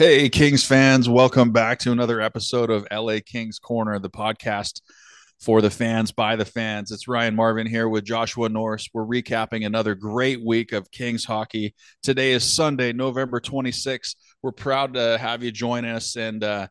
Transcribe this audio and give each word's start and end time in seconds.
Hey, 0.00 0.30
Kings 0.30 0.64
fans, 0.64 1.10
welcome 1.10 1.52
back 1.52 1.78
to 1.80 1.92
another 1.92 2.22
episode 2.22 2.70
of 2.70 2.86
LA 2.90 3.18
Kings 3.22 3.58
Corner, 3.58 3.98
the 3.98 4.08
podcast 4.08 4.80
for 5.38 5.60
the 5.60 5.68
fans 5.68 6.10
by 6.10 6.36
the 6.36 6.44
fans. 6.46 6.90
It's 6.90 7.06
Ryan 7.06 7.36
Marvin 7.36 7.66
here 7.66 7.86
with 7.86 8.06
Joshua 8.06 8.48
Norris. 8.48 8.88
We're 8.94 9.04
recapping 9.04 9.66
another 9.66 9.94
great 9.94 10.42
week 10.42 10.72
of 10.72 10.90
Kings 10.90 11.26
hockey. 11.26 11.74
Today 12.02 12.32
is 12.32 12.44
Sunday, 12.44 12.94
November 12.94 13.42
26th. 13.42 14.14
We're 14.40 14.52
proud 14.52 14.94
to 14.94 15.18
have 15.18 15.42
you 15.42 15.52
join 15.52 15.84
us 15.84 16.16
and 16.16 16.42
uh, 16.42 16.68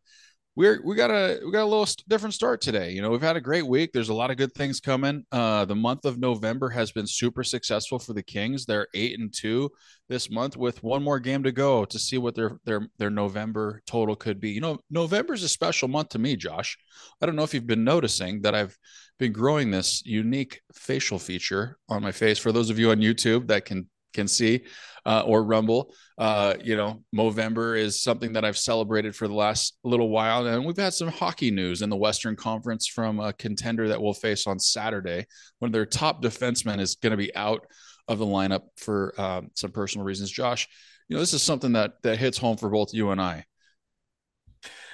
we're 0.59 0.81
we 0.83 0.93
got 0.93 1.09
a 1.09 1.39
we 1.45 1.53
got 1.53 1.63
a 1.63 1.71
little 1.71 1.87
different 2.09 2.33
start 2.33 2.59
today. 2.59 2.91
You 2.91 3.01
know, 3.01 3.09
we've 3.09 3.21
had 3.21 3.37
a 3.37 3.41
great 3.41 3.65
week. 3.65 3.91
There's 3.93 4.09
a 4.09 4.13
lot 4.13 4.29
of 4.29 4.35
good 4.35 4.53
things 4.53 4.81
coming. 4.81 5.23
Uh, 5.31 5.63
the 5.63 5.75
month 5.75 6.03
of 6.03 6.19
November 6.19 6.67
has 6.67 6.91
been 6.91 7.07
super 7.07 7.45
successful 7.45 7.97
for 7.97 8.11
the 8.11 8.21
Kings. 8.21 8.65
They're 8.65 8.89
eight 8.93 9.17
and 9.17 9.33
two 9.33 9.71
this 10.09 10.29
month 10.29 10.57
with 10.57 10.83
one 10.83 11.01
more 11.01 11.17
game 11.17 11.43
to 11.43 11.53
go 11.53 11.85
to 11.85 11.97
see 11.97 12.17
what 12.17 12.35
their 12.35 12.59
their 12.65 12.85
their 12.97 13.09
November 13.09 13.81
total 13.87 14.17
could 14.17 14.41
be. 14.41 14.49
You 14.49 14.59
know, 14.59 14.79
November 14.89 15.33
is 15.33 15.43
a 15.43 15.49
special 15.49 15.87
month 15.87 16.09
to 16.09 16.19
me, 16.19 16.35
Josh. 16.35 16.77
I 17.21 17.25
don't 17.25 17.37
know 17.37 17.43
if 17.43 17.53
you've 17.53 17.65
been 17.65 17.85
noticing 17.85 18.41
that 18.41 18.53
I've 18.53 18.77
been 19.17 19.31
growing 19.31 19.71
this 19.71 20.03
unique 20.05 20.59
facial 20.73 21.19
feature 21.19 21.77
on 21.87 22.03
my 22.03 22.11
face. 22.11 22.37
For 22.37 22.51
those 22.51 22.69
of 22.69 22.77
you 22.77 22.91
on 22.91 22.97
YouTube 22.97 23.47
that 23.47 23.63
can 23.63 23.87
can 24.13 24.27
see 24.27 24.61
uh, 25.05 25.23
or 25.25 25.43
rumble. 25.43 25.93
Uh, 26.17 26.55
you 26.61 26.75
know 26.75 27.01
movember 27.15 27.79
is 27.79 28.03
something 28.03 28.33
that 28.33 28.43
i've 28.43 28.57
celebrated 28.57 29.15
for 29.15 29.25
the 29.25 29.33
last 29.33 29.77
little 29.85 30.09
while 30.09 30.45
and 30.45 30.65
we've 30.65 30.75
had 30.75 30.93
some 30.93 31.07
hockey 31.07 31.49
news 31.49 31.81
in 31.81 31.89
the 31.89 31.95
western 31.95 32.35
conference 32.35 32.87
from 32.87 33.21
a 33.21 33.31
contender 33.31 33.87
that 33.87 34.01
we'll 34.01 34.13
face 34.13 34.45
on 34.45 34.59
saturday 34.59 35.25
one 35.59 35.69
of 35.69 35.71
their 35.71 35.85
top 35.85 36.21
defenseman 36.21 36.77
is 36.81 36.95
going 36.95 37.11
to 37.11 37.17
be 37.17 37.33
out 37.37 37.65
of 38.09 38.19
the 38.19 38.25
lineup 38.25 38.63
for 38.75 39.13
um, 39.21 39.49
some 39.53 39.71
personal 39.71 40.03
reasons. 40.03 40.29
Josh 40.29 40.67
you 41.07 41.15
know 41.15 41.19
this 41.19 41.33
is 41.33 41.41
something 41.41 41.73
that 41.73 41.93
that 42.03 42.17
hits 42.17 42.37
home 42.37 42.57
for 42.57 42.69
both 42.69 42.93
you 42.93 43.11
and 43.11 43.21
i. 43.21 43.45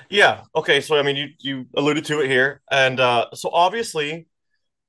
Yeah 0.10 0.42
okay 0.56 0.82
so 0.82 0.98
i 0.98 1.02
mean 1.02 1.16
you 1.16 1.28
you 1.40 1.66
alluded 1.76 2.06
to 2.06 2.22
it 2.22 2.28
here 2.28 2.62
and 2.72 3.00
uh 3.00 3.28
so 3.34 3.50
obviously 3.52 4.28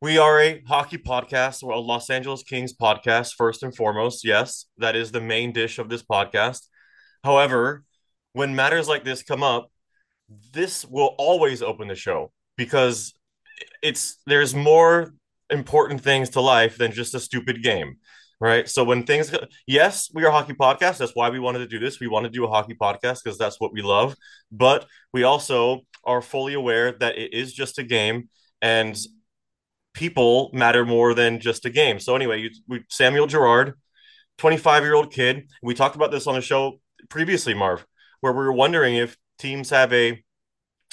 we 0.00 0.19
are 0.19 0.41
a 0.41 0.62
hockey 0.66 0.98
podcast. 0.98 1.62
We're 1.62 1.72
a 1.72 1.78
Los 1.78 2.11
Angeles 2.11 2.42
Kings 2.42 2.75
podcast, 2.75 3.34
first 3.34 3.62
and 3.62 3.75
foremost. 3.75 4.25
Yes, 4.25 4.66
that 4.78 4.94
is 4.94 5.11
the 5.11 5.20
main 5.20 5.52
dish 5.52 5.78
of 5.78 5.89
this 5.89 6.02
podcast. 6.02 6.66
However, 7.25 7.84
when 8.33 8.55
matters 8.55 8.89
like 8.89 9.05
this 9.05 9.22
come 9.22 9.42
up, 9.42 9.70
this 10.52 10.84
will 10.84 11.14
always 11.19 11.62
open 11.62 11.89
the 11.89 11.94
show 11.94 12.30
because 12.56 13.14
it's 13.83 14.19
there's 14.27 14.55
more 14.55 15.14
important 15.48 16.02
things 16.02 16.30
to 16.30 16.41
life 16.41 16.77
than 16.77 16.92
just 16.92 17.14
a 17.14 17.20
stupid 17.20 17.62
game 17.62 17.97
right 18.41 18.69
so 18.69 18.83
when 18.84 19.05
things 19.05 19.33
yes 19.67 20.11
we 20.12 20.24
are 20.24 20.28
a 20.28 20.33
hockey 20.33 20.52
podcast 20.52 20.98
that's 20.98 21.14
why 21.14 21.30
we 21.30 21.39
wanted 21.39 21.61
to 21.61 21.67
do 21.67 21.78
this 21.78 22.00
we 22.00 22.08
want 22.08 22.24
to 22.24 22.30
do 22.30 22.44
a 22.44 22.48
hockey 22.48 22.74
podcast 22.74 23.22
because 23.22 23.39
that's 23.39 23.61
what 23.61 23.72
we 23.72 23.80
love 23.80 24.17
but 24.50 24.86
we 25.12 25.22
also 25.22 25.80
are 26.05 26.20
fully 26.20 26.52
aware 26.52 26.92
that 26.92 27.17
it 27.17 27.33
is 27.33 27.52
just 27.52 27.78
a 27.78 27.84
game 27.84 28.28
and 28.61 28.98
people 29.97 30.50
matter 30.52 30.84
more 30.84 31.14
than 31.14 31.41
just 31.41 31.64
a 31.64 31.70
game. 31.70 31.98
So 31.98 32.14
anyway, 32.14 32.42
you, 32.42 32.50
we, 32.69 32.84
Samuel 32.89 33.27
Girard, 33.27 33.75
25 34.39 34.84
year 34.84 34.94
old 34.94 35.12
kid. 35.12 35.48
We 35.62 35.75
talked 35.75 35.97
about 35.97 36.11
this 36.11 36.27
on 36.27 36.34
the 36.34 36.41
show 36.41 36.78
previously, 37.08 37.55
Marv, 37.55 37.84
where 38.20 38.33
we 38.33 38.39
were 38.39 38.52
wondering 38.52 38.94
if 38.97 39.17
teams 39.39 39.70
have 39.70 39.92
a 39.92 40.22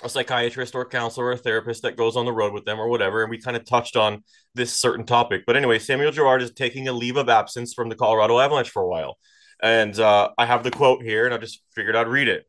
a 0.03 0.09
psychiatrist 0.09 0.75
or 0.75 0.81
a 0.81 0.85
counselor 0.85 1.27
or 1.27 1.31
a 1.33 1.37
therapist 1.37 1.83
that 1.83 1.95
goes 1.95 2.17
on 2.17 2.25
the 2.25 2.33
road 2.33 2.51
with 2.51 2.65
them 2.65 2.79
or 2.79 2.89
whatever. 2.89 3.21
And 3.21 3.29
we 3.29 3.37
kind 3.37 3.55
of 3.55 3.63
touched 3.63 3.95
on 3.95 4.23
this 4.55 4.73
certain 4.73 5.05
topic. 5.05 5.43
But 5.45 5.55
anyway, 5.55 5.79
Samuel 5.79 6.11
Girard 6.11 6.41
is 6.41 6.51
taking 6.51 6.87
a 6.87 6.93
leave 6.93 7.15
of 7.15 7.29
absence 7.29 7.73
from 7.73 7.89
the 7.89 7.95
Colorado 7.95 8.39
Avalanche 8.39 8.69
for 8.69 8.81
a 8.81 8.87
while. 8.87 9.17
And 9.61 9.97
uh, 9.97 10.31
I 10.37 10.45
have 10.45 10.63
the 10.63 10.71
quote 10.71 11.03
here, 11.03 11.25
and 11.25 11.33
I 11.33 11.37
just 11.37 11.61
figured 11.73 11.95
I'd 11.95 12.07
read 12.07 12.27
it. 12.27 12.45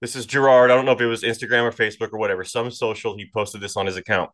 This 0.00 0.16
is 0.16 0.26
Girard. 0.26 0.70
I 0.70 0.74
don't 0.74 0.86
know 0.86 0.92
if 0.92 1.00
it 1.00 1.06
was 1.06 1.22
Instagram 1.22 1.64
or 1.64 1.72
Facebook 1.72 2.12
or 2.12 2.18
whatever, 2.18 2.44
some 2.44 2.70
social. 2.70 3.16
He 3.16 3.28
posted 3.34 3.60
this 3.60 3.76
on 3.76 3.86
his 3.86 3.96
account. 3.96 4.30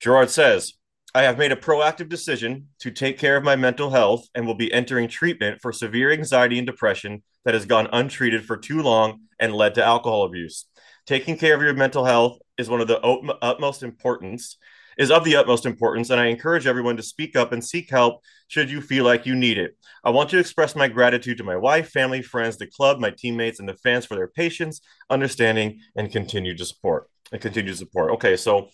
Girard 0.00 0.30
says, 0.30 0.74
I 1.14 1.22
have 1.22 1.38
made 1.38 1.52
a 1.52 1.56
proactive 1.56 2.08
decision 2.08 2.68
to 2.80 2.90
take 2.90 3.18
care 3.18 3.36
of 3.36 3.42
my 3.42 3.56
mental 3.56 3.90
health 3.90 4.28
and 4.34 4.46
will 4.46 4.54
be 4.54 4.72
entering 4.72 5.08
treatment 5.08 5.60
for 5.60 5.72
severe 5.72 6.12
anxiety 6.12 6.58
and 6.58 6.66
depression 6.66 7.22
that 7.44 7.54
has 7.54 7.66
gone 7.66 7.88
untreated 7.92 8.44
for 8.44 8.56
too 8.56 8.82
long 8.82 9.22
and 9.40 9.54
led 9.54 9.74
to 9.74 9.84
alcohol 9.84 10.24
abuse. 10.24 10.66
Taking 11.06 11.36
care 11.36 11.54
of 11.54 11.62
your 11.62 11.72
mental 11.72 12.04
health 12.04 12.38
is 12.58 12.68
one 12.68 12.80
of 12.80 12.88
the 12.88 13.00
utmost 13.00 13.82
importance 13.82 14.58
is 14.98 15.10
of 15.12 15.24
the 15.24 15.36
utmost 15.36 15.64
importance 15.64 16.10
and 16.10 16.20
I 16.20 16.26
encourage 16.26 16.66
everyone 16.66 16.96
to 16.96 17.02
speak 17.02 17.36
up 17.36 17.52
and 17.52 17.64
seek 17.64 17.88
help 17.88 18.20
should 18.48 18.70
you 18.70 18.80
feel 18.80 19.04
like 19.04 19.26
you 19.26 19.36
need 19.36 19.56
it. 19.56 19.76
I 20.04 20.10
want 20.10 20.28
to 20.30 20.38
express 20.38 20.74
my 20.74 20.88
gratitude 20.88 21.38
to 21.38 21.44
my 21.44 21.56
wife, 21.56 21.90
family, 21.90 22.20
friends, 22.20 22.56
the 22.56 22.66
club, 22.66 22.98
my 22.98 23.10
teammates 23.16 23.60
and 23.60 23.68
the 23.68 23.74
fans 23.74 24.06
for 24.06 24.16
their 24.16 24.28
patience, 24.28 24.80
understanding 25.08 25.80
and 25.96 26.10
continued 26.10 26.58
support. 26.58 27.08
And 27.30 27.40
continued 27.40 27.76
support. 27.76 28.12
Okay, 28.12 28.36
so 28.36 28.70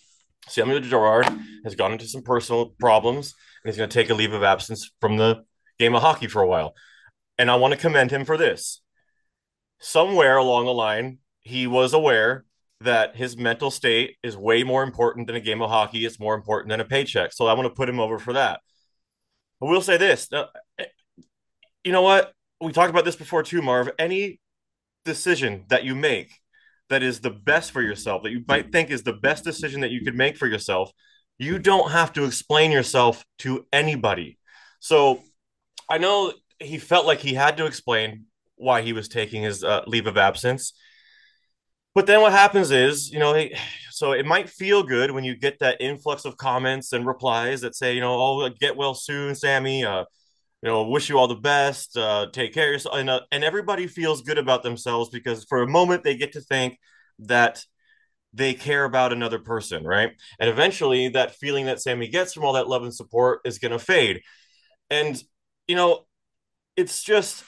Samuel 0.47 0.79
Girard 0.79 1.27
has 1.63 1.75
gone 1.75 1.91
into 1.93 2.07
some 2.07 2.21
personal 2.21 2.67
problems 2.79 3.33
and 3.63 3.71
he's 3.71 3.77
going 3.77 3.89
to 3.89 3.93
take 3.93 4.09
a 4.09 4.13
leave 4.13 4.33
of 4.33 4.43
absence 4.43 4.91
from 5.01 5.17
the 5.17 5.43
game 5.79 5.95
of 5.95 6.01
hockey 6.01 6.27
for 6.27 6.41
a 6.41 6.47
while. 6.47 6.75
And 7.37 7.49
I 7.49 7.55
want 7.55 7.73
to 7.73 7.79
commend 7.79 8.11
him 8.11 8.25
for 8.25 8.37
this. 8.37 8.81
Somewhere 9.79 10.37
along 10.37 10.65
the 10.65 10.73
line, 10.73 11.19
he 11.41 11.67
was 11.67 11.93
aware 11.93 12.45
that 12.81 13.15
his 13.15 13.37
mental 13.37 13.71
state 13.71 14.17
is 14.23 14.37
way 14.37 14.63
more 14.63 14.83
important 14.83 15.27
than 15.27 15.35
a 15.35 15.41
game 15.41 15.61
of 15.61 15.69
hockey. 15.69 16.05
It's 16.05 16.19
more 16.19 16.35
important 16.35 16.69
than 16.69 16.79
a 16.79 16.85
paycheck. 16.85 17.33
So 17.33 17.47
I 17.47 17.53
want 17.53 17.65
to 17.65 17.73
put 17.73 17.89
him 17.89 17.99
over 17.99 18.19
for 18.19 18.33
that. 18.33 18.61
I 19.61 19.65
will 19.65 19.81
say 19.81 19.97
this. 19.97 20.31
Uh, 20.31 20.45
you 21.83 21.91
know 21.91 22.01
what? 22.01 22.33
We 22.61 22.71
talked 22.71 22.89
about 22.89 23.05
this 23.05 23.15
before 23.15 23.43
too, 23.43 23.61
Marv. 23.61 23.89
Any 23.97 24.39
decision 25.03 25.65
that 25.69 25.83
you 25.83 25.95
make 25.95 26.31
that 26.89 27.03
is 27.03 27.19
the 27.19 27.31
best 27.31 27.71
for 27.71 27.81
yourself, 27.81 28.23
that 28.23 28.31
you 28.31 28.43
might 28.47 28.71
think 28.71 28.89
is 28.89 29.03
the 29.03 29.13
best 29.13 29.43
decision 29.43 29.81
that 29.81 29.91
you 29.91 30.03
could 30.03 30.15
make 30.15 30.37
for 30.37 30.47
yourself, 30.47 30.91
you 31.37 31.59
don't 31.59 31.91
have 31.91 32.13
to 32.13 32.23
explain 32.23 32.71
yourself 32.71 33.25
to 33.39 33.65
anybody. 33.73 34.37
So 34.79 35.21
I 35.89 35.97
know 35.97 36.31
he 36.59 36.77
felt 36.77 37.05
like 37.05 37.19
he 37.19 37.33
had 37.33 37.57
to 37.57 37.65
explain 37.65 38.25
why 38.55 38.81
he 38.81 38.93
was 38.93 39.07
taking 39.07 39.43
his 39.43 39.63
uh, 39.63 39.81
leave 39.87 40.07
of 40.07 40.17
absence. 40.17 40.73
But 41.93 42.07
then 42.07 42.21
what 42.21 42.33
happens 42.33 42.71
is, 42.71 43.11
you 43.11 43.19
know, 43.19 43.33
they, 43.33 43.57
so 43.91 44.11
it 44.11 44.25
might 44.25 44.49
feel 44.49 44.83
good 44.83 45.11
when 45.11 45.23
you 45.23 45.35
get 45.35 45.59
that 45.59 45.81
influx 45.81 46.25
of 46.25 46.37
comments 46.37 46.93
and 46.93 47.05
replies 47.05 47.61
that 47.61 47.75
say, 47.75 47.95
you 47.95 48.01
know, 48.01 48.15
oh, 48.15 48.49
get 48.49 48.77
well 48.77 48.93
soon, 48.93 49.35
Sammy. 49.35 49.83
Uh, 49.83 50.05
you 50.61 50.69
know, 50.69 50.87
wish 50.87 51.09
you 51.09 51.17
all 51.17 51.27
the 51.27 51.35
best. 51.35 51.97
Uh, 51.97 52.27
take 52.31 52.53
care 52.53 52.67
of 52.67 52.73
yourself, 52.73 52.95
and 52.97 53.09
uh, 53.09 53.21
and 53.31 53.43
everybody 53.43 53.87
feels 53.87 54.21
good 54.21 54.37
about 54.37 54.63
themselves 54.63 55.09
because 55.09 55.43
for 55.45 55.61
a 55.61 55.67
moment 55.67 56.03
they 56.03 56.15
get 56.17 56.33
to 56.33 56.41
think 56.41 56.79
that 57.19 57.63
they 58.33 58.53
care 58.53 58.83
about 58.83 59.13
another 59.13 59.39
person, 59.39 59.83
right? 59.83 60.11
And 60.39 60.49
eventually, 60.49 61.09
that 61.09 61.35
feeling 61.35 61.65
that 61.67 61.81
Sammy 61.81 62.07
gets 62.07 62.33
from 62.33 62.43
all 62.43 62.53
that 62.53 62.67
love 62.67 62.83
and 62.83 62.93
support 62.93 63.41
is 63.45 63.59
going 63.59 63.71
to 63.71 63.79
fade. 63.79 64.21
And 64.89 65.21
you 65.67 65.75
know, 65.75 66.05
it's 66.75 67.03
just 67.03 67.43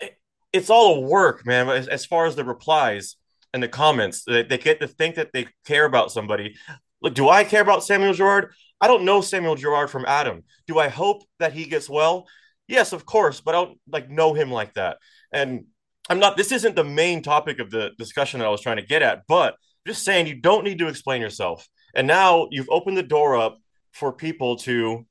it, 0.00 0.18
it's 0.52 0.70
all 0.70 0.96
a 0.96 1.00
work, 1.00 1.44
man. 1.44 1.68
As, 1.68 1.88
as, 1.88 2.06
far 2.06 2.26
as 2.26 2.36
the 2.36 2.44
replies 2.44 3.16
and 3.52 3.62
the 3.62 3.68
comments, 3.68 4.22
they, 4.24 4.44
they 4.44 4.58
get 4.58 4.80
to 4.80 4.88
think 4.88 5.16
that 5.16 5.32
they 5.32 5.48
care 5.66 5.84
about 5.84 6.12
somebody. 6.12 6.54
Look, 7.02 7.14
do 7.14 7.28
I 7.28 7.44
care 7.44 7.60
about 7.60 7.84
Samuel 7.84 8.14
Girard? 8.14 8.52
I 8.84 8.86
don't 8.86 9.06
know 9.06 9.22
Samuel 9.22 9.54
Girard 9.54 9.88
from 9.88 10.04
Adam. 10.04 10.42
Do 10.66 10.78
I 10.78 10.88
hope 10.88 11.22
that 11.38 11.54
he 11.54 11.64
gets 11.64 11.88
well? 11.88 12.26
Yes, 12.68 12.92
of 12.92 13.06
course, 13.06 13.40
but 13.40 13.54
I 13.54 13.64
don't 13.64 13.78
like 13.90 14.10
know 14.10 14.34
him 14.34 14.52
like 14.52 14.74
that. 14.74 14.98
And 15.32 15.64
I'm 16.10 16.18
not 16.18 16.36
this 16.36 16.52
isn't 16.52 16.76
the 16.76 16.84
main 16.84 17.22
topic 17.22 17.60
of 17.60 17.70
the 17.70 17.92
discussion 17.96 18.40
that 18.40 18.46
I 18.46 18.50
was 18.50 18.60
trying 18.60 18.76
to 18.76 18.82
get 18.82 19.00
at, 19.00 19.22
but 19.26 19.56
just 19.86 20.04
saying 20.04 20.26
you 20.26 20.34
don't 20.34 20.64
need 20.64 20.80
to 20.80 20.88
explain 20.88 21.22
yourself. 21.22 21.66
And 21.94 22.06
now 22.06 22.48
you've 22.50 22.68
opened 22.68 22.98
the 22.98 23.02
door 23.02 23.38
up 23.38 23.56
for 23.92 24.12
people 24.12 24.56
to 24.56 25.06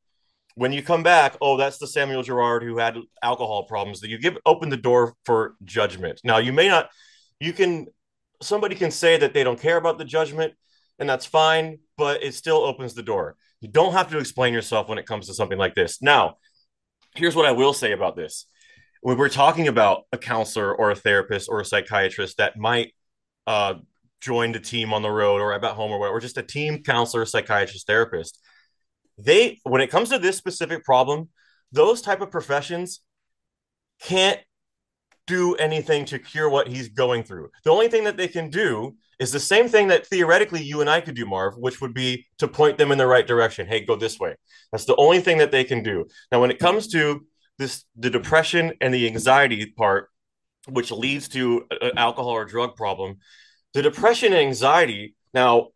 when 0.53 0.71
you 0.71 0.83
come 0.83 1.01
back, 1.01 1.35
oh, 1.41 1.57
that's 1.57 1.79
the 1.79 1.87
Samuel 1.87 2.21
Girard 2.21 2.61
who 2.61 2.77
had 2.77 2.99
alcohol 3.23 3.63
problems. 3.63 4.01
That 4.01 4.11
you 4.11 4.19
give 4.19 4.37
open 4.45 4.69
the 4.69 4.77
door 4.77 5.15
for 5.25 5.55
judgment. 5.63 6.21
Now 6.23 6.37
you 6.37 6.53
may 6.53 6.67
not 6.67 6.91
you 7.39 7.53
can 7.53 7.87
somebody 8.39 8.75
can 8.75 8.91
say 8.91 9.17
that 9.17 9.33
they 9.33 9.43
don't 9.43 9.59
care 9.59 9.77
about 9.77 9.97
the 9.97 10.05
judgment, 10.05 10.53
and 10.99 11.09
that's 11.09 11.25
fine, 11.25 11.79
but 11.97 12.21
it 12.21 12.35
still 12.35 12.57
opens 12.57 12.93
the 12.93 13.01
door. 13.01 13.35
You 13.63 13.69
don't 13.69 13.93
have 13.93 14.11
to 14.11 14.17
explain 14.17 14.53
yourself 14.53 14.89
when 14.89 14.97
it 14.97 15.05
comes 15.05 15.27
to 15.27 15.33
something 15.33 15.57
like 15.57 15.73
this. 15.73 16.01
Now, 16.01 16.35
here's 17.15 17.33
what 17.33 17.45
I 17.45 17.53
will 17.53 17.71
say 17.71 17.93
about 17.93 18.17
this. 18.17 18.45
When 18.99 19.17
we're 19.17 19.29
talking 19.29 19.69
about 19.69 20.03
a 20.11 20.17
counselor 20.17 20.75
or 20.75 20.91
a 20.91 20.95
therapist 20.95 21.47
or 21.49 21.61
a 21.61 21.65
psychiatrist 21.65 22.37
that 22.37 22.57
might 22.57 22.93
uh, 23.47 23.75
join 24.19 24.51
the 24.51 24.59
team 24.59 24.93
on 24.93 25.01
the 25.01 25.09
road 25.09 25.39
or 25.39 25.53
at 25.53 25.63
home 25.63 25.91
or 25.91 25.99
whatever, 25.99 26.17
or 26.17 26.19
just 26.19 26.37
a 26.37 26.43
team 26.43 26.83
counselor, 26.83 27.25
psychiatrist, 27.25 27.87
therapist, 27.87 28.37
they 29.17 29.59
when 29.63 29.79
it 29.79 29.89
comes 29.89 30.09
to 30.09 30.19
this 30.19 30.35
specific 30.35 30.83
problem, 30.83 31.29
those 31.71 32.01
type 32.01 32.19
of 32.19 32.31
professions 32.31 32.99
can't 34.01 34.41
do 35.25 35.55
anything 35.55 36.03
to 36.03 36.19
cure 36.19 36.49
what 36.49 36.67
he's 36.67 36.89
going 36.89 37.23
through. 37.23 37.49
The 37.63 37.71
only 37.71 37.87
thing 37.87 38.03
that 38.03 38.17
they 38.17 38.27
can 38.27 38.49
do 38.49 38.97
is 39.23 39.31
the 39.31 39.39
same 39.39 39.67
thing 39.67 39.87
that 39.87 40.05
theoretically 40.05 40.61
you 40.61 40.81
and 40.81 40.89
I 40.89 41.01
could 41.01 41.15
do, 41.15 41.25
Marv, 41.25 41.57
which 41.57 41.81
would 41.81 41.93
be 41.93 42.25
to 42.37 42.47
point 42.47 42.77
them 42.77 42.91
in 42.91 42.97
the 42.97 43.07
right 43.07 43.25
direction. 43.25 43.65
Hey, 43.65 43.85
go 43.85 43.95
this 43.95 44.19
way. 44.19 44.35
That's 44.71 44.85
the 44.85 44.95
only 44.97 45.19
thing 45.21 45.39
that 45.39 45.51
they 45.51 45.63
can 45.63 45.81
do. 45.81 46.05
Now, 46.31 46.41
when 46.41 46.51
it 46.51 46.59
comes 46.59 46.87
to 46.89 47.25
this, 47.57 47.85
the 47.95 48.09
depression 48.09 48.73
and 48.81 48.93
the 48.93 49.07
anxiety 49.07 49.65
part, 49.65 50.09
which 50.67 50.91
leads 50.91 51.27
to 51.29 51.65
an 51.81 51.97
alcohol 51.97 52.31
or 52.31 52.45
drug 52.45 52.75
problem. 52.75 53.17
The 53.73 53.81
depression 53.81 54.33
and 54.33 54.41
anxiety. 54.41 55.15
Now, 55.33 55.69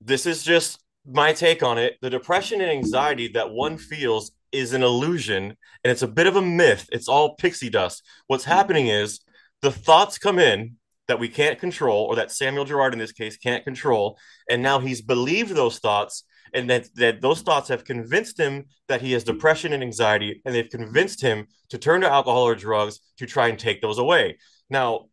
this 0.00 0.26
is 0.26 0.42
just 0.42 0.78
my 1.06 1.32
take 1.32 1.62
on 1.62 1.78
it. 1.78 1.96
The 2.00 2.10
depression 2.10 2.60
and 2.60 2.70
anxiety 2.70 3.28
that 3.28 3.50
one 3.50 3.78
feels 3.78 4.32
is 4.52 4.74
an 4.74 4.82
illusion 4.82 5.56
and 5.84 5.90
it's 5.90 6.02
a 6.02 6.08
bit 6.08 6.26
of 6.26 6.36
a 6.36 6.42
myth. 6.42 6.88
It's 6.92 7.08
all 7.08 7.34
pixie 7.36 7.70
dust. 7.70 8.02
What's 8.26 8.44
happening 8.44 8.88
is 8.88 9.20
the 9.62 9.72
thoughts 9.72 10.18
come 10.18 10.38
in 10.38 10.76
that 11.12 11.18
we 11.18 11.28
can't 11.28 11.58
control, 11.58 12.06
or 12.06 12.16
that 12.16 12.32
Samuel 12.32 12.64
Girard 12.64 12.94
in 12.94 12.98
this 12.98 13.12
case 13.12 13.36
can't 13.36 13.64
control, 13.64 14.18
and 14.48 14.62
now 14.62 14.78
he's 14.78 15.02
believed 15.02 15.54
those 15.54 15.78
thoughts, 15.78 16.24
and 16.54 16.70
that 16.70 16.88
that 16.94 17.20
those 17.20 17.42
thoughts 17.42 17.68
have 17.68 17.84
convinced 17.84 18.40
him 18.40 18.64
that 18.88 19.02
he 19.02 19.12
has 19.12 19.22
depression 19.22 19.74
and 19.74 19.82
anxiety, 19.82 20.40
and 20.46 20.54
they've 20.54 20.70
convinced 20.70 21.20
him 21.20 21.48
to 21.68 21.76
turn 21.76 22.00
to 22.00 22.10
alcohol 22.10 22.44
or 22.44 22.54
drugs 22.54 22.98
to 23.18 23.26
try 23.26 23.48
and 23.48 23.58
take 23.58 23.82
those 23.82 23.98
away. 23.98 24.38
Now, 24.70 25.08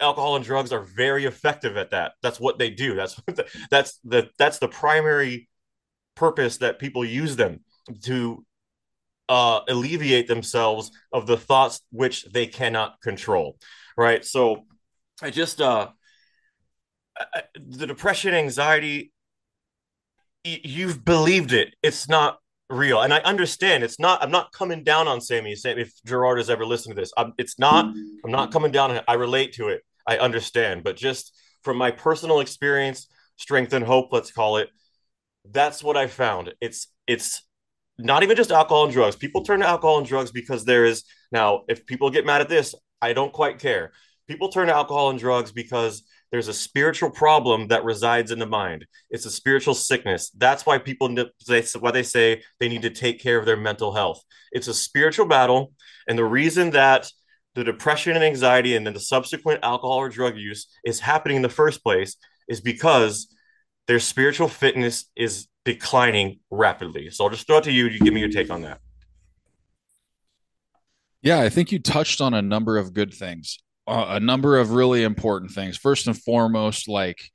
alcohol 0.00 0.34
and 0.34 0.44
drugs 0.44 0.72
are 0.72 0.82
very 0.82 1.26
effective 1.26 1.76
at 1.76 1.92
that. 1.92 2.14
That's 2.20 2.40
what 2.40 2.58
they 2.58 2.70
do. 2.70 2.96
That's 2.96 3.14
the, 3.26 3.46
that's 3.70 4.00
the 4.02 4.30
that's 4.36 4.58
the 4.58 4.66
primary 4.66 5.48
purpose 6.16 6.56
that 6.56 6.80
people 6.80 7.04
use 7.04 7.36
them 7.36 7.60
to 8.02 8.44
uh, 9.28 9.60
alleviate 9.68 10.26
themselves 10.26 10.90
of 11.12 11.28
the 11.28 11.36
thoughts 11.36 11.82
which 11.92 12.24
they 12.32 12.48
cannot 12.48 13.00
control. 13.00 13.56
Right. 13.96 14.24
So 14.24 14.66
I 15.22 15.30
just 15.30 15.60
uh, 15.60 15.88
I, 17.16 17.42
the 17.56 17.86
depression, 17.86 18.34
anxiety. 18.34 19.12
You've 20.44 21.04
believed 21.04 21.52
it. 21.52 21.74
It's 21.82 22.08
not 22.08 22.38
real, 22.68 23.00
and 23.00 23.14
I 23.14 23.18
understand. 23.20 23.82
It's 23.84 23.98
not. 23.98 24.22
I'm 24.22 24.30
not 24.30 24.52
coming 24.52 24.84
down 24.84 25.08
on 25.08 25.20
Sammy. 25.20 25.54
Sam, 25.54 25.78
if 25.78 25.92
Girard 26.04 26.38
has 26.38 26.50
ever 26.50 26.66
listened 26.66 26.94
to 26.94 27.00
this, 27.00 27.12
I'm, 27.16 27.32
it's 27.38 27.58
not. 27.58 27.86
I'm 28.24 28.30
not 28.30 28.52
coming 28.52 28.72
down. 28.72 29.00
I 29.08 29.14
relate 29.14 29.54
to 29.54 29.68
it. 29.68 29.82
I 30.06 30.18
understand, 30.18 30.84
but 30.84 30.96
just 30.96 31.34
from 31.62 31.78
my 31.78 31.90
personal 31.90 32.40
experience, 32.40 33.08
strength 33.36 33.72
and 33.72 33.84
hope, 33.84 34.12
let's 34.12 34.30
call 34.30 34.58
it. 34.58 34.68
That's 35.50 35.82
what 35.82 35.96
I 35.96 36.08
found. 36.08 36.52
It's 36.60 36.88
it's 37.06 37.42
not 37.96 38.22
even 38.22 38.36
just 38.36 38.50
alcohol 38.50 38.84
and 38.84 38.92
drugs. 38.92 39.16
People 39.16 39.44
turn 39.44 39.60
to 39.60 39.66
alcohol 39.66 39.98
and 39.98 40.06
drugs 40.06 40.30
because 40.30 40.64
there 40.64 40.84
is 40.84 41.04
now. 41.32 41.62
If 41.68 41.86
people 41.86 42.10
get 42.10 42.26
mad 42.26 42.42
at 42.42 42.48
this, 42.48 42.74
I 43.00 43.12
don't 43.14 43.32
quite 43.32 43.60
care 43.60 43.92
people 44.26 44.48
turn 44.48 44.68
to 44.68 44.74
alcohol 44.74 45.10
and 45.10 45.18
drugs 45.18 45.52
because 45.52 46.02
there's 46.30 46.48
a 46.48 46.54
spiritual 46.54 47.10
problem 47.10 47.68
that 47.68 47.84
resides 47.84 48.30
in 48.30 48.38
the 48.38 48.46
mind. 48.46 48.86
It's 49.10 49.26
a 49.26 49.30
spiritual 49.30 49.74
sickness. 49.74 50.30
That's 50.30 50.66
why 50.66 50.78
people 50.78 51.14
they 51.46 51.64
why 51.78 51.90
they 51.90 52.02
say 52.02 52.42
they 52.58 52.68
need 52.68 52.82
to 52.82 52.90
take 52.90 53.20
care 53.20 53.38
of 53.38 53.46
their 53.46 53.56
mental 53.56 53.94
health. 53.94 54.22
It's 54.52 54.68
a 54.68 54.74
spiritual 54.74 55.26
battle, 55.26 55.72
and 56.08 56.18
the 56.18 56.24
reason 56.24 56.70
that 56.70 57.10
the 57.54 57.64
depression 57.64 58.16
and 58.16 58.24
anxiety 58.24 58.74
and 58.74 58.84
then 58.84 58.94
the 58.94 59.00
subsequent 59.00 59.60
alcohol 59.62 59.98
or 59.98 60.08
drug 60.08 60.36
use 60.36 60.66
is 60.84 60.98
happening 60.98 61.36
in 61.36 61.42
the 61.42 61.48
first 61.48 61.84
place 61.84 62.16
is 62.48 62.60
because 62.60 63.28
their 63.86 64.00
spiritual 64.00 64.48
fitness 64.48 65.04
is 65.14 65.46
declining 65.64 66.40
rapidly. 66.50 67.10
So 67.10 67.24
I'll 67.24 67.30
just 67.30 67.46
throw 67.46 67.58
it 67.58 67.64
to 67.64 67.72
you. 67.72 67.86
You 67.86 68.00
give 68.00 68.12
me 68.12 68.20
your 68.20 68.28
take 68.28 68.50
on 68.50 68.62
that. 68.62 68.80
Yeah, 71.22 71.40
I 71.40 71.48
think 71.48 71.70
you 71.70 71.78
touched 71.78 72.20
on 72.20 72.34
a 72.34 72.42
number 72.42 72.76
of 72.76 72.92
good 72.92 73.14
things 73.14 73.58
a 73.86 74.20
number 74.20 74.58
of 74.58 74.72
really 74.72 75.02
important 75.02 75.52
things. 75.52 75.76
First 75.76 76.06
and 76.06 76.16
foremost, 76.16 76.88
like 76.88 77.30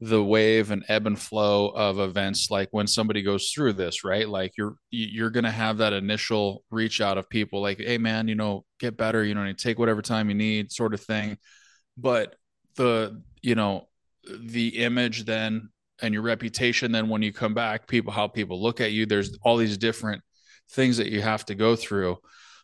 the 0.00 0.22
wave 0.22 0.70
and 0.70 0.82
ebb 0.88 1.06
and 1.06 1.20
flow 1.20 1.68
of 1.68 1.98
events 1.98 2.50
like 2.50 2.68
when 2.70 2.86
somebody 2.86 3.20
goes 3.20 3.50
through 3.50 3.74
this 3.74 4.02
right? 4.02 4.28
Like 4.28 4.52
you're 4.56 4.76
you're 4.90 5.30
to 5.30 5.50
have 5.50 5.78
that 5.78 5.92
initial 5.92 6.64
reach 6.70 7.00
out 7.02 7.18
of 7.18 7.28
people 7.28 7.60
like 7.60 7.78
hey 7.78 7.98
man 7.98 8.26
you 8.26 8.34
know 8.34 8.64
get 8.78 8.96
better 8.96 9.22
you 9.22 9.34
know 9.34 9.44
you 9.44 9.52
take 9.52 9.78
whatever 9.78 10.00
time 10.00 10.30
you 10.30 10.34
need 10.34 10.72
sort 10.72 10.94
of 10.94 11.02
thing. 11.02 11.36
But 11.98 12.34
the 12.76 13.22
you 13.42 13.54
know 13.54 13.88
the 14.24 14.78
image 14.78 15.26
then 15.26 15.68
and 16.00 16.14
your 16.14 16.22
reputation 16.22 16.92
then 16.92 17.10
when 17.10 17.20
you 17.20 17.32
come 17.32 17.52
back 17.52 17.86
people 17.86 18.12
how 18.12 18.26
people 18.26 18.62
look 18.62 18.80
at 18.80 18.92
you 18.92 19.04
there's 19.04 19.36
all 19.42 19.58
these 19.58 19.76
different 19.76 20.22
things 20.70 20.96
that 20.96 21.08
you 21.08 21.20
have 21.20 21.44
to 21.46 21.54
go 21.54 21.76
through. 21.76 22.16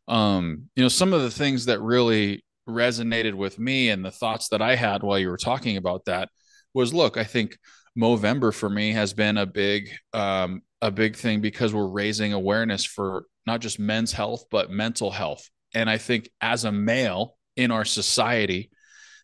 Um 0.09 0.71
you 0.75 0.83
know 0.83 0.89
some 0.89 1.13
of 1.13 1.21
the 1.21 1.31
things 1.31 1.67
that 1.67 1.83
really 1.83 2.46
resonated 2.69 3.35
with 3.35 3.59
me 3.59 3.91
and 3.91 4.05
the 4.05 4.11
thoughts 4.11 4.49
that 4.49 4.63
I 4.63 4.75
had 4.75 5.03
while 5.03 5.19
you 5.19 5.29
were 5.29 5.37
talking 5.37 5.77
about 5.77 6.05
that 6.07 6.29
was 6.75 6.93
look, 6.93 7.17
I 7.17 7.25
think 7.25 7.57
Movember 7.99 8.53
for 8.53 8.69
me 8.69 8.93
has 8.93 9.13
been 9.13 9.39
a 9.39 9.47
big 9.47 9.91
um, 10.13 10.63
a 10.83 10.91
big 10.91 11.17
thing 11.17 11.41
because 11.41 11.73
we're 11.73 11.87
raising 11.87 12.33
awareness 12.33 12.85
for 12.85 13.25
not 13.47 13.61
just 13.61 13.79
men's 13.79 14.13
health 14.13 14.45
but 14.51 14.71
mental 14.71 15.11
health. 15.11 15.49
And 15.75 15.89
I 15.89 15.99
think 15.99 16.29
as 16.41 16.65
a 16.65 16.73
male 16.73 17.37
in 17.57 17.71
our 17.71 17.85
society, 17.85 18.71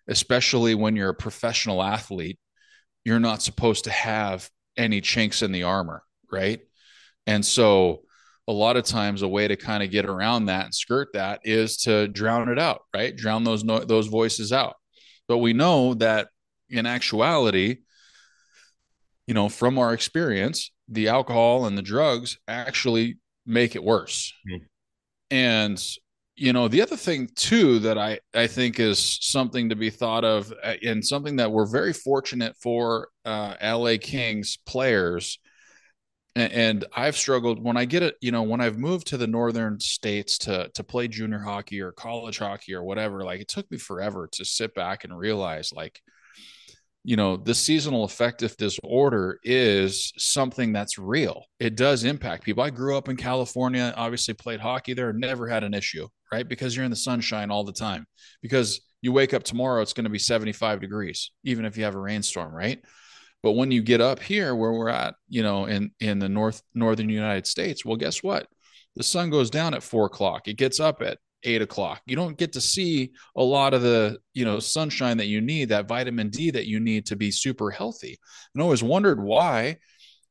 especially 0.09 0.75
when 0.75 0.97
you're 0.97 1.11
a 1.11 1.15
professional 1.15 1.83
athlete, 1.83 2.39
you're 3.05 3.21
not 3.21 3.43
supposed 3.43 3.85
to 3.85 3.91
have 3.91 4.49
any 4.77 5.01
chinks 5.01 5.43
in 5.43 5.53
the 5.53 5.65
armor, 5.65 6.03
right? 6.31 6.61
And 7.27 7.45
so 7.45 8.03
a 8.49 8.53
lot 8.53 8.77
of 8.77 8.85
times 8.85 9.23
a 9.23 9.29
way 9.29 9.47
to 9.47 9.57
kind 9.57 9.83
of 9.83 9.91
get 9.91 10.05
around 10.05 10.47
that 10.47 10.65
and 10.65 10.75
skirt 10.75 11.09
that 11.15 11.41
is 11.45 11.77
to 11.79 12.09
drown 12.09 12.49
it 12.49 12.59
out, 12.59 12.83
right? 12.95 13.17
Drown 13.17 13.45
those 13.45 13.65
no- 13.65 13.85
those 13.85 14.09
voices 14.09 14.53
out. 14.53 14.75
But 15.29 15.39
we 15.39 15.53
know 15.53 15.95
that 15.95 16.29
in 16.69 16.87
actuality, 16.87 17.79
you 19.27 19.35
know, 19.35 19.49
from 19.49 19.79
our 19.79 19.93
experience, 19.93 20.73
the 20.89 21.09
alcohol 21.09 21.67
and 21.67 21.79
the 21.79 21.83
drugs 21.83 22.39
actually 22.49 23.19
make 23.47 23.77
it 23.77 23.85
worse. 23.85 24.33
Mm-hmm. 24.49 24.65
And 25.31 25.87
you 26.35 26.53
know, 26.53 26.67
the 26.67 26.83
other 26.83 26.97
thing 26.97 27.29
too 27.37 27.79
that 27.81 27.99
I 27.99 28.19
I 28.35 28.47
think 28.47 28.81
is 28.81 29.19
something 29.21 29.69
to 29.69 29.77
be 29.77 29.91
thought 29.91 30.25
of, 30.25 30.53
uh, 30.63 30.75
and 30.83 31.05
something 31.05 31.37
that 31.37 31.53
we're 31.53 31.67
very 31.67 31.93
fortunate 31.93 32.57
for 32.61 33.09
uh, 33.25 33.55
LA 33.63 33.97
Kings 34.01 34.59
players 34.67 35.39
and 36.35 36.85
I've 36.95 37.17
struggled 37.17 37.63
when 37.63 37.77
I 37.77 37.85
get 37.85 38.03
it, 38.03 38.17
you 38.21 38.33
know, 38.33 38.43
when 38.43 38.61
I've 38.61 38.79
moved 38.79 39.09
to 39.09 39.17
the 39.17 39.27
northern 39.27 39.79
states 39.81 40.39
to 40.39 40.71
to 40.75 40.85
play 40.85 41.09
junior 41.09 41.41
hockey 41.41 41.81
or 41.81 41.93
college 41.93 42.39
hockey 42.39 42.75
or 42.75 42.83
whatever, 42.85 43.25
like 43.25 43.41
it 43.41 43.49
took 43.49 43.71
me 43.71 43.79
forever 43.79 44.29
to 44.33 44.45
sit 44.45 44.75
back 44.75 45.05
and 45.05 45.17
realize 45.17 45.73
like 45.73 46.01
you 47.05 47.17
know, 47.17 47.37
the 47.37 47.55
seasonal 47.55 48.05
affective 48.05 48.57
disorder 48.57 49.41
is 49.43 50.13
something 50.17 50.73
that's 50.73 50.99
real. 50.99 51.45
It 51.59 51.75
does 51.75 52.05
impact 52.05 52.45
people. 52.45 52.63
I 52.63 52.71
grew 52.71 52.97
up 52.97 53.09
in 53.09 53.17
California, 53.17 53.93
obviously 53.97 54.35
played 54.35 54.61
hockey 54.61 54.95
there, 54.95 55.13
never 55.13 55.49
had 55.49 55.65
an 55.65 55.75
issue, 55.75 56.07
right? 56.31 56.47
Because 56.47 56.77
you're 56.77 56.85
in 56.85 56.93
the 56.93 56.97
sunshine 56.97 57.51
all 57.51 57.65
the 57.65 57.73
time. 57.73 58.07
Because 58.41 58.83
you 59.01 59.11
wake 59.11 59.35
up 59.35 59.43
tomorrow, 59.43 59.83
it's 59.83 59.93
going 59.93 60.05
to 60.05 60.11
be 60.11 60.19
75 60.19 60.81
degrees, 60.81 61.33
even 61.43 61.65
if 61.65 61.77
you 61.77 61.83
have 61.83 61.97
a 61.97 62.01
rainstorm, 62.01 62.55
right? 62.55 62.81
But 63.43 63.53
when 63.53 63.71
you 63.71 63.83
get 63.83 64.01
up 64.01 64.21
here 64.21 64.55
where 64.55 64.73
we're 64.73 64.89
at, 64.89 65.15
you 65.29 65.43
know, 65.43 65.67
in 65.67 65.91
in 66.01 66.19
the 66.19 66.29
north 66.29 66.63
northern 66.75 67.09
United 67.09 67.47
States, 67.47 67.85
well, 67.85 67.97
guess 67.97 68.23
what? 68.23 68.47
The 68.97 69.03
sun 69.03 69.31
goes 69.31 69.51
down 69.51 69.75
at 69.75 69.83
four 69.83 70.07
o'clock. 70.07 70.49
It 70.49 70.57
gets 70.57 70.79
up 70.79 71.03
at 71.03 71.19
eight 71.45 71.63
o'clock. 71.63 72.03
You 72.07 72.17
don't 72.17 72.39
get 72.39 72.53
to 72.53 72.61
see 72.61 73.13
a 73.37 73.43
lot 73.43 73.75
of 73.75 73.83
the, 73.83 74.19
you 74.33 74.45
know, 74.45 74.61
sunshine 74.61 75.17
that 75.17 75.27
you 75.27 75.41
need, 75.41 75.71
that 75.71 75.89
vitamin 75.89 76.31
D 76.31 76.51
that 76.51 76.67
you 76.67 76.79
need 76.79 77.07
to 77.07 77.17
be 77.17 77.31
super 77.31 77.71
healthy. 77.71 78.19
And 78.55 78.63
I 78.63 78.65
always 78.65 78.83
wondered 78.83 79.21
why, 79.21 79.79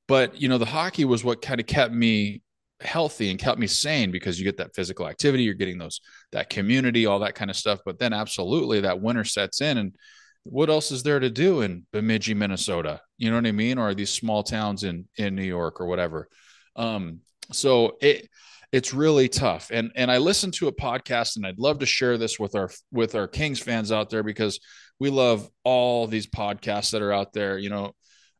but 0.07 0.39
you 0.41 0.47
know, 0.47 0.57
the 0.57 0.65
hockey 0.65 1.05
was 1.05 1.23
what 1.23 1.41
kind 1.41 1.59
of 1.59 1.67
kept 1.67 1.93
me 1.93 2.41
healthy 2.79 3.29
and 3.29 3.39
kept 3.39 3.59
me 3.59 3.67
sane 3.67 4.11
because 4.11 4.39
you 4.39 4.45
get 4.45 4.57
that 4.57 4.73
physical 4.73 5.07
activity, 5.07 5.43
you're 5.43 5.53
getting 5.53 5.77
those 5.77 6.01
that 6.31 6.49
community, 6.49 7.05
all 7.05 7.19
that 7.19 7.35
kind 7.35 7.51
of 7.51 7.57
stuff. 7.57 7.79
But 7.85 7.99
then 7.99 8.13
absolutely 8.13 8.81
that 8.81 9.01
winter 9.01 9.23
sets 9.23 9.61
in 9.61 9.77
and 9.77 9.95
what 10.43 10.69
else 10.69 10.91
is 10.91 11.03
there 11.03 11.19
to 11.19 11.29
do 11.29 11.61
in 11.61 11.85
Bemidji, 11.91 12.33
Minnesota? 12.33 13.01
You 13.17 13.29
know 13.29 13.37
what 13.37 13.45
I 13.45 13.51
mean? 13.51 13.77
Or 13.77 13.93
these 13.93 14.09
small 14.09 14.43
towns 14.43 14.83
in 14.83 15.07
in 15.17 15.35
New 15.35 15.43
York 15.43 15.79
or 15.79 15.85
whatever. 15.85 16.27
Um, 16.75 17.19
so 17.51 17.97
it 18.01 18.27
it's 18.71 18.93
really 18.93 19.27
tough. 19.27 19.69
And 19.71 19.91
and 19.95 20.09
I 20.11 20.17
listened 20.17 20.53
to 20.55 20.67
a 20.67 20.75
podcast, 20.75 21.35
and 21.35 21.45
I'd 21.45 21.59
love 21.59 21.79
to 21.79 21.85
share 21.85 22.17
this 22.17 22.39
with 22.39 22.55
our 22.55 22.69
with 22.91 23.15
our 23.15 23.27
Kings 23.27 23.59
fans 23.59 23.91
out 23.91 24.09
there 24.09 24.23
because 24.23 24.59
we 24.99 25.09
love 25.09 25.49
all 25.63 26.07
these 26.07 26.27
podcasts 26.27 26.91
that 26.91 27.01
are 27.01 27.13
out 27.13 27.33
there. 27.33 27.57
You 27.57 27.69
know, 27.69 27.95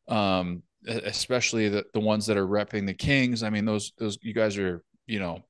um, 0.08 0.64
especially 0.88 1.70
the 1.70 1.86
the 1.94 2.00
ones 2.00 2.26
that 2.28 2.38
are 2.38 2.48
repping 2.48 2.88
the 2.88 2.94
Kings. 2.94 3.44
I 3.44 3.50
mean, 3.50 3.66
those 3.66 3.92
those 3.98 4.18
you 4.22 4.34
guys 4.34 4.58
are 4.58 4.84
you 5.06 5.20
know 5.20 5.44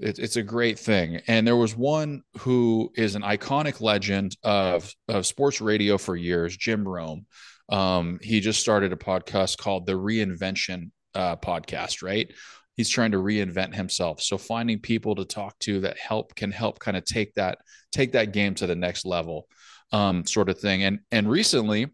it, 0.00 0.18
it's 0.18 0.36
a 0.36 0.42
great 0.42 0.78
thing. 0.78 1.20
And 1.26 1.46
there 1.46 1.56
was 1.56 1.76
one 1.76 2.22
who 2.38 2.90
is 2.96 3.14
an 3.14 3.22
iconic 3.22 3.80
legend 3.80 4.36
of, 4.42 4.92
of 5.08 5.26
sports 5.26 5.60
radio 5.60 5.98
for 5.98 6.16
years, 6.16 6.56
Jim 6.56 6.86
Rome. 6.86 7.26
Um, 7.68 8.18
he 8.22 8.40
just 8.40 8.60
started 8.60 8.92
a 8.92 8.96
podcast 8.96 9.58
called 9.58 9.86
the 9.86 9.92
Reinvention 9.92 10.90
uh, 11.14 11.36
Podcast, 11.36 12.02
right? 12.02 12.32
He's 12.76 12.88
trying 12.88 13.12
to 13.12 13.18
reinvent 13.18 13.74
himself. 13.74 14.22
So 14.22 14.38
finding 14.38 14.80
people 14.80 15.14
to 15.16 15.24
talk 15.24 15.58
to 15.60 15.80
that 15.80 15.98
help 15.98 16.34
can 16.34 16.50
help 16.50 16.78
kind 16.78 16.96
of 16.96 17.04
take 17.04 17.34
that 17.34 17.58
take 17.92 18.12
that 18.12 18.32
game 18.32 18.54
to 18.54 18.66
the 18.66 18.74
next 18.74 19.04
level, 19.04 19.46
um, 19.92 20.24
sort 20.24 20.48
of 20.48 20.58
thing. 20.58 20.82
And 20.84 21.00
and 21.12 21.28
recently, 21.30 21.88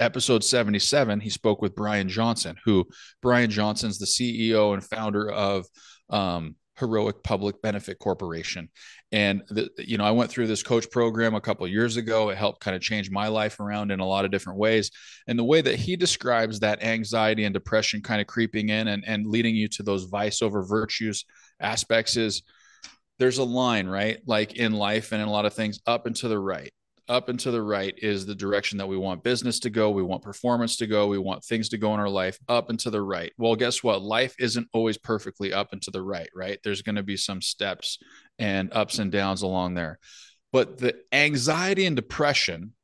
episode 0.00 0.42
77 0.42 1.20
he 1.20 1.28
spoke 1.28 1.60
with 1.60 1.74
brian 1.74 2.08
johnson 2.08 2.56
who 2.64 2.88
brian 3.20 3.50
johnson's 3.50 3.98
the 3.98 4.06
ceo 4.06 4.72
and 4.72 4.82
founder 4.82 5.30
of 5.30 5.66
um, 6.08 6.56
heroic 6.80 7.22
public 7.22 7.62
benefit 7.62 7.98
corporation. 7.98 8.68
And 9.12 9.42
the, 9.48 9.70
you 9.78 9.98
know 9.98 10.04
i 10.04 10.10
went 10.10 10.30
through 10.30 10.46
this 10.46 10.62
coach 10.62 10.90
program 10.90 11.34
a 11.34 11.40
couple 11.40 11.68
years 11.68 11.96
ago. 11.96 12.30
It 12.30 12.38
helped 12.38 12.60
kind 12.60 12.74
of 12.74 12.82
change 12.82 13.10
my 13.10 13.28
life 13.28 13.60
around 13.60 13.92
in 13.92 14.00
a 14.00 14.06
lot 14.06 14.24
of 14.24 14.30
different 14.32 14.58
ways. 14.58 14.90
And 15.28 15.38
the 15.38 15.44
way 15.44 15.60
that 15.60 15.76
he 15.76 15.94
describes 15.94 16.60
that 16.60 16.82
anxiety 16.82 17.44
and 17.44 17.54
depression 17.54 18.02
kind 18.02 18.20
of 18.20 18.26
creeping 18.26 18.70
in 18.70 18.88
and, 18.88 19.04
and 19.06 19.26
leading 19.26 19.54
you 19.54 19.68
to 19.68 19.82
those 19.82 20.04
vice 20.04 20.42
over 20.42 20.64
virtues 20.64 21.24
aspects 21.60 22.16
is 22.16 22.42
there's 23.18 23.38
a 23.38 23.44
line 23.44 23.86
right? 23.86 24.18
Like 24.26 24.54
in 24.54 24.72
life 24.72 25.12
and 25.12 25.22
in 25.22 25.28
a 25.28 25.32
lot 25.32 25.44
of 25.44 25.54
things 25.54 25.78
up 25.86 26.06
and 26.06 26.16
to 26.16 26.28
the 26.28 26.38
right 26.38 26.72
up 27.10 27.28
and 27.28 27.40
to 27.40 27.50
the 27.50 27.60
right 27.60 27.92
is 27.98 28.24
the 28.24 28.34
direction 28.34 28.78
that 28.78 28.86
we 28.86 28.96
want 28.96 29.24
business 29.24 29.58
to 29.60 29.68
go. 29.68 29.90
We 29.90 30.02
want 30.02 30.22
performance 30.22 30.76
to 30.76 30.86
go. 30.86 31.08
We 31.08 31.18
want 31.18 31.44
things 31.44 31.68
to 31.70 31.78
go 31.78 31.92
in 31.92 32.00
our 32.00 32.08
life 32.08 32.38
up 32.48 32.70
and 32.70 32.78
to 32.80 32.90
the 32.90 33.02
right. 33.02 33.32
Well, 33.36 33.56
guess 33.56 33.82
what? 33.82 34.00
Life 34.00 34.36
isn't 34.38 34.68
always 34.72 34.96
perfectly 34.96 35.52
up 35.52 35.72
and 35.72 35.82
to 35.82 35.90
the 35.90 36.02
right, 36.02 36.30
right? 36.34 36.60
There's 36.62 36.82
going 36.82 36.94
to 36.94 37.02
be 37.02 37.16
some 37.16 37.42
steps 37.42 37.98
and 38.38 38.72
ups 38.72 39.00
and 39.00 39.10
downs 39.10 39.42
along 39.42 39.74
there. 39.74 39.98
But 40.52 40.78
the 40.78 40.96
anxiety 41.12 41.84
and 41.84 41.96
depression 41.96 42.74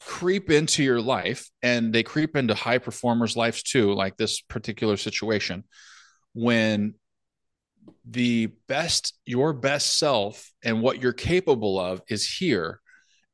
creep 0.00 0.50
into 0.50 0.82
your 0.82 1.00
life 1.00 1.48
and 1.62 1.92
they 1.92 2.02
creep 2.02 2.36
into 2.36 2.54
high 2.54 2.78
performers' 2.78 3.36
lives 3.36 3.62
too, 3.62 3.92
like 3.92 4.16
this 4.16 4.40
particular 4.40 4.96
situation 4.96 5.64
when 6.32 6.94
the 8.08 8.46
best, 8.68 9.14
your 9.26 9.52
best 9.52 9.98
self 9.98 10.50
and 10.62 10.80
what 10.80 11.02
you're 11.02 11.12
capable 11.12 11.78
of 11.78 12.00
is 12.08 12.26
here 12.26 12.80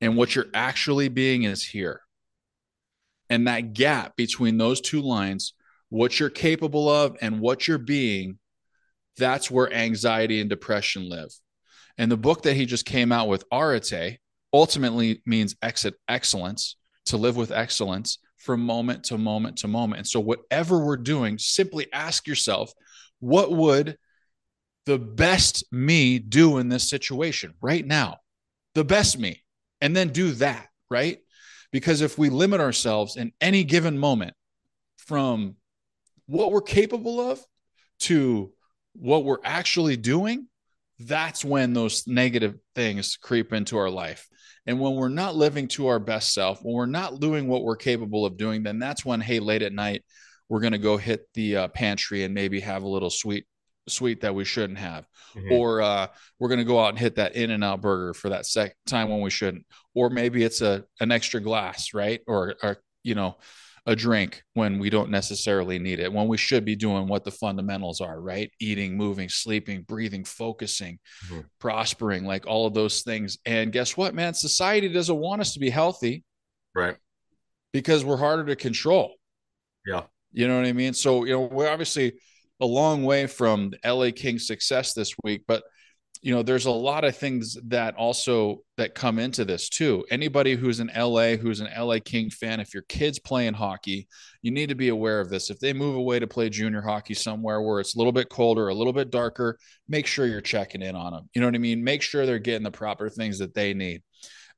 and 0.01 0.17
what 0.17 0.35
you're 0.35 0.47
actually 0.55 1.09
being 1.09 1.45
is 1.45 1.65
here. 1.65 2.01
And 3.29 3.47
that 3.47 3.75
gap 3.75 4.17
between 4.17 4.59
those 4.59 4.81
two 4.81 5.03
lines, 5.03 5.55
what 5.89 6.19
you're 6.19 6.31
capable 6.31 6.89
of 6.89 7.17
and 7.21 7.41
what 7.41 7.69
you're 7.69 7.79
being, 7.79 8.39
that's 9.17 9.51
where 9.51 9.73
anxiety 9.73 10.41
and 10.41 10.51
depression 10.51 11.09
live. 11.09 11.31
And 11.99 12.11
the 12.11 12.17
book 12.17 12.43
that 12.43 12.55
he 12.55 12.67
just 12.67 12.87
came 12.87 13.13
out 13.13 13.29
with, 13.29 13.45
Arete, 13.53 14.19
ultimately 14.53 15.23
means 15.27 15.57
exit 15.63 15.95
excellence, 16.09 16.77
to 17.07 17.17
live 17.17 17.37
with 17.37 17.51
excellence 17.51 18.19
from 18.37 18.61
moment 18.61 19.05
to 19.05 19.19
moment 19.19 19.59
to 19.59 19.69
moment. 19.69 19.99
And 19.99 20.07
so, 20.07 20.21
whatever 20.21 20.85
we're 20.85 20.97
doing, 20.97 21.39
simply 21.39 21.87
ask 21.93 22.27
yourself, 22.27 22.73
what 23.19 23.53
would 23.53 23.97
the 24.87 24.99
best 24.99 25.65
me 25.73 26.19
do 26.19 26.59
in 26.59 26.69
this 26.69 26.89
situation 26.89 27.55
right 27.61 27.87
now? 27.87 28.19
The 28.75 28.85
best 28.85 29.19
me 29.19 29.43
and 29.81 29.97
then 29.97 30.09
do 30.11 30.33
that, 30.33 30.69
right? 30.91 31.19
Because 31.73 32.01
if 32.01 32.19
we 32.19 32.31
limit 32.31 32.61
ourselves 32.61 33.17
in 33.17 33.33
any 33.41 33.65
given 33.65 33.99
moment 33.99 34.35
from 34.97 35.57
what 36.27 36.53
we're 36.53 36.63
capable 36.63 37.21
of 37.21 37.41
to 38.01 38.53
what 38.95 39.25
we're 39.25 39.39
actually 39.45 39.97
doing, 39.97 40.47
that's 40.99 41.45
when 41.45 41.73
those 41.73 42.07
negative 42.07 42.57
things 42.75 43.17
creep 43.17 43.53
into 43.53 43.77
our 43.79 43.91
life. 43.91 44.29
And 44.67 44.79
when 44.79 44.95
we're 44.95 45.09
not 45.09 45.35
living 45.35 45.69
to 45.69 45.87
our 45.87 45.99
best 45.99 46.35
self, 46.35 46.61
when 46.63 46.75
we're 46.75 46.87
not 46.87 47.21
doing 47.21 47.49
what 47.49 47.65
we're 47.65 47.77
capable 47.77 48.27
of 48.27 48.37
doing, 48.37 48.63
then 48.63 48.79
that's 48.79 49.05
when, 49.05 49.21
hey, 49.21 49.41
late 49.41 49.63
at 49.63 49.73
night, 49.73 50.05
we're 50.49 50.61
going 50.61 50.73
to 50.73 50.79
go 50.79 50.97
hit 50.97 51.23
the 51.35 51.57
uh, 51.57 51.69
pantry 51.69 52.25
and 52.25 52.35
maybe 52.35 52.61
have 52.61 52.83
a 52.83 52.89
little 52.89 53.11
sweet 53.11 53.47
sweet 53.91 54.21
that 54.23 54.35
we 54.35 54.45
shouldn't 54.45 54.79
have. 54.79 55.07
Mm-hmm. 55.35 55.53
or 55.53 55.81
uh, 55.81 56.09
we're 56.41 56.49
going 56.49 56.59
to 56.59 56.65
go 56.65 56.81
out 56.81 56.89
and 56.89 56.99
hit 56.99 57.15
that 57.17 57.37
in 57.37 57.53
and 57.53 57.63
out 57.63 57.81
burger 57.81 58.15
for 58.15 58.31
that 58.31 58.47
second 58.47 58.75
time 58.87 59.09
when 59.09 59.21
we 59.21 59.31
shouldn't. 59.31 59.65
Or 59.95 60.11
maybe 60.11 60.43
it's 60.43 60.61
a 60.61 60.85
an 60.99 61.13
extra 61.13 61.41
glass 61.41 61.95
right? 61.95 62.21
Or, 62.27 62.57
or 62.63 62.79
you 63.05 63.15
know 63.15 63.37
a 63.87 63.97
drink 63.97 64.43
when 64.55 64.79
we 64.79 64.91
don't 64.91 65.11
necessarily 65.11 65.79
need 65.79 66.01
it 66.01 66.13
when 66.13 66.29
we 66.29 66.37
should 66.37 66.65
be 66.65 66.77
doing 66.77 67.07
what 67.07 67.25
the 67.25 67.31
fundamentals 67.31 68.01
are 68.01 68.21
right? 68.21 68.51
Eating 68.61 68.97
moving 68.97 69.29
sleeping 69.29 69.83
breathing 69.83 70.25
focusing 70.25 70.99
mm-hmm. 71.27 71.41
prospering 71.61 72.25
like 72.25 72.47
all 72.47 72.67
of 72.67 72.75
those 72.75 73.03
things. 73.03 73.39
And 73.47 73.73
guess 73.73 73.97
what 73.97 74.15
man? 74.15 74.35
Society 74.35 74.89
doesn't 74.89 75.17
want 75.17 75.41
us 75.41 75.55
to 75.55 75.61
be 75.61 75.71
healthy 75.71 76.25
right. 76.75 76.97
because 77.73 78.05
we're 78.05 78.17
harder 78.17 78.45
to 78.47 78.57
control. 78.57 79.15
Yeah. 79.87 80.03
You 80.33 80.47
know 80.47 80.59
what 80.59 80.67
i 80.67 80.73
mean? 80.73 80.93
So 80.93 81.25
you 81.25 81.33
know 81.33 81.41
we're 81.43 81.71
obviously 81.71 82.15
a 82.61 82.67
long 82.67 83.05
way 83.05 83.27
from 83.27 83.73
LA 83.85 84.11
Kings 84.15 84.47
success 84.47 84.93
this 84.93 85.15
week, 85.25 85.43
but 85.47 85.63
you 86.23 86.35
know 86.35 86.43
there's 86.43 86.67
a 86.67 86.71
lot 86.71 87.05
of 87.05 87.17
things 87.17 87.57
that 87.69 87.95
also 87.97 88.63
that 88.77 88.95
come 88.95 89.19
into 89.19 89.45
this 89.45 89.69
too. 89.69 90.05
Anybody 90.11 90.55
who's 90.55 90.81
an 90.81 90.91
la 90.95 91.37
who's 91.37 91.61
an 91.61 91.69
la 91.79 91.99
king 92.05 92.31
fan 92.31 92.61
if 92.61 92.75
your 92.75 92.83
kids 92.85 93.19
playing 93.19 93.55
hockey 93.55 94.07
you 94.43 94.51
need 94.51 94.69
to 94.69 94.75
be 94.75 94.89
aware 94.89 95.21
of 95.21 95.31
this. 95.31 95.51
If 95.51 95.59
they 95.61 95.73
move 95.73 95.97
away 95.97 96.19
to 96.19 96.27
play 96.27 96.51
junior 96.51 96.83
hockey 96.83 97.15
somewhere 97.15 97.63
where 97.63 97.81
it's 97.81 97.95
a 97.95 97.99
little 97.99 98.13
bit 98.13 98.29
colder 98.29 98.69
a 98.69 98.75
little 98.75 98.93
bit 98.93 99.11
darker 99.11 99.59
make 99.89 100.07
sure 100.07 100.27
you're 100.27 100.41
checking 100.41 100.83
in 100.83 100.95
on 100.95 101.13
them 101.13 101.29
you 101.35 101.41
know 101.41 101.47
what 101.47 101.55
i 101.55 101.59
mean? 101.59 101.83
Make 101.83 102.03
sure 102.03 102.27
they're 102.27 102.39
getting 102.39 102.65
the 102.65 102.71
proper 102.71 103.09
things 103.09 103.39
that 103.39 103.55
they 103.55 103.75
need. 103.75 104.03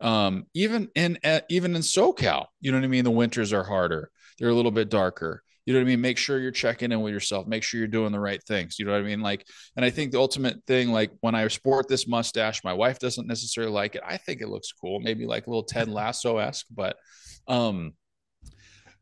Um, 0.00 0.46
even 0.54 0.88
in 0.96 1.18
uh, 1.22 1.40
even 1.48 1.76
in 1.76 1.82
socal 1.82 2.46
you 2.60 2.72
know 2.72 2.78
what 2.78 2.84
i 2.84 2.88
mean? 2.88 3.04
The 3.04 3.10
winters 3.10 3.52
are 3.52 3.64
harder. 3.64 4.10
They're 4.38 4.48
a 4.48 4.54
little 4.54 4.72
bit 4.72 4.88
darker 4.88 5.44
you 5.64 5.72
know 5.72 5.78
what 5.78 5.86
I 5.86 5.90
mean? 5.90 6.00
Make 6.00 6.18
sure 6.18 6.40
you're 6.40 6.50
checking 6.50 6.90
in 6.90 7.00
with 7.02 7.12
yourself. 7.12 7.46
Make 7.46 7.62
sure 7.62 7.78
you're 7.78 7.86
doing 7.86 8.12
the 8.12 8.18
right 8.18 8.42
things. 8.42 8.78
You 8.78 8.84
know 8.84 8.92
what 8.92 9.00
I 9.00 9.04
mean? 9.04 9.20
Like, 9.20 9.46
and 9.76 9.84
I 9.84 9.90
think 9.90 10.10
the 10.10 10.18
ultimate 10.18 10.64
thing, 10.66 10.90
like 10.90 11.12
when 11.20 11.34
I 11.34 11.46
sport 11.48 11.88
this 11.88 12.08
mustache, 12.08 12.64
my 12.64 12.72
wife 12.72 12.98
doesn't 12.98 13.28
necessarily 13.28 13.72
like 13.72 13.94
it. 13.94 14.02
I 14.04 14.16
think 14.16 14.40
it 14.40 14.48
looks 14.48 14.72
cool, 14.72 14.98
maybe 14.98 15.26
like 15.26 15.46
a 15.46 15.50
little 15.50 15.62
Ted 15.62 15.88
Lasso 15.90 16.38
esque, 16.38 16.66
but, 16.70 16.96
um, 17.46 17.92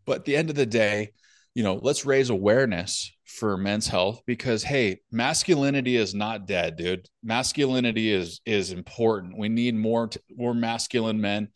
but 0.04 0.18
at 0.18 0.24
the 0.24 0.36
end 0.36 0.50
of 0.50 0.56
the 0.56 0.66
day, 0.66 1.12
you 1.54 1.62
know, 1.62 1.80
let's 1.82 2.06
raise 2.06 2.30
awareness 2.30 3.10
for 3.24 3.56
men's 3.56 3.86
health 3.86 4.22
because 4.26 4.62
hey, 4.62 5.00
masculinity 5.10 5.96
is 5.96 6.14
not 6.14 6.46
dead, 6.46 6.76
dude. 6.76 7.08
Masculinity 7.22 8.12
is 8.12 8.40
is 8.44 8.72
important. 8.72 9.38
We 9.38 9.48
need 9.48 9.74
more 9.74 10.08
t- 10.08 10.20
more 10.36 10.54
masculine 10.54 11.20
men 11.20 11.48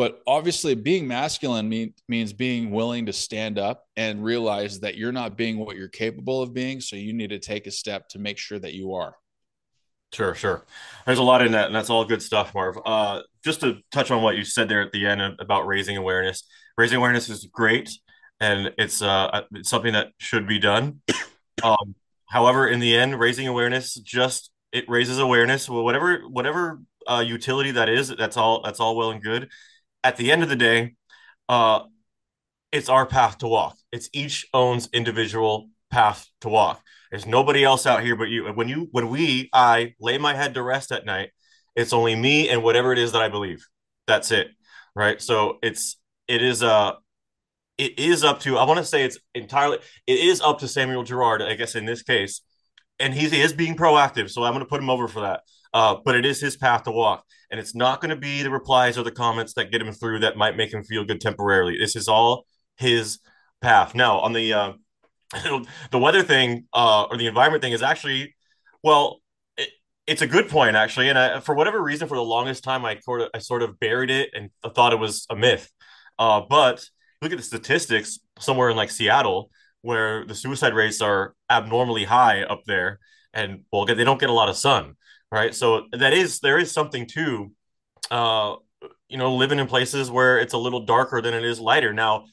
but 0.00 0.22
obviously, 0.26 0.74
being 0.74 1.06
masculine 1.06 1.68
mean, 1.68 1.92
means 2.08 2.32
being 2.32 2.70
willing 2.70 3.04
to 3.04 3.12
stand 3.12 3.58
up 3.58 3.84
and 3.98 4.24
realize 4.24 4.80
that 4.80 4.96
you're 4.96 5.12
not 5.12 5.36
being 5.36 5.58
what 5.58 5.76
you're 5.76 5.88
capable 5.88 6.40
of 6.40 6.54
being. 6.54 6.80
So 6.80 6.96
you 6.96 7.12
need 7.12 7.28
to 7.28 7.38
take 7.38 7.66
a 7.66 7.70
step 7.70 8.08
to 8.08 8.18
make 8.18 8.38
sure 8.38 8.58
that 8.58 8.72
you 8.72 8.94
are. 8.94 9.14
Sure, 10.14 10.34
sure. 10.34 10.64
There's 11.04 11.18
a 11.18 11.22
lot 11.22 11.44
in 11.44 11.52
that, 11.52 11.66
and 11.66 11.74
that's 11.74 11.90
all 11.90 12.06
good 12.06 12.22
stuff, 12.22 12.54
Marv. 12.54 12.78
Uh, 12.86 13.20
just 13.44 13.60
to 13.60 13.76
touch 13.92 14.10
on 14.10 14.22
what 14.22 14.38
you 14.38 14.42
said 14.42 14.70
there 14.70 14.80
at 14.80 14.90
the 14.90 15.06
end 15.06 15.20
about 15.38 15.66
raising 15.66 15.98
awareness. 15.98 16.44
Raising 16.78 16.96
awareness 16.96 17.28
is 17.28 17.46
great, 17.52 17.90
and 18.40 18.72
it's 18.78 19.02
uh, 19.02 19.42
it's 19.52 19.68
something 19.68 19.92
that 19.92 20.12
should 20.16 20.48
be 20.48 20.58
done. 20.58 21.02
Um, 21.62 21.94
however, 22.26 22.66
in 22.66 22.80
the 22.80 22.96
end, 22.96 23.20
raising 23.20 23.46
awareness 23.46 23.92
just 23.96 24.50
it 24.72 24.88
raises 24.88 25.18
awareness. 25.18 25.68
Whatever 25.68 26.20
whatever 26.20 26.80
uh, 27.06 27.22
utility 27.26 27.72
that 27.72 27.90
is, 27.90 28.08
that's 28.08 28.38
all 28.38 28.62
that's 28.62 28.80
all 28.80 28.96
well 28.96 29.10
and 29.10 29.22
good 29.22 29.50
at 30.02 30.16
the 30.16 30.32
end 30.32 30.42
of 30.42 30.48
the 30.48 30.56
day, 30.56 30.94
uh, 31.48 31.80
it's 32.72 32.88
our 32.88 33.06
path 33.06 33.38
to 33.38 33.48
walk. 33.48 33.76
It's 33.92 34.08
each 34.12 34.46
owns 34.54 34.88
individual 34.92 35.68
path 35.90 36.28
to 36.42 36.48
walk. 36.48 36.82
There's 37.10 37.26
nobody 37.26 37.64
else 37.64 37.86
out 37.86 38.02
here 38.02 38.16
but 38.16 38.28
you. 38.28 38.46
And 38.46 38.56
When 38.56 38.68
you, 38.68 38.88
when 38.92 39.08
we, 39.08 39.50
I 39.52 39.94
lay 40.00 40.18
my 40.18 40.34
head 40.34 40.54
to 40.54 40.62
rest 40.62 40.92
at 40.92 41.04
night, 41.04 41.30
it's 41.74 41.92
only 41.92 42.14
me 42.14 42.48
and 42.48 42.62
whatever 42.62 42.92
it 42.92 42.98
is 42.98 43.12
that 43.12 43.22
I 43.22 43.28
believe. 43.28 43.66
That's 44.06 44.30
it, 44.30 44.48
right? 44.94 45.20
So 45.20 45.58
it's 45.62 45.96
it 46.28 46.42
is 46.42 46.62
uh 46.62 46.92
it 47.78 47.98
is 47.98 48.24
up 48.24 48.40
to 48.40 48.58
I 48.58 48.64
want 48.64 48.78
to 48.78 48.84
say 48.84 49.04
it's 49.04 49.18
entirely 49.34 49.78
it 50.06 50.18
is 50.18 50.40
up 50.40 50.60
to 50.60 50.68
Samuel 50.68 51.04
Girard, 51.04 51.42
I 51.42 51.54
guess 51.54 51.74
in 51.74 51.84
this 51.84 52.02
case, 52.02 52.42
and 52.98 53.14
he 53.14 53.26
is 53.40 53.52
being 53.52 53.76
proactive. 53.76 54.30
So 54.30 54.42
I'm 54.44 54.52
going 54.52 54.64
to 54.64 54.68
put 54.68 54.80
him 54.80 54.90
over 54.90 55.08
for 55.08 55.20
that. 55.20 55.42
Uh, 55.72 55.96
but 56.04 56.16
it 56.16 56.26
is 56.26 56.40
his 56.40 56.56
path 56.56 56.84
to 56.84 56.90
walk. 56.90 57.24
And 57.50 57.58
it's 57.58 57.74
not 57.74 58.00
going 58.00 58.10
to 58.10 58.16
be 58.16 58.42
the 58.42 58.50
replies 58.50 58.96
or 58.98 59.02
the 59.02 59.10
comments 59.10 59.54
that 59.54 59.70
get 59.70 59.82
him 59.82 59.92
through 59.92 60.20
that 60.20 60.36
might 60.36 60.56
make 60.56 60.72
him 60.72 60.84
feel 60.84 61.04
good 61.04 61.20
temporarily. 61.20 61.78
This 61.78 61.96
is 61.96 62.08
all 62.08 62.46
his 62.76 63.18
path. 63.60 63.94
Now, 63.94 64.18
on 64.20 64.32
the 64.32 64.52
uh, 64.52 64.72
the 65.90 65.98
weather 65.98 66.22
thing 66.22 66.66
uh, 66.72 67.04
or 67.04 67.16
the 67.16 67.26
environment 67.26 67.62
thing 67.62 67.72
is 67.72 67.82
actually, 67.82 68.34
well, 68.82 69.20
it, 69.56 69.68
it's 70.06 70.22
a 70.22 70.26
good 70.26 70.48
point 70.48 70.76
actually. 70.76 71.08
And 71.08 71.18
I, 71.18 71.40
for 71.40 71.54
whatever 71.54 71.80
reason, 71.82 72.08
for 72.08 72.16
the 72.16 72.22
longest 72.22 72.64
time, 72.64 72.84
I 72.84 72.98
sort 73.00 73.20
of 73.22 73.28
I 73.34 73.38
sort 73.38 73.62
of 73.62 73.78
buried 73.78 74.10
it 74.10 74.30
and 74.34 74.50
thought 74.74 74.92
it 74.92 74.98
was 74.98 75.26
a 75.30 75.36
myth. 75.36 75.70
Uh, 76.18 76.42
but 76.48 76.84
look 77.22 77.32
at 77.32 77.38
the 77.38 77.44
statistics 77.44 78.18
somewhere 78.38 78.70
in 78.70 78.76
like 78.76 78.90
Seattle, 78.90 79.50
where 79.82 80.24
the 80.26 80.34
suicide 80.34 80.74
rates 80.74 81.00
are 81.00 81.34
abnormally 81.48 82.04
high 82.04 82.42
up 82.42 82.62
there, 82.66 82.98
and 83.32 83.62
well, 83.72 83.86
they 83.86 84.04
don't 84.04 84.20
get 84.20 84.30
a 84.30 84.34
lot 84.34 84.48
of 84.48 84.56
sun 84.56 84.96
right? 85.30 85.54
So 85.54 85.86
that 85.92 86.12
is 86.12 86.40
there 86.40 86.58
is 86.58 86.72
something 86.72 87.06
to, 87.08 87.52
uh, 88.10 88.56
you 89.08 89.18
know, 89.18 89.34
living 89.34 89.58
in 89.58 89.66
places 89.66 90.10
where 90.10 90.38
it's 90.38 90.54
a 90.54 90.58
little 90.58 90.84
darker 90.84 91.20
than 91.20 91.34
it 91.34 91.44
is 91.44 91.60
lighter. 91.60 91.92
Now, 91.92 92.24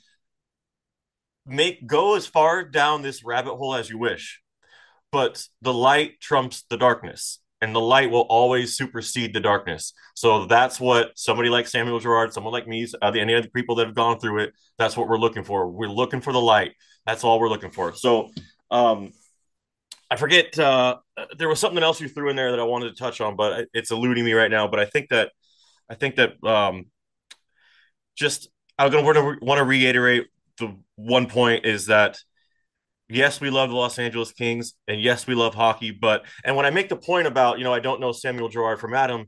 make 1.46 1.88
go 1.88 2.16
as 2.16 2.25
far 2.25 2.63
down 2.63 3.01
this 3.01 3.24
rabbit 3.24 3.56
hole 3.56 3.75
as 3.75 3.89
you 3.89 3.98
wish, 3.98 4.42
but 5.12 5.48
the 5.62 5.74
light 5.74 6.20
trumps 6.20 6.63
the 6.70 6.77
darkness. 6.77 7.39
And 7.60 7.74
the 7.74 7.82
light 7.82 8.12
will 8.12 8.22
always 8.22 8.77
supersede 8.77 9.34
the 9.34 9.39
darkness. 9.39 9.94
So 10.13 10.46
that's 10.46 10.80
what 10.80 11.13
somebody 11.16 11.50
like 11.50 11.66
Samuel 11.66 12.00
Girard, 12.00 12.32
someone 12.32 12.54
like 12.54 12.68
me, 12.68 12.86
uh, 13.01 13.12
any 13.16 13.34
other 13.34 13.48
people 13.48 13.74
that 13.75 13.88
have 13.88 13.96
gone 13.96 14.20
through 14.20 14.44
it, 14.44 14.54
that's 14.77 14.96
what 14.96 15.08
we're 15.08 15.18
looking 15.18 15.44
for. 15.44 15.68
We're 15.68 15.89
looking 15.89 16.22
for 16.22 16.32
the 16.32 16.39
light. 16.39 16.74
That's 17.08 17.24
all 17.24 17.39
we're 17.39 17.50
looking 17.50 17.72
for. 17.72 17.96
So, 17.96 18.30
um, 18.70 19.12
I 20.10 20.16
forget. 20.16 20.58
Uh, 20.58 20.98
there 21.38 21.50
was 21.50 21.60
something 21.60 21.84
else 21.84 22.00
you 22.00 22.08
threw 22.08 22.30
in 22.30 22.36
there 22.36 22.52
that 22.52 22.60
I 22.60 22.64
wanted 22.64 22.90
to 22.90 22.96
touch 22.96 23.20
on, 23.22 23.36
but 23.36 23.68
it's 23.74 23.92
eluding 23.92 24.24
me 24.24 24.34
right 24.34 24.52
now. 24.52 24.68
But 24.68 24.80
I 24.80 24.86
think 24.86 25.10
that 25.10 25.32
I 25.90 25.96
think 25.96 26.16
that 26.16 26.42
um, 26.44 26.86
just 28.16 28.50
I'm 28.78 28.92
going 28.92 29.14
to 29.14 29.38
want 29.42 29.60
to 29.60 29.64
reiterate 29.64 30.28
the 30.60 30.76
one 30.96 31.28
point 31.28 31.66
is 31.66 31.88
that 31.88 32.18
yes, 33.10 33.42
we 33.42 33.50
love 33.50 33.70
the 33.70 33.76
Los 33.76 34.00
Angeles 34.00 34.32
Kings, 34.32 34.74
and 34.88 35.02
yes, 35.02 35.28
we 35.28 35.36
love 35.36 35.56
hockey. 35.56 35.92
But 35.92 36.26
and 36.44 36.56
when 36.56 36.66
I 36.66 36.70
make 36.70 36.90
the 36.90 36.98
point 36.98 37.28
about 37.28 37.58
you 37.58 37.64
know 37.64 37.74
I 37.74 37.80
don't 37.80 38.02
know 38.02 38.12
Samuel 38.12 38.50
Girard 38.50 38.80
from 38.80 38.94
Adam, 38.94 39.26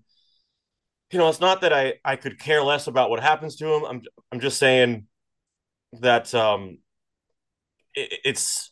you 1.11 1.19
know 1.19 1.29
it's 1.29 1.41
not 1.41 1.61
that 1.61 1.73
I 1.73 1.95
I 2.05 2.15
could 2.15 2.39
care 2.39 2.63
less 2.63 2.87
about 2.87 3.09
what 3.09 3.19
happens 3.19 3.55
to 3.57 3.73
him. 3.73 3.83
I'm 3.85 4.01
I'm 4.31 4.39
just 4.39 4.57
saying 4.59 5.07
that 6.01 6.33
um, 6.33 6.79
it, 7.95 8.19
it's 8.25 8.68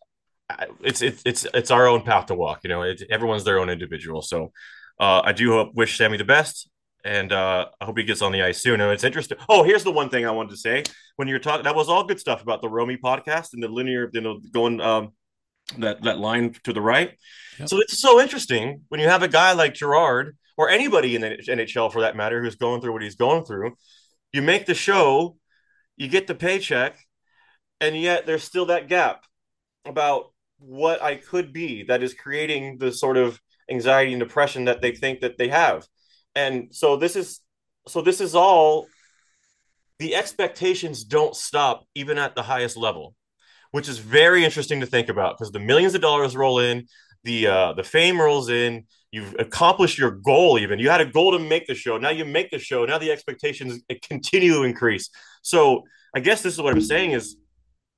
it's 0.81 1.01
it's 1.01 1.21
it's 1.25 1.45
it's 1.53 1.71
our 1.71 1.87
own 1.87 2.01
path 2.01 2.27
to 2.27 2.35
walk. 2.35 2.61
You 2.63 2.69
know, 2.69 2.81
it, 2.83 3.03
everyone's 3.09 3.43
their 3.43 3.59
own 3.59 3.69
individual. 3.69 4.21
So 4.21 4.51
uh, 4.99 5.21
I 5.23 5.33
do 5.33 5.51
hope 5.51 5.75
wish 5.75 5.97
Sammy 5.97 6.17
the 6.17 6.23
best, 6.23 6.69
and 7.03 7.31
uh, 7.31 7.67
I 7.79 7.85
hope 7.85 7.97
he 7.97 8.03
gets 8.03 8.21
on 8.21 8.31
the 8.31 8.43
ice 8.43 8.61
soon. 8.61 8.81
And 8.81 8.91
it's 8.91 9.03
interesting. 9.03 9.37
Oh, 9.49 9.63
here's 9.63 9.83
the 9.83 9.91
one 9.91 10.09
thing 10.09 10.25
I 10.25 10.31
wanted 10.31 10.51
to 10.51 10.57
say 10.57 10.83
when 11.17 11.27
you're 11.27 11.39
talking. 11.39 11.63
That 11.63 11.75
was 11.75 11.89
all 11.89 12.05
good 12.05 12.19
stuff 12.19 12.41
about 12.41 12.61
the 12.61 12.69
Romy 12.69 12.97
podcast 12.97 13.53
and 13.53 13.61
the 13.61 13.67
linear, 13.67 14.09
you 14.13 14.21
know, 14.21 14.39
going 14.51 14.79
um, 14.81 15.13
that 15.77 16.01
that 16.03 16.19
line 16.19 16.55
to 16.63 16.73
the 16.73 16.81
right. 16.81 17.11
Yep. 17.59 17.69
So 17.69 17.79
it's 17.79 17.99
so 17.99 18.19
interesting 18.21 18.81
when 18.89 19.01
you 19.01 19.07
have 19.09 19.23
a 19.23 19.27
guy 19.27 19.53
like 19.53 19.73
Girard 19.73 20.37
or 20.55 20.69
anybody 20.69 21.15
in 21.15 21.21
the 21.21 21.37
NHL 21.47 21.91
for 21.91 22.01
that 22.01 22.15
matter 22.15 22.41
who's 22.41 22.55
going 22.55 22.81
through 22.81 22.93
what 22.93 23.03
he's 23.03 23.15
going 23.15 23.45
through. 23.45 23.75
You 24.33 24.41
make 24.41 24.65
the 24.65 24.73
show, 24.73 25.37
you 25.95 26.07
get 26.07 26.27
the 26.27 26.35
paycheck, 26.35 26.97
and 27.79 27.95
yet 27.95 28.25
there's 28.25 28.43
still 28.43 28.67
that 28.67 28.87
gap 28.87 29.23
about 29.85 30.31
what 30.59 31.01
I 31.01 31.15
could 31.15 31.53
be 31.53 31.83
that 31.83 32.03
is 32.03 32.13
creating 32.13 32.77
the 32.77 32.91
sort 32.91 33.17
of 33.17 33.39
anxiety 33.69 34.13
and 34.13 34.19
depression 34.19 34.65
that 34.65 34.81
they 34.81 34.91
think 34.91 35.21
that 35.21 35.37
they 35.37 35.49
have. 35.49 35.87
And 36.35 36.69
so 36.71 36.97
this 36.97 37.15
is 37.15 37.41
so 37.87 38.01
this 38.01 38.21
is 38.21 38.35
all 38.35 38.87
the 39.99 40.15
expectations 40.15 41.03
don't 41.03 41.35
stop 41.35 41.85
even 41.95 42.17
at 42.17 42.35
the 42.35 42.43
highest 42.43 42.77
level, 42.77 43.15
which 43.71 43.89
is 43.89 43.97
very 43.97 44.45
interesting 44.45 44.79
to 44.81 44.85
think 44.85 45.09
about 45.09 45.37
because 45.37 45.51
the 45.51 45.59
millions 45.59 45.95
of 45.95 46.01
dollars 46.01 46.35
roll 46.35 46.59
in, 46.59 46.85
the 47.23 47.47
uh, 47.47 47.73
the 47.73 47.83
fame 47.83 48.19
rolls 48.19 48.49
in, 48.49 48.85
you've 49.11 49.35
accomplished 49.39 49.97
your 49.97 50.11
goal 50.11 50.59
even. 50.59 50.79
You 50.79 50.89
had 50.89 51.01
a 51.01 51.05
goal 51.05 51.31
to 51.31 51.39
make 51.39 51.67
the 51.67 51.75
show. 51.75 51.97
Now 51.97 52.09
you 52.09 52.25
make 52.25 52.51
the 52.51 52.59
show. 52.59 52.85
Now 52.85 52.97
the 52.97 53.11
expectations 53.11 53.81
continue 54.03 54.53
to 54.53 54.63
increase. 54.63 55.09
So 55.41 55.83
I 56.15 56.19
guess 56.19 56.41
this 56.41 56.53
is 56.53 56.61
what 56.61 56.73
I'm 56.73 56.81
saying 56.81 57.11
is 57.11 57.37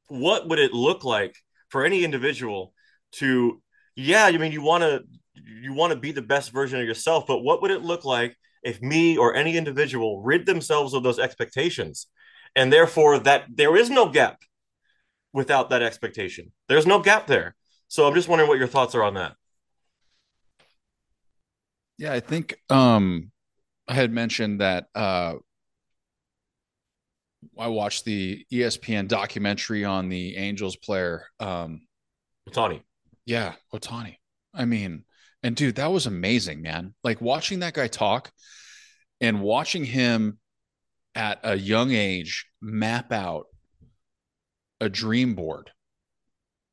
what 0.08 0.48
would 0.48 0.60
it 0.60 0.74
look 0.74 1.04
like 1.04 1.36
for 1.70 1.86
any 1.86 2.04
individual 2.04 2.74
to 3.12 3.62
yeah 3.96 4.26
i 4.26 4.38
mean 4.38 4.52
you 4.52 4.62
want 4.62 4.84
to 4.84 5.04
you 5.36 5.74
want 5.74 5.94
to 5.94 6.00
be 6.00 6.12
the 6.12 6.22
best 6.22 6.52
version 6.52 6.80
of 6.80 6.86
yourself 6.86 7.26
but 7.28 7.40
what 7.40 7.62
would 7.62 7.72
it 7.72 7.82
look 7.82 8.06
like 8.06 8.36
if 8.64 8.82
me 8.82 9.18
or 9.18 9.36
any 9.36 9.58
individual 9.58 10.22
rid 10.22 10.46
themselves 10.46 10.94
of 10.94 11.04
those 11.04 11.20
expectations? 11.20 12.08
And 12.56 12.74
therefore 12.74 13.20
that 13.20 13.46
there 13.54 13.76
is 13.76 13.90
no 13.90 14.10
gap 14.10 14.42
without 15.34 15.70
that 15.70 15.84
expectation. 15.84 16.52
There's 16.68 16.88
no 16.88 17.00
gap 17.00 17.28
there. 17.28 17.56
So 17.88 18.08
i'm 18.08 18.14
just 18.14 18.28
wondering 18.28 18.50
what 18.50 18.60
your 18.60 18.68
thoughts 18.68 18.96
are 18.96 19.04
on 19.04 19.16
that. 19.16 19.36
Yeah 21.98 22.14
i 22.14 22.20
think 22.20 22.56
um 22.70 23.32
i 23.88 23.94
had 23.94 24.12
mentioned 24.12 24.62
that 24.62 24.88
uh 24.96 25.36
I 27.58 27.68
watched 27.68 28.06
the 28.06 28.46
ESPN 28.52 29.08
documentary 29.08 29.86
on 29.86 30.10
the 30.10 30.36
Angels 30.38 30.76
player. 30.76 31.26
Um, 31.40 31.82
Ohtani. 32.50 32.82
Yeah, 33.26 33.54
Ohtani. 33.74 34.18
I 34.54 34.66
mean, 34.66 35.06
and 35.44 35.56
dude, 35.56 35.76
that 35.76 35.92
was 35.92 36.06
amazing, 36.06 36.62
man. 36.62 36.94
Like 37.04 37.22
watching 37.22 37.60
that 37.60 37.74
guy 37.74 37.88
talk 37.88 38.32
and 39.22 39.42
watching 39.42 39.86
him 39.86 40.40
at 41.16 41.40
a 41.44 41.56
young 41.56 41.92
age 41.92 42.46
map 42.62 43.12
out 43.12 43.46
a 44.82 44.90
dream 44.90 45.36
board 45.36 45.72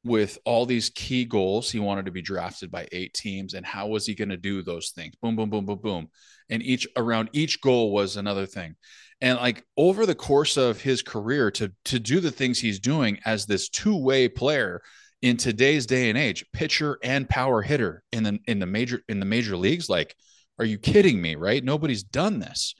with 0.04 0.38
all 0.44 0.66
these 0.66 0.90
key 0.90 1.24
goals. 1.24 1.70
He 1.70 1.80
wanted 1.80 2.06
to 2.06 2.12
be 2.12 2.22
drafted 2.22 2.70
by 2.70 2.88
eight 2.92 3.12
teams, 3.14 3.54
and 3.54 3.66
how 3.66 3.88
was 3.88 4.06
he 4.06 4.14
going 4.14 4.28
to 4.28 4.36
do 4.36 4.62
those 4.62 4.90
things? 4.90 5.14
Boom, 5.20 5.36
boom, 5.36 5.50
boom, 5.50 5.66
boom, 5.66 5.78
boom. 5.78 6.08
And 6.48 6.62
each 6.62 6.86
around 6.96 7.30
each 7.32 7.60
goal 7.60 7.92
was 7.92 8.16
another 8.16 8.46
thing 8.46 8.76
and 9.20 9.38
like 9.38 9.64
over 9.76 10.06
the 10.06 10.14
course 10.14 10.56
of 10.56 10.80
his 10.80 11.02
career 11.02 11.50
to 11.52 11.72
to 11.86 11.98
do 11.98 12.20
the 12.20 12.30
things 12.30 12.58
he's 12.58 12.80
doing 12.80 13.18
as 13.24 13.46
this 13.46 13.68
two-way 13.68 14.28
player 14.28 14.82
in 15.22 15.36
today's 15.36 15.86
day 15.86 16.10
and 16.10 16.18
age 16.18 16.44
pitcher 16.52 16.98
and 17.02 17.28
power 17.28 17.62
hitter 17.62 18.02
in 18.12 18.22
the 18.22 18.38
in 18.46 18.58
the 18.58 18.66
major 18.66 19.00
in 19.08 19.20
the 19.20 19.26
major 19.26 19.56
leagues 19.56 19.88
like 19.88 20.14
are 20.58 20.64
you 20.64 20.78
kidding 20.78 21.20
me 21.20 21.34
right? 21.34 21.62
Nobody's 21.62 22.02
done 22.02 22.38
this. 22.38 22.74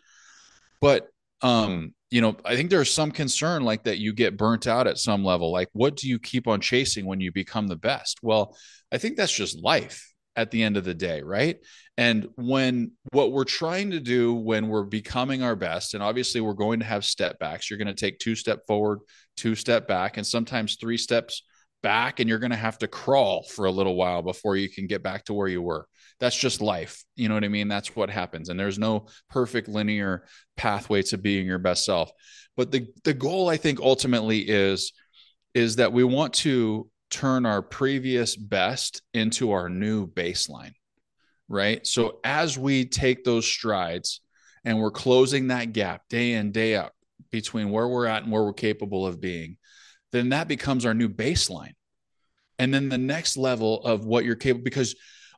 But 0.81 1.09
um 1.43 1.93
you 2.11 2.23
know 2.23 2.35
i 2.47 2.57
think 2.57 2.71
there's 2.71 2.91
some 2.91 3.11
concern 3.11 3.63
like 3.63 3.85
that 3.85 3.99
you 3.99 4.15
get 4.15 4.39
burnt 4.39 4.67
out 4.67 4.87
at 4.87 4.99
some 4.99 5.25
level. 5.25 5.53
Like 5.53 5.69
what 5.73 5.97
do 5.97 6.09
you 6.09 6.19
keep 6.19 6.49
on 6.49 6.61
chasing 6.61 7.07
when 7.07 7.21
you 7.21 7.33
become 7.33 7.67
the 7.67 7.77
best? 7.77 8.21
Well 8.23 8.57
i 8.93 8.99
think 8.99 9.17
that's 9.17 9.35
just 9.35 9.63
life 9.63 10.13
at 10.37 10.51
the 10.51 10.63
end 10.63 10.77
of 10.77 10.85
the 10.85 10.95
day, 10.95 11.23
right? 11.23 11.57
And 11.97 12.29
when 12.37 12.93
what 13.13 13.33
we're 13.33 13.45
trying 13.45 13.91
to 13.93 14.01
do 14.01 14.35
when 14.35 14.69
we're 14.69 14.85
becoming 14.85 15.43
our 15.43 15.57
best, 15.57 15.95
and 15.95 16.03
obviously 16.03 16.41
we're 16.41 16.53
going 16.53 16.81
to 16.81 16.87
have 16.87 17.05
step 17.05 17.39
backs, 17.39 17.71
you're 17.71 17.79
going 17.79 17.87
to 17.89 17.95
take 17.95 18.19
two 18.19 18.35
step 18.35 18.61
forward, 18.67 19.01
two 19.37 19.55
step 19.55 19.89
back, 19.89 20.19
and 20.19 20.27
sometimes 20.27 20.77
three 20.77 20.99
steps 20.99 21.43
back, 21.83 22.21
and 22.21 22.29
you're 22.29 22.39
going 22.39 22.51
to 22.51 22.57
have 22.57 22.79
to 22.79 22.89
crawl 22.89 23.43
for 23.45 23.65
a 23.65 23.71
little 23.71 23.97
while 23.97 24.23
before 24.23 24.57
you 24.57 24.69
can 24.69 24.87
get 24.87 25.03
back 25.03 25.25
to 25.25 25.35
where 25.35 25.49
you 25.49 25.63
were. 25.63 25.87
That's 26.21 26.37
just 26.37 26.61
life. 26.61 27.03
You 27.15 27.29
know 27.29 27.35
what 27.35 27.45
I 27.45 27.49
mean? 27.49 27.69
That's 27.69 27.97
what 27.97 28.11
happens. 28.11 28.49
And 28.49 28.59
there's 28.59 28.79
no 28.79 29.07
perfect 29.31 29.69
linear 29.69 30.27
pathway 30.57 31.03
to 31.03 31.19
being 31.19 31.47
your 31.47 31.59
best 31.59 31.85
self. 31.85 32.11
But 32.57 32.71
the 32.73 32.87
the 33.05 33.15
goal 33.15 33.49
I 33.49 33.57
think 33.57 33.81
ultimately 33.81 34.41
is 34.41 34.93
is 35.55 35.77
that 35.77 35.93
we 35.93 36.05
want 36.05 36.35
to 36.35 36.89
turn 37.11 37.47
our 37.47 37.63
previous 37.63 38.37
best 38.37 39.03
into 39.15 39.53
our 39.53 39.69
new 39.69 40.07
baseline, 40.07 40.73
right? 41.49 41.87
So 41.87 42.19
as 42.25 42.59
we 42.59 42.85
take 42.85 43.25
those 43.25 43.47
strides 43.47 44.21
and 44.65 44.81
we're 44.81 44.91
closing 44.91 45.49
that 45.49 45.73
gap 45.73 46.03
day 46.09 46.33
in, 46.33 46.53
day 46.53 46.77
out 46.77 46.93
between 47.31 47.71
where 47.71 47.89
we're 47.89 48.07
at 48.07 48.23
and 48.23 48.33
where 48.33 48.45
we're 48.45 48.53
capable 48.53 49.07
of 49.07 49.21
being, 49.21 49.57
then 50.13 50.31
that 50.31 50.49
becomes 50.49 50.85
our 50.85 50.95
new 50.95 51.09
baseline. 51.09 51.75
And 52.59 52.73
then 52.73 52.89
the 52.89 52.99
next 52.99 53.37
level 53.37 53.85
of 53.85 54.05
what 54.07 54.25
you're 54.25 54.35
capable, 54.35 54.65
because 54.65 54.97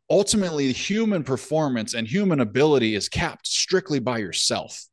ultimately 0.09 0.72
human 0.72 1.24
performance 1.24 1.94
and 1.94 2.07
human 2.07 2.40
ability 2.40 2.94
is 2.94 3.09
capped 3.09 3.46
strictly 3.46 3.98
by 3.98 4.18
yourself 4.18 4.85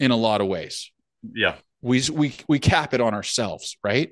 in 0.00 0.10
a 0.10 0.16
lot 0.16 0.40
of 0.40 0.48
ways. 0.48 0.90
Yeah. 1.34 1.56
We, 1.82 2.02
we, 2.10 2.34
we 2.48 2.58
cap 2.58 2.94
it 2.94 3.00
on 3.00 3.14
ourselves, 3.14 3.76
right? 3.84 4.10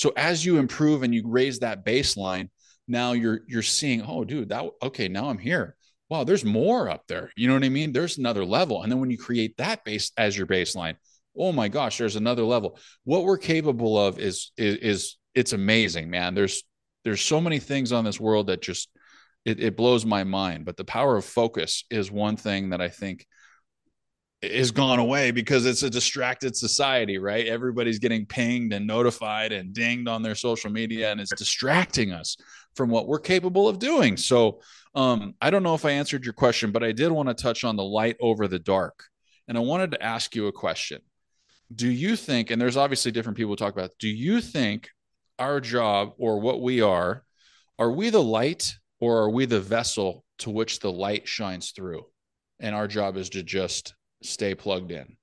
So 0.00 0.14
as 0.16 0.42
you 0.46 0.56
improve 0.56 1.02
and 1.02 1.14
you 1.14 1.24
raise 1.26 1.58
that 1.58 1.84
baseline, 1.84 2.48
now 2.88 3.12
you're 3.12 3.40
you're 3.46 3.60
seeing, 3.60 4.00
oh, 4.00 4.24
dude, 4.24 4.48
that 4.48 4.64
okay, 4.82 5.08
now 5.08 5.28
I'm 5.28 5.36
here. 5.36 5.76
Wow, 6.08 6.24
there's 6.24 6.42
more 6.42 6.88
up 6.88 7.06
there. 7.06 7.30
You 7.36 7.48
know 7.48 7.52
what 7.52 7.64
I 7.64 7.68
mean? 7.68 7.92
There's 7.92 8.16
another 8.16 8.42
level. 8.42 8.82
And 8.82 8.90
then 8.90 8.98
when 8.98 9.10
you 9.10 9.18
create 9.18 9.58
that 9.58 9.84
base 9.84 10.10
as 10.16 10.38
your 10.38 10.46
baseline, 10.46 10.96
oh 11.36 11.52
my 11.52 11.68
gosh, 11.68 11.98
there's 11.98 12.16
another 12.16 12.44
level. 12.44 12.78
What 13.04 13.24
we're 13.24 13.36
capable 13.36 13.98
of 13.98 14.18
is 14.18 14.52
is, 14.56 14.76
is 14.76 15.16
it's 15.34 15.52
amazing, 15.52 16.08
man. 16.08 16.32
There's 16.32 16.62
there's 17.04 17.20
so 17.20 17.38
many 17.38 17.58
things 17.58 17.92
on 17.92 18.02
this 18.02 18.18
world 18.18 18.46
that 18.46 18.62
just 18.62 18.88
it, 19.44 19.60
it 19.60 19.76
blows 19.76 20.06
my 20.06 20.24
mind. 20.24 20.64
But 20.64 20.78
the 20.78 20.84
power 20.84 21.18
of 21.18 21.26
focus 21.26 21.84
is 21.90 22.10
one 22.10 22.38
thing 22.38 22.70
that 22.70 22.80
I 22.80 22.88
think 22.88 23.26
is 24.42 24.70
gone 24.70 24.98
away 24.98 25.30
because 25.30 25.66
it's 25.66 25.82
a 25.82 25.90
distracted 25.90 26.56
society, 26.56 27.18
right? 27.18 27.46
Everybody's 27.46 27.98
getting 27.98 28.24
pinged 28.24 28.72
and 28.72 28.86
notified 28.86 29.52
and 29.52 29.74
dinged 29.74 30.08
on 30.08 30.22
their 30.22 30.34
social 30.34 30.70
media, 30.70 31.12
and 31.12 31.20
it's 31.20 31.34
distracting 31.34 32.12
us 32.12 32.36
from 32.74 32.88
what 32.88 33.06
we're 33.06 33.18
capable 33.20 33.68
of 33.68 33.78
doing. 33.78 34.16
So, 34.16 34.60
um, 34.94 35.34
I 35.40 35.50
don't 35.50 35.62
know 35.62 35.74
if 35.74 35.84
I 35.84 35.90
answered 35.92 36.24
your 36.24 36.32
question, 36.32 36.72
but 36.72 36.82
I 36.82 36.92
did 36.92 37.12
want 37.12 37.28
to 37.28 37.34
touch 37.34 37.64
on 37.64 37.76
the 37.76 37.84
light 37.84 38.16
over 38.20 38.48
the 38.48 38.58
dark. 38.58 39.04
And 39.46 39.56
I 39.58 39.60
wanted 39.60 39.92
to 39.92 40.02
ask 40.02 40.34
you 40.34 40.46
a 40.46 40.52
question. 40.52 41.00
Do 41.72 41.88
you 41.88 42.16
think, 42.16 42.50
and 42.50 42.60
there's 42.60 42.76
obviously 42.76 43.12
different 43.12 43.36
people 43.36 43.56
talk 43.56 43.72
about, 43.72 43.92
do 43.98 44.08
you 44.08 44.40
think 44.40 44.88
our 45.38 45.60
job 45.60 46.12
or 46.18 46.40
what 46.40 46.60
we 46.60 46.80
are, 46.80 47.24
are 47.78 47.92
we 47.92 48.10
the 48.10 48.22
light 48.22 48.74
or 49.00 49.18
are 49.18 49.30
we 49.30 49.46
the 49.46 49.60
vessel 49.60 50.24
to 50.38 50.50
which 50.50 50.80
the 50.80 50.90
light 50.90 51.28
shines 51.28 51.70
through? 51.70 52.04
And 52.58 52.74
our 52.74 52.88
job 52.88 53.16
is 53.16 53.30
to 53.30 53.42
just 53.42 53.94
stay 54.22 54.54
plugged 54.54 54.90
in? 54.90 55.16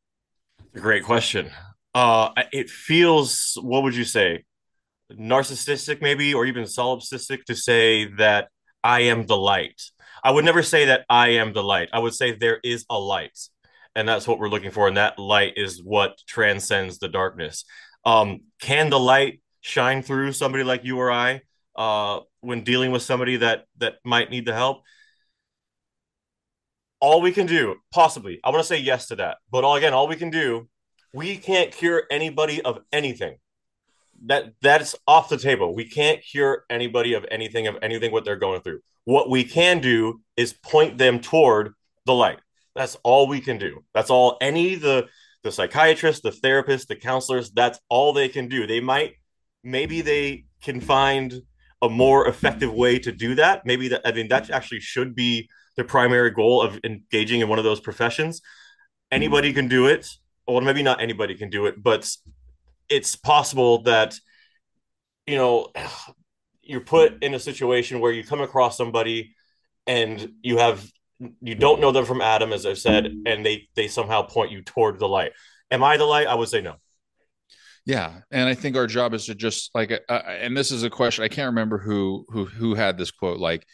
Great 0.74 1.04
question. 1.04 1.52
Uh, 1.94 2.30
it 2.52 2.70
feels, 2.70 3.58
what 3.62 3.84
would 3.84 3.96
you 3.96 4.04
say, 4.04 4.44
narcissistic 5.12 6.02
maybe, 6.02 6.34
or 6.34 6.46
even 6.46 6.64
solipsistic 6.64 7.44
to 7.46 7.56
say 7.56 8.06
that 8.16 8.50
I 8.84 9.02
am 9.02 9.26
the 9.26 9.38
light. 9.38 9.82
I 10.24 10.32
would 10.32 10.46
never 10.46 10.64
say 10.64 10.86
that 10.86 11.06
I 11.10 11.30
am 11.30 11.54
the 11.54 11.64
light. 11.64 11.90
I 11.94 12.00
would 12.00 12.14
say 12.14 12.36
there 12.36 12.60
is 12.64 12.86
a 12.90 13.00
light, 13.00 13.38
and 13.96 14.08
that's 14.08 14.28
what 14.28 14.40
we're 14.40 14.50
looking 14.50 14.72
for. 14.72 14.88
And 14.88 14.98
that 14.98 15.20
light 15.20 15.54
is 15.56 15.82
what 15.84 16.18
transcends 16.28 17.00
the 17.00 17.08
darkness. 17.08 17.66
Um, 18.06 18.42
can 18.62 18.90
the 18.90 19.00
light 19.00 19.42
shine 19.62 20.02
through 20.02 20.34
somebody 20.34 20.64
like 20.64 20.84
you 20.84 20.98
or 20.98 21.12
I? 21.12 21.42
Uh, 21.76 22.22
when 22.42 22.64
dealing 22.64 22.92
with 22.92 23.04
somebody 23.04 23.38
that 23.38 23.66
that 23.78 23.96
might 24.04 24.32
need 24.32 24.46
the 24.46 24.54
help. 24.54 24.82
All 27.00 27.22
we 27.22 27.32
can 27.32 27.46
do, 27.46 27.76
possibly, 27.94 28.40
I 28.44 28.50
want 28.50 28.62
to 28.62 28.68
say 28.68 28.80
yes 28.80 29.08
to 29.08 29.16
that, 29.18 29.38
but 29.52 29.64
all 29.64 29.76
again, 29.76 29.94
all 29.94 30.08
we 30.08 30.16
can 30.16 30.30
do, 30.30 30.68
we 31.14 31.38
can't 31.38 31.72
cure 31.72 32.04
anybody 32.10 32.62
of 32.62 32.80
anything. 32.92 33.38
That 34.26 34.54
that's 34.62 34.96
off 35.08 35.30
the 35.30 35.38
table. 35.38 35.76
We 35.76 35.86
can't 35.86 36.24
cure 36.24 36.66
anybody 36.70 37.14
of 37.14 37.26
anything 37.30 37.68
of 37.68 37.78
anything 37.84 38.12
what 38.12 38.26
they're 38.26 38.36
going 38.36 38.62
through. 38.62 38.80
What 39.06 39.30
we 39.30 39.44
can 39.44 39.80
do 39.80 40.22
is 40.36 40.54
point 40.54 40.98
them 40.98 41.20
toward 41.20 41.74
the 42.06 42.16
light. 42.16 42.40
That's 42.76 42.98
all 43.04 43.28
we 43.28 43.42
can 43.42 43.58
do. 43.58 43.84
That's 43.94 44.10
all 44.10 44.38
any 44.42 44.76
the 44.76 45.08
the 45.44 45.52
psychiatrist, 45.52 46.24
the 46.24 46.32
therapist, 46.32 46.88
the 46.88 46.96
counselors, 46.96 47.52
that's 47.52 47.80
all 47.90 48.12
they 48.12 48.28
can 48.28 48.48
do. 48.48 48.68
They 48.68 48.82
might 48.82 49.14
maybe 49.64 50.02
they 50.02 50.46
can 50.62 50.82
find 50.82 51.42
a 51.82 51.90
more 51.90 52.28
effective 52.28 52.74
way 52.74 53.00
to 53.00 53.12
do 53.12 53.36
that. 53.36 53.66
Maybe 53.66 53.88
that 53.90 54.02
I 54.06 54.12
mean 54.12 54.28
that 54.30 54.50
actually 54.50 54.80
should 54.80 55.16
be 55.16 55.50
the 55.78 55.84
primary 55.84 56.32
goal 56.32 56.62
of 56.62 56.80
engaging 56.84 57.42
in 57.42 57.48
one 57.48 57.60
of 57.60 57.64
those 57.64 57.80
professions. 57.80 58.42
Anybody 59.12 59.54
can 59.54 59.68
do 59.68 59.88
it. 59.88 60.10
Well, 60.48 60.60
maybe 60.62 60.84
not 60.84 61.02
anybody 61.02 61.36
can 61.36 61.50
do 61.50 61.66
it, 61.68 61.82
but 61.82 62.10
it's 62.90 63.16
possible 63.16 63.84
that 63.84 64.16
you 65.26 65.36
know 65.36 65.68
you're 66.62 66.82
put 66.82 67.24
in 67.24 67.34
a 67.34 67.40
situation 67.40 68.00
where 68.00 68.12
you 68.12 68.24
come 68.24 68.42
across 68.42 68.76
somebody 68.76 69.36
and 69.86 70.34
you 70.42 70.58
have 70.58 70.86
you 71.42 71.56
don't 71.56 71.80
know 71.82 71.92
them 71.92 72.06
from 72.06 72.22
Adam, 72.22 72.54
as 72.54 72.66
I've 72.66 72.78
said, 72.78 73.06
and 73.26 73.46
they 73.46 73.68
they 73.76 73.88
somehow 73.88 74.24
point 74.24 74.52
you 74.52 74.62
toward 74.62 75.00
the 75.00 75.08
light. 75.08 75.32
Am 75.72 75.84
I 75.84 75.98
the 75.98 76.06
light? 76.06 76.28
I 76.28 76.36
would 76.36 76.50
say 76.50 76.62
no. 76.62 76.76
Yeah, 77.86 78.20
and 78.32 78.50
I 78.50 78.54
think 78.54 78.76
our 78.76 78.86
job 78.86 79.14
is 79.14 79.28
to 79.28 79.36
just 79.36 79.72
like, 79.74 79.92
uh, 80.10 80.22
and 80.28 80.56
this 80.56 80.72
is 80.72 80.84
a 80.84 80.90
question 80.90 81.24
I 81.24 81.30
can't 81.30 81.48
remember 81.48 81.78
who 81.78 82.26
who 82.30 82.46
who 82.46 82.76
had 82.76 82.98
this 82.98 83.12
quote. 83.12 83.40
Like, 83.40 83.66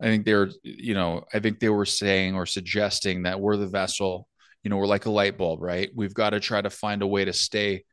I 0.00 0.06
think 0.06 0.24
they're, 0.24 0.50
you 0.62 0.94
know, 0.94 1.24
I 1.32 1.38
think 1.40 1.60
they 1.60 1.68
were 1.68 1.86
saying 1.86 2.34
or 2.34 2.46
suggesting 2.46 3.22
that 3.22 3.40
we're 3.40 3.56
the 3.56 3.68
vessel. 3.68 4.28
You 4.62 4.70
know, 4.70 4.76
we're 4.76 4.86
like 4.86 5.06
a 5.06 5.10
light 5.10 5.38
bulb, 5.38 5.62
right? 5.62 5.90
We've 5.94 6.14
got 6.14 6.30
to 6.30 6.40
try 6.40 6.60
to 6.60 6.70
find 6.70 7.02
a 7.02 7.06
way 7.06 7.24
to 7.24 7.32
stay 7.32 7.84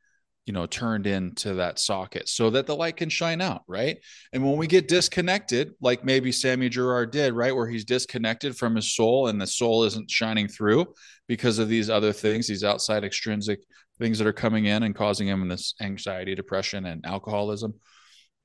you 0.46 0.54
know 0.54 0.66
turned 0.66 1.06
into 1.06 1.56
that 1.56 1.80
socket 1.80 2.28
so 2.28 2.50
that 2.50 2.66
the 2.66 2.76
light 2.76 2.98
can 2.98 3.10
shine 3.10 3.42
out 3.42 3.62
right 3.68 3.98
and 4.34 4.44
when 4.44 4.58
we 4.58 4.68
get 4.68 4.88
disconnected 4.88 5.74
like 5.82 6.04
maybe 6.04 6.32
sammy 6.32 6.68
girard 6.68 7.12
did 7.12 7.34
right 7.34 7.56
where 7.56 7.68
he's 7.68 7.86
disconnected 7.86 8.58
from 8.58 8.76
his 8.76 8.94
soul 8.94 9.28
and 9.28 9.40
the 9.40 9.46
soul 9.46 9.84
isn't 9.84 10.10
shining 10.10 10.48
through 10.48 10.86
because 11.28 11.60
of 11.60 11.70
these 11.70 11.90
other 11.90 12.12
things 12.12 12.48
these 12.48 12.64
outside 12.64 13.04
extrinsic 13.04 13.60
things 14.00 14.18
that 14.18 14.28
are 14.28 14.34
coming 14.34 14.66
in 14.66 14.84
and 14.84 14.96
causing 14.96 15.28
him 15.28 15.48
this 15.48 15.76
anxiety 15.80 16.34
depression 16.34 16.86
and 16.86 17.06
alcoholism 17.06 17.74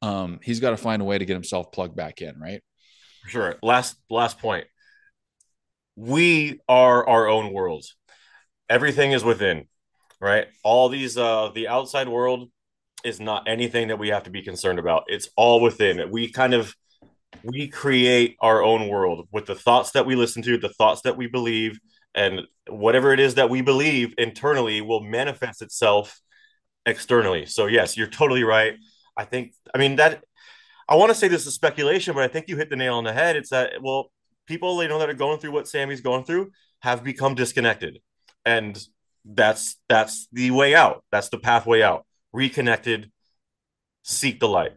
um, 0.03 0.38
he's 0.42 0.61
got 0.61 0.71
to 0.71 0.77
find 0.77 1.01
a 1.01 1.05
way 1.07 1.16
to 1.16 1.25
get 1.25 1.33
himself 1.33 1.73
plugged 1.73 1.97
back 1.97 2.21
in 2.21 2.38
right 2.38 2.62
sure 3.26 3.56
last 3.62 3.96
last 4.10 4.38
point 4.38 4.66
we 5.96 6.60
are 6.68 7.06
our 7.08 7.28
own 7.28 7.52
world 7.52 7.84
everything 8.68 9.12
is 9.12 9.24
within 9.24 9.66
right? 10.20 10.46
All 10.62 10.88
these, 10.88 11.16
uh, 11.16 11.50
the 11.54 11.68
outside 11.68 12.08
world 12.08 12.50
is 13.04 13.20
not 13.20 13.48
anything 13.48 13.88
that 13.88 13.98
we 13.98 14.08
have 14.08 14.24
to 14.24 14.30
be 14.30 14.42
concerned 14.42 14.78
about. 14.78 15.04
It's 15.08 15.28
all 15.36 15.60
within. 15.60 16.10
We 16.10 16.30
kind 16.30 16.54
of 16.54 16.74
we 17.44 17.68
create 17.68 18.36
our 18.40 18.62
own 18.62 18.88
world 18.88 19.28
with 19.30 19.46
the 19.46 19.54
thoughts 19.54 19.92
that 19.92 20.06
we 20.06 20.16
listen 20.16 20.42
to, 20.42 20.58
the 20.58 20.70
thoughts 20.70 21.02
that 21.02 21.16
we 21.16 21.26
believe, 21.26 21.78
and 22.14 22.42
whatever 22.68 23.12
it 23.12 23.20
is 23.20 23.34
that 23.34 23.50
we 23.50 23.60
believe 23.60 24.14
internally 24.18 24.80
will 24.80 25.00
manifest 25.00 25.62
itself 25.62 26.20
externally. 26.86 27.46
So 27.46 27.66
yes, 27.66 27.96
you're 27.96 28.06
totally 28.06 28.42
right. 28.42 28.76
I 29.16 29.24
think 29.24 29.52
I 29.74 29.78
mean 29.78 29.96
that 29.96 30.24
I 30.88 30.94
want 30.96 31.11
to 31.11 31.14
say 31.14 31.29
this 31.29 31.46
is 31.46 31.55
speculation, 31.55 32.14
but 32.14 32.22
I 32.22 32.29
think 32.29 32.49
you 32.49 32.57
hit 32.57 32.70
the 32.70 32.77
nail 32.77 32.94
on 32.94 33.05
the 33.05 33.12
head. 33.12 33.37
It's 33.37 33.51
that 33.51 33.83
well, 33.83 34.11
people 34.46 34.83
you 34.83 34.88
know 34.88 34.99
that 34.99 35.11
are 35.11 35.14
going 35.14 35.38
through 35.38 35.53
what 35.53 35.68
Sammy's 35.68 36.01
going 36.01 36.25
through 36.25 36.53
have 36.81 37.03
become 37.03 37.35
disconnected. 37.35 38.01
And 38.44 38.81
that's 39.25 39.77
that's 39.88 40.29
the 40.33 40.53
way 40.53 40.75
out. 40.75 41.05
That's 41.11 41.29
the 41.29 41.38
pathway 41.38 41.83
out. 41.83 42.07
Reconnected, 42.33 43.11
seek 44.03 44.40
the 44.40 44.49
light. 44.49 44.72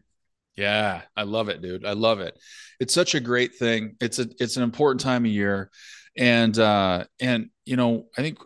Yeah, 0.55 1.03
I 1.15 1.23
love 1.23 1.49
it, 1.49 1.61
dude. 1.61 1.85
I 1.85 1.93
love 1.93 2.19
it. 2.19 2.37
It's 2.79 2.93
such 2.93 3.15
a 3.15 3.19
great 3.19 3.55
thing. 3.55 3.95
It's 4.01 4.19
a 4.19 4.27
it's 4.39 4.57
an 4.57 4.63
important 4.63 5.01
time 5.01 5.25
of 5.25 5.31
year. 5.31 5.69
And 6.17 6.57
uh 6.57 7.05
and 7.21 7.49
you 7.65 7.75
know, 7.75 8.07
I 8.17 8.21
think 8.23 8.39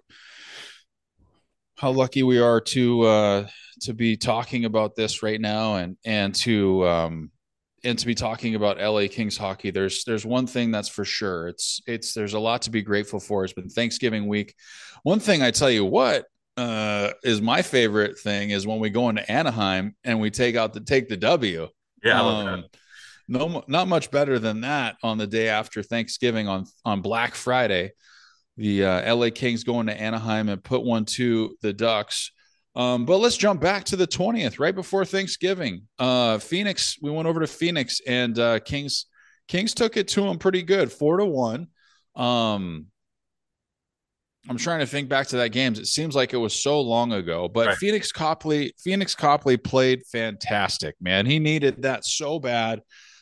how 1.78 1.92
lucky 1.92 2.24
we 2.24 2.40
are 2.40 2.60
to 2.62 3.02
uh 3.04 3.48
to 3.82 3.94
be 3.94 4.18
talking 4.18 4.66
about 4.66 4.96
this 4.96 5.24
right 5.24 5.40
now 5.40 5.76
and 5.76 5.98
and 6.06 6.36
to 6.36 6.88
um 6.88 7.32
and 7.84 8.00
to 8.00 8.06
be 8.06 8.16
talking 8.16 8.56
about 8.56 8.80
LA 8.80 9.08
Kings 9.10 9.38
hockey, 9.38 9.72
there's 9.72 10.04
there's 10.06 10.26
one 10.26 10.48
thing 10.48 10.72
that's 10.72 10.90
for 10.90 11.06
sure. 11.06 11.48
It's 11.48 11.82
it's 11.86 12.14
there's 12.14 12.34
a 12.34 12.40
lot 12.40 12.64
to 12.64 12.72
be 12.72 12.82
grateful 12.82 13.20
for. 13.20 13.44
It's 13.44 13.54
been 13.54 13.70
Thanksgiving 13.70 14.28
week. 14.28 14.56
One 15.04 15.20
thing 15.20 15.42
I 15.42 15.52
tell 15.52 15.70
you 15.70 15.84
what 15.86 16.26
uh, 16.56 17.12
is 17.24 17.42
my 17.42 17.62
favorite 17.62 18.20
thing 18.20 18.52
is 18.52 18.66
when 18.66 18.80
we 18.80 18.90
go 18.90 19.10
into 19.10 19.30
Anaheim 19.30 19.96
and 20.04 20.22
we 20.22 20.30
take 20.30 20.56
out 20.56 20.74
the 20.74 20.82
take 20.82 21.10
the 21.10 21.18
W. 21.18 21.68
Yeah, 22.04 22.22
um, 22.22 22.66
no, 23.28 23.64
not 23.68 23.88
much 23.88 24.12
better 24.12 24.40
than 24.40 24.62
that 24.62 24.98
on 25.04 25.18
the 25.18 25.28
day 25.28 25.50
after 25.50 25.84
Thanksgiving 25.84 26.48
on 26.48 26.66
on 26.86 27.02
Black 27.02 27.36
Friday. 27.36 27.92
The 28.58 28.86
uh, 28.86 29.16
LA 29.16 29.30
Kings 29.34 29.64
going 29.64 29.88
to 29.88 30.00
Anaheim 30.00 30.48
and 30.48 30.64
put 30.64 30.84
one 30.84 31.06
to 31.06 31.58
the 31.62 31.74
Ducks. 31.74 32.32
Um, 32.76 33.06
but 33.06 33.18
let's 33.18 33.38
jump 33.38 33.62
back 33.62 33.84
to 33.86 33.96
the 33.96 34.08
20th, 34.08 34.60
right 34.60 34.74
before 34.74 35.06
Thanksgiving. 35.06 35.84
Uh, 36.00 36.40
Phoenix, 36.40 36.98
we 37.02 37.12
went 37.12 37.28
over 37.28 37.40
to 37.40 37.48
Phoenix 37.48 38.02
and 38.08 38.38
uh, 38.40 38.60
Kings 38.60 39.06
Kings 39.48 39.74
took 39.74 39.98
it 39.98 40.08
to 40.10 40.22
them 40.22 40.40
pretty 40.40 40.64
good, 40.64 40.92
four 40.92 41.18
to 41.18 41.26
one. 41.26 41.68
Um, 42.16 42.88
I'm 44.50 44.58
trying 44.58 44.80
to 44.80 44.86
think 44.86 45.10
back 45.10 45.28
to 45.28 45.38
that 45.38 45.50
games. 45.50 45.80
It 45.80 45.86
seems 45.86 46.16
like 46.16 46.34
it 46.34 46.38
was 46.38 46.54
so 46.54 46.82
long 46.82 47.14
ago, 47.14 47.48
but 47.48 47.68
right. 47.68 47.78
Pheonix 47.78 48.14
Copley, 48.14 48.74
Pheonix 48.86 49.16
Copley 49.16 49.58
played 49.58 50.06
fantastic, 50.12 50.96
man. 51.00 51.26
He 51.26 51.40
needed 51.40 51.84
that 51.84 52.06
so 52.06 52.40
bad. 52.40 52.82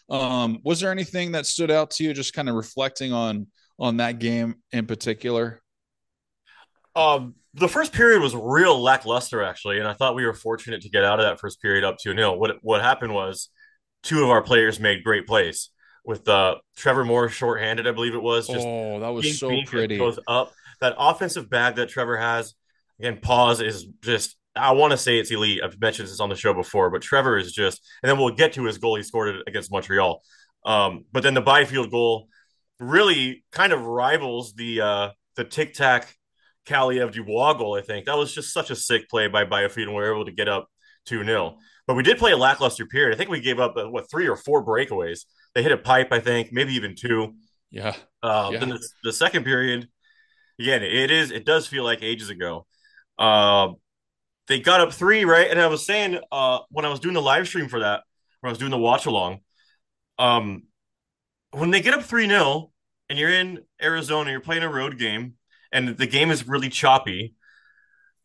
Um, 0.09 0.59
was 0.63 0.79
there 0.79 0.91
anything 0.91 1.33
that 1.33 1.45
stood 1.45 1.71
out 1.71 1.91
to 1.91 2.03
you, 2.03 2.13
just 2.13 2.33
kind 2.33 2.49
of 2.49 2.55
reflecting 2.55 3.13
on 3.13 3.47
on 3.79 3.97
that 3.97 4.19
game 4.19 4.55
in 4.71 4.85
particular? 4.87 5.61
Um, 6.95 7.35
the 7.53 7.67
first 7.67 7.91
period 7.91 8.21
was 8.21 8.35
real 8.35 8.81
lackluster 8.81 9.43
actually, 9.43 9.79
and 9.79 9.87
I 9.87 9.93
thought 9.93 10.15
we 10.15 10.25
were 10.25 10.33
fortunate 10.33 10.81
to 10.81 10.89
get 10.89 11.03
out 11.03 11.19
of 11.19 11.25
that 11.25 11.39
first 11.39 11.61
period 11.61 11.83
up 11.83 11.97
to 11.99 12.13
nil. 12.13 12.37
What 12.37 12.57
what 12.61 12.81
happened 12.81 13.13
was 13.13 13.49
two 14.03 14.23
of 14.23 14.29
our 14.29 14.41
players 14.41 14.79
made 14.79 15.03
great 15.03 15.27
plays 15.27 15.69
with 16.03 16.27
uh, 16.27 16.55
Trevor 16.75 17.05
Moore 17.05 17.29
shorthanded, 17.29 17.87
I 17.87 17.91
believe 17.91 18.15
it 18.15 18.23
was. 18.23 18.47
Just 18.47 18.65
oh, 18.65 18.99
that 18.99 19.09
was 19.09 19.39
so 19.39 19.51
pretty. 19.65 19.97
Goes 19.97 20.19
up 20.27 20.53
that 20.79 20.95
offensive 20.97 21.49
bag 21.49 21.75
that 21.75 21.89
Trevor 21.89 22.17
has. 22.17 22.53
Again, 22.99 23.19
pause 23.21 23.61
is 23.61 23.87
just. 24.01 24.37
I 24.53 24.71
want 24.73 24.91
two 24.91 24.97
say 24.97 25.17
it's 25.17 25.31
elite. 25.31 25.61
I've 25.63 25.79
mentioned 25.79 26.09
this 26.09 26.19
on 26.19 26.27
the 26.27 26.35
show 26.35 26.53
before, 26.53 26.89
but 26.89 27.01
Trevor 27.01 27.37
is 27.37 27.53
just. 27.53 27.81
And 28.03 28.09
then 28.09 28.17
we'll 28.17 28.35
get 28.35 28.53
to 28.53 28.65
his 28.65 28.77
goal 28.77 28.95
he 28.95 29.03
scored 29.03 29.35
against 29.47 29.71
Montreal. 29.71 30.21
Um, 30.65 31.05
but 31.11 31.23
then 31.23 31.33
the 31.33 31.41
Byfield 31.41 31.89
goal 31.89 32.27
really 32.79 33.43
kind 33.51 33.71
of 33.73 33.85
rivals 33.85 34.53
the 34.53 34.81
uh, 34.81 35.09
the 35.35 35.43
tic 35.43 35.73
tac 35.73 36.15
Dubois 36.65 37.53
goal, 37.53 37.75
I 37.75 37.81
think. 37.81 38.05
That 38.05 38.17
was 38.17 38.33
just 38.33 38.53
such 38.53 38.69
a 38.69 38.75
sick 38.75 39.09
play 39.09 39.27
by 39.27 39.43
Byfield, 39.45 39.87
and 39.87 39.95
we 39.95 40.01
were 40.01 40.13
able 40.13 40.25
to 40.25 40.31
get 40.31 40.47
up 40.47 40.67
2 41.05 41.23
0. 41.23 41.57
But 41.87 41.95
we 41.95 42.03
did 42.03 42.17
play 42.17 42.31
a 42.31 42.37
lackluster 42.37 42.85
period. 42.85 43.13
I 43.13 43.17
think 43.17 43.29
we 43.29 43.41
gave 43.41 43.59
up, 43.59 43.75
uh, 43.75 43.89
what, 43.89 44.09
three 44.09 44.27
or 44.27 44.35
four 44.35 44.65
breakaways. 44.65 45.25
They 45.55 45.63
hit 45.63 45.71
a 45.71 45.77
pipe, 45.77 46.11
I 46.11 46.19
think, 46.19 46.51
maybe 46.51 46.73
even 46.73 46.95
two. 46.95 47.35
Yeah. 47.71 47.95
Uh, 48.21 48.51
yeah. 48.53 48.59
Then 48.59 48.69
the, 48.69 48.89
the, 49.03 49.13
second 49.13 49.43
period, 49.43 49.87
again, 50.59 50.83
it 50.83 51.11
is, 51.11 51.31
it 51.31 51.45
does 51.45 51.67
feel 51.67 51.83
like 51.83 52.03
ages 52.03 52.29
ago. 52.29 52.65
Uh, 53.17 53.69
they 54.47 54.59
got 54.59 54.81
up 54.81 54.93
three, 54.93 55.25
right? 55.25 55.49
And 55.49 55.59
I 55.59 55.67
was 55.67 55.85
saying 55.85 56.19
uh, 56.31 56.59
when 56.69 56.85
I 56.85 56.89
was 56.89 56.99
doing 56.99 57.13
the 57.13 57.21
live 57.21 57.47
stream 57.47 57.67
for 57.67 57.79
that, 57.79 58.03
when 58.41 58.49
I 58.49 58.51
was 58.51 58.59
doing 58.59 58.71
the 58.71 58.77
watch 58.77 59.05
along, 59.05 59.39
um, 60.19 60.63
when 61.51 61.71
they 61.71 61.81
get 61.81 61.93
up 61.93 62.03
3 62.03 62.27
0 62.27 62.71
and 63.09 63.19
you're 63.19 63.29
in 63.29 63.59
Arizona, 63.81 64.31
you're 64.31 64.39
playing 64.39 64.63
a 64.63 64.71
road 64.71 64.97
game, 64.97 65.33
and 65.71 65.97
the 65.97 66.07
game 66.07 66.31
is 66.31 66.47
really 66.47 66.69
choppy, 66.69 67.35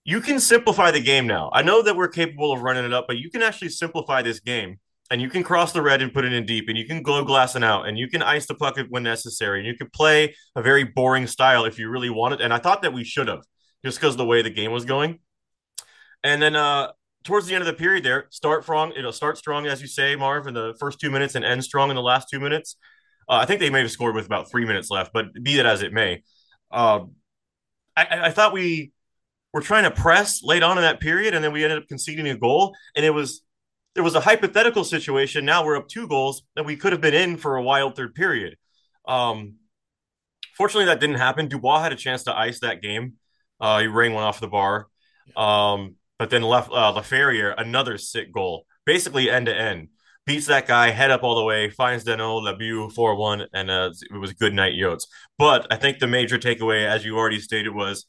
you 0.04 0.20
can 0.20 0.38
simplify 0.38 0.90
the 0.90 1.00
game 1.00 1.26
now. 1.26 1.50
I 1.52 1.62
know 1.62 1.82
that 1.82 1.96
we're 1.96 2.08
capable 2.08 2.52
of 2.52 2.62
running 2.62 2.84
it 2.84 2.92
up, 2.92 3.06
but 3.08 3.18
you 3.18 3.30
can 3.30 3.42
actually 3.42 3.70
simplify 3.70 4.22
this 4.22 4.40
game 4.40 4.78
and 5.10 5.20
you 5.20 5.28
can 5.28 5.42
cross 5.42 5.72
the 5.72 5.82
red 5.82 6.02
and 6.02 6.12
put 6.12 6.24
it 6.24 6.32
in 6.32 6.46
deep 6.46 6.68
and 6.68 6.76
you 6.76 6.86
can 6.86 7.02
go 7.02 7.24
glassing 7.24 7.64
out 7.64 7.88
and 7.88 7.98
you 7.98 8.08
can 8.08 8.22
ice 8.22 8.46
the 8.46 8.54
puck 8.54 8.78
when 8.88 9.02
necessary 9.02 9.58
and 9.58 9.66
you 9.66 9.74
could 9.74 9.92
play 9.92 10.34
a 10.54 10.62
very 10.62 10.84
boring 10.84 11.26
style 11.26 11.64
if 11.64 11.78
you 11.78 11.88
really 11.88 12.10
wanted. 12.10 12.40
And 12.40 12.52
I 12.52 12.58
thought 12.58 12.82
that 12.82 12.92
we 12.92 13.04
should 13.04 13.28
have 13.28 13.42
just 13.84 13.98
because 13.98 14.16
the 14.16 14.24
way 14.24 14.42
the 14.42 14.50
game 14.50 14.72
was 14.72 14.84
going. 14.84 15.20
And 16.22 16.40
then 16.40 16.56
uh 16.56 16.92
towards 17.26 17.48
the 17.48 17.54
end 17.54 17.62
of 17.62 17.66
the 17.66 17.72
period 17.72 18.04
there, 18.04 18.26
start 18.30 18.62
strong, 18.62 18.92
it'll 18.96 19.12
start 19.12 19.36
strong, 19.36 19.66
as 19.66 19.82
you 19.82 19.88
say, 19.88 20.14
Marv, 20.14 20.46
in 20.46 20.54
the 20.54 20.74
first 20.78 21.00
two 21.00 21.10
minutes 21.10 21.34
and 21.34 21.44
end 21.44 21.64
strong 21.64 21.90
in 21.90 21.96
the 21.96 22.02
last 22.02 22.28
two 22.30 22.38
minutes. 22.38 22.76
Uh, 23.28 23.34
I 23.34 23.46
think 23.46 23.58
they 23.58 23.70
may 23.70 23.80
have 23.80 23.90
scored 23.90 24.14
with 24.14 24.26
about 24.26 24.48
three 24.48 24.64
minutes 24.64 24.90
left, 24.90 25.12
but 25.12 25.26
be 25.42 25.56
that 25.56 25.66
as 25.66 25.82
it 25.82 25.92
may. 25.92 26.22
Uh, 26.70 27.00
I, 27.96 28.26
I 28.26 28.30
thought 28.30 28.52
we 28.52 28.92
were 29.52 29.60
trying 29.60 29.84
to 29.84 29.90
press 29.90 30.42
late 30.42 30.62
on 30.62 30.76
in 30.78 30.82
that 30.82 31.00
period, 31.00 31.34
and 31.34 31.42
then 31.42 31.52
we 31.52 31.64
ended 31.64 31.78
up 31.78 31.88
conceding 31.88 32.28
a 32.28 32.36
goal, 32.36 32.74
and 32.94 33.04
it 33.04 33.10
was 33.10 33.42
there 33.94 34.04
was 34.04 34.14
a 34.14 34.20
hypothetical 34.20 34.84
situation. 34.84 35.46
Now 35.46 35.64
we're 35.64 35.76
up 35.76 35.88
two 35.88 36.06
goals 36.06 36.42
that 36.54 36.66
we 36.66 36.76
could 36.76 36.92
have 36.92 37.00
been 37.00 37.14
in 37.14 37.38
for 37.38 37.56
a 37.56 37.62
wild 37.62 37.96
third 37.96 38.14
period. 38.14 38.56
Um, 39.08 39.54
fortunately, 40.54 40.86
that 40.86 41.00
didn't 41.00 41.16
happen. 41.16 41.48
Dubois 41.48 41.80
had 41.80 41.92
a 41.92 41.96
chance 41.96 42.24
to 42.24 42.36
ice 42.36 42.60
that 42.60 42.82
game. 42.82 43.14
Uh, 43.58 43.80
he 43.80 43.86
rang 43.86 44.12
one 44.12 44.24
off 44.24 44.38
the 44.38 44.48
bar. 44.48 44.88
Um, 45.34 45.96
but 46.18 46.28
then 46.30 46.42
left 46.42 46.70
uh, 46.70 46.92
Laferriere, 46.92 47.54
another 47.56 47.96
sick 47.98 48.32
goal, 48.32 48.66
basically 48.84 49.30
end 49.30 49.46
to 49.46 49.56
end. 49.56 49.88
Beats 50.26 50.46
that 50.46 50.66
guy, 50.66 50.90
head 50.90 51.12
up 51.12 51.22
all 51.22 51.36
the 51.36 51.44
way, 51.44 51.70
finds 51.70 52.04
Danault, 52.04 52.42
Lemieux 52.42 52.92
4 52.92 53.14
1, 53.14 53.46
and 53.52 53.70
uh, 53.70 53.90
it 54.10 54.18
was 54.18 54.32
good 54.32 54.52
night, 54.52 54.74
Yotes. 54.74 55.06
But 55.38 55.68
I 55.70 55.76
think 55.76 56.00
the 56.00 56.08
major 56.08 56.36
takeaway, 56.36 56.84
as 56.84 57.04
you 57.04 57.16
already 57.16 57.38
stated, 57.38 57.72
was 57.72 58.06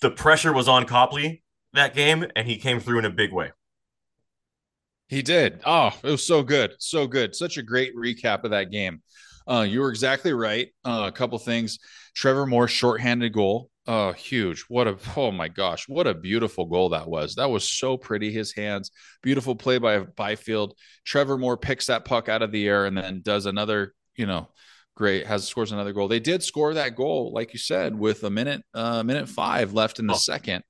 the 0.00 0.10
pressure 0.10 0.52
was 0.52 0.66
on 0.66 0.84
Copley 0.84 1.44
that 1.72 1.94
game, 1.94 2.26
and 2.34 2.48
he 2.48 2.58
came 2.58 2.80
through 2.80 2.98
in 2.98 3.04
a 3.04 3.10
big 3.10 3.32
way. 3.32 3.52
He 5.08 5.22
did. 5.22 5.60
Oh, 5.64 5.96
it 6.02 6.10
was 6.10 6.26
so 6.26 6.42
good. 6.42 6.72
So 6.78 7.06
good. 7.06 7.34
Such 7.34 7.58
a 7.58 7.62
great 7.62 7.94
recap 7.94 8.44
of 8.44 8.50
that 8.50 8.70
game. 8.70 9.02
Uh, 9.46 9.66
you 9.68 9.80
were 9.80 9.90
exactly 9.90 10.32
right. 10.32 10.68
Uh, 10.84 11.04
a 11.06 11.12
couple 11.12 11.38
things. 11.38 11.78
Trevor 12.14 12.46
Moore 12.46 12.68
shorthanded 12.68 13.32
goal. 13.32 13.70
Oh, 13.86 14.12
huge. 14.12 14.64
What 14.68 14.86
a 14.86 14.96
oh 15.16 15.32
my 15.32 15.48
gosh, 15.48 15.88
what 15.88 16.06
a 16.06 16.14
beautiful 16.14 16.66
goal 16.66 16.90
that 16.90 17.08
was. 17.08 17.34
That 17.34 17.50
was 17.50 17.68
so 17.68 17.96
pretty. 17.96 18.32
His 18.32 18.54
hands, 18.54 18.92
beautiful 19.22 19.56
play 19.56 19.78
by 19.78 20.00
Byfield. 20.00 20.74
Trevor 21.04 21.36
Moore 21.36 21.56
picks 21.56 21.86
that 21.86 22.04
puck 22.04 22.28
out 22.28 22.42
of 22.42 22.52
the 22.52 22.68
air 22.68 22.86
and 22.86 22.96
then 22.96 23.22
does 23.22 23.46
another, 23.46 23.94
you 24.14 24.26
know, 24.26 24.48
great 24.94 25.26
has 25.26 25.48
scores 25.48 25.72
another 25.72 25.92
goal. 25.92 26.06
They 26.06 26.20
did 26.20 26.44
score 26.44 26.74
that 26.74 26.94
goal, 26.94 27.32
like 27.32 27.52
you 27.52 27.58
said, 27.58 27.98
with 27.98 28.22
a 28.22 28.30
minute, 28.30 28.62
uh 28.72 29.02
minute 29.02 29.28
five 29.28 29.72
left 29.72 29.98
in 29.98 30.06
the 30.06 30.14
oh. 30.14 30.16
second, 30.16 30.62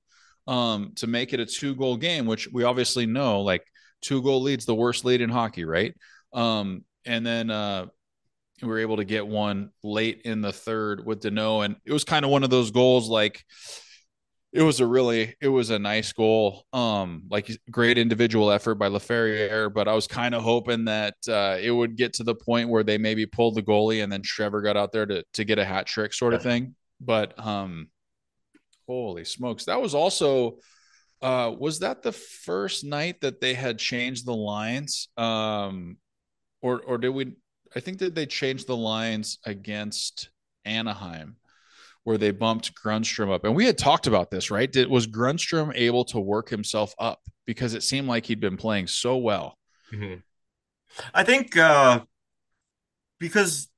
um, 0.47 0.93
to 0.95 1.05
make 1.05 1.33
it 1.33 1.39
a 1.39 1.45
two 1.45 1.75
goal 1.75 1.97
game, 1.97 2.25
which 2.25 2.49
we 2.51 2.63
obviously 2.63 3.05
know 3.05 3.41
like 3.41 3.63
two 4.01 4.23
goal 4.23 4.41
leads 4.41 4.65
the 4.65 4.73
worst 4.73 5.05
lead 5.05 5.21
in 5.21 5.29
hockey, 5.29 5.65
right? 5.65 5.93
Um, 6.33 6.83
and 7.05 7.23
then 7.23 7.51
uh 7.51 7.85
we 8.61 8.67
were 8.67 8.79
able 8.79 8.97
to 8.97 9.05
get 9.05 9.27
one 9.27 9.71
late 9.83 10.21
in 10.25 10.41
the 10.41 10.53
third 10.53 11.05
with 11.05 11.21
Danault, 11.21 11.65
and 11.65 11.75
it 11.85 11.91
was 11.91 12.03
kind 12.03 12.23
of 12.23 12.31
one 12.31 12.43
of 12.43 12.49
those 12.49 12.71
goals 12.71 13.09
like 13.09 13.43
it 14.53 14.61
was 14.61 14.79
a 14.79 14.85
really 14.85 15.35
it 15.41 15.47
was 15.47 15.71
a 15.71 15.79
nice 15.79 16.13
goal. 16.13 16.65
Um 16.71 17.23
like 17.29 17.49
great 17.71 17.97
individual 17.97 18.51
effort 18.51 18.75
by 18.75 18.87
Laferriere 18.87 19.73
but 19.73 19.87
I 19.87 19.93
was 19.93 20.07
kind 20.07 20.35
of 20.35 20.43
hoping 20.43 20.85
that 20.85 21.15
uh, 21.27 21.57
it 21.59 21.71
would 21.71 21.97
get 21.97 22.13
to 22.13 22.23
the 22.23 22.35
point 22.35 22.69
where 22.69 22.83
they 22.83 22.99
maybe 22.99 23.25
pulled 23.25 23.55
the 23.55 23.63
goalie 23.63 24.03
and 24.03 24.11
then 24.11 24.21
Trevor 24.21 24.61
got 24.61 24.77
out 24.77 24.91
there 24.91 25.07
to 25.07 25.23
to 25.33 25.43
get 25.43 25.57
a 25.57 25.65
hat 25.65 25.87
trick 25.87 26.13
sort 26.13 26.35
of 26.35 26.43
thing. 26.43 26.75
But 27.01 27.37
um 27.43 27.89
holy 28.87 29.25
smokes 29.25 29.65
that 29.65 29.81
was 29.81 29.95
also 29.95 30.59
uh 31.21 31.51
was 31.57 31.79
that 31.79 32.03
the 32.03 32.11
first 32.11 32.83
night 32.83 33.21
that 33.21 33.41
they 33.41 33.55
had 33.55 33.79
changed 33.79 34.25
the 34.25 34.35
lines? 34.35 35.09
Um 35.17 35.97
or 36.61 36.79
or 36.81 36.99
did 36.99 37.09
we 37.09 37.33
I 37.75 37.79
think 37.79 37.99
that 37.99 38.15
they 38.15 38.25
changed 38.25 38.67
the 38.67 38.77
lines 38.77 39.39
against 39.45 40.29
Anaheim 40.65 41.37
where 42.03 42.17
they 42.17 42.31
bumped 42.31 42.73
Grundstrom 42.75 43.33
up. 43.33 43.45
And 43.45 43.55
we 43.55 43.65
had 43.65 43.77
talked 43.77 44.07
about 44.07 44.29
this, 44.29 44.51
right? 44.51 44.71
Did, 44.71 44.89
was 44.89 45.07
Grundstrom 45.07 45.71
able 45.75 46.03
to 46.05 46.19
work 46.19 46.49
himself 46.49 46.93
up 46.99 47.21
because 47.45 47.73
it 47.73 47.83
seemed 47.83 48.07
like 48.07 48.25
he'd 48.25 48.41
been 48.41 48.57
playing 48.57 48.87
so 48.87 49.17
well? 49.17 49.57
Mm-hmm. 49.91 50.19
I 51.13 51.23
think 51.23 51.57
uh, 51.57 52.01
because, 53.19 53.69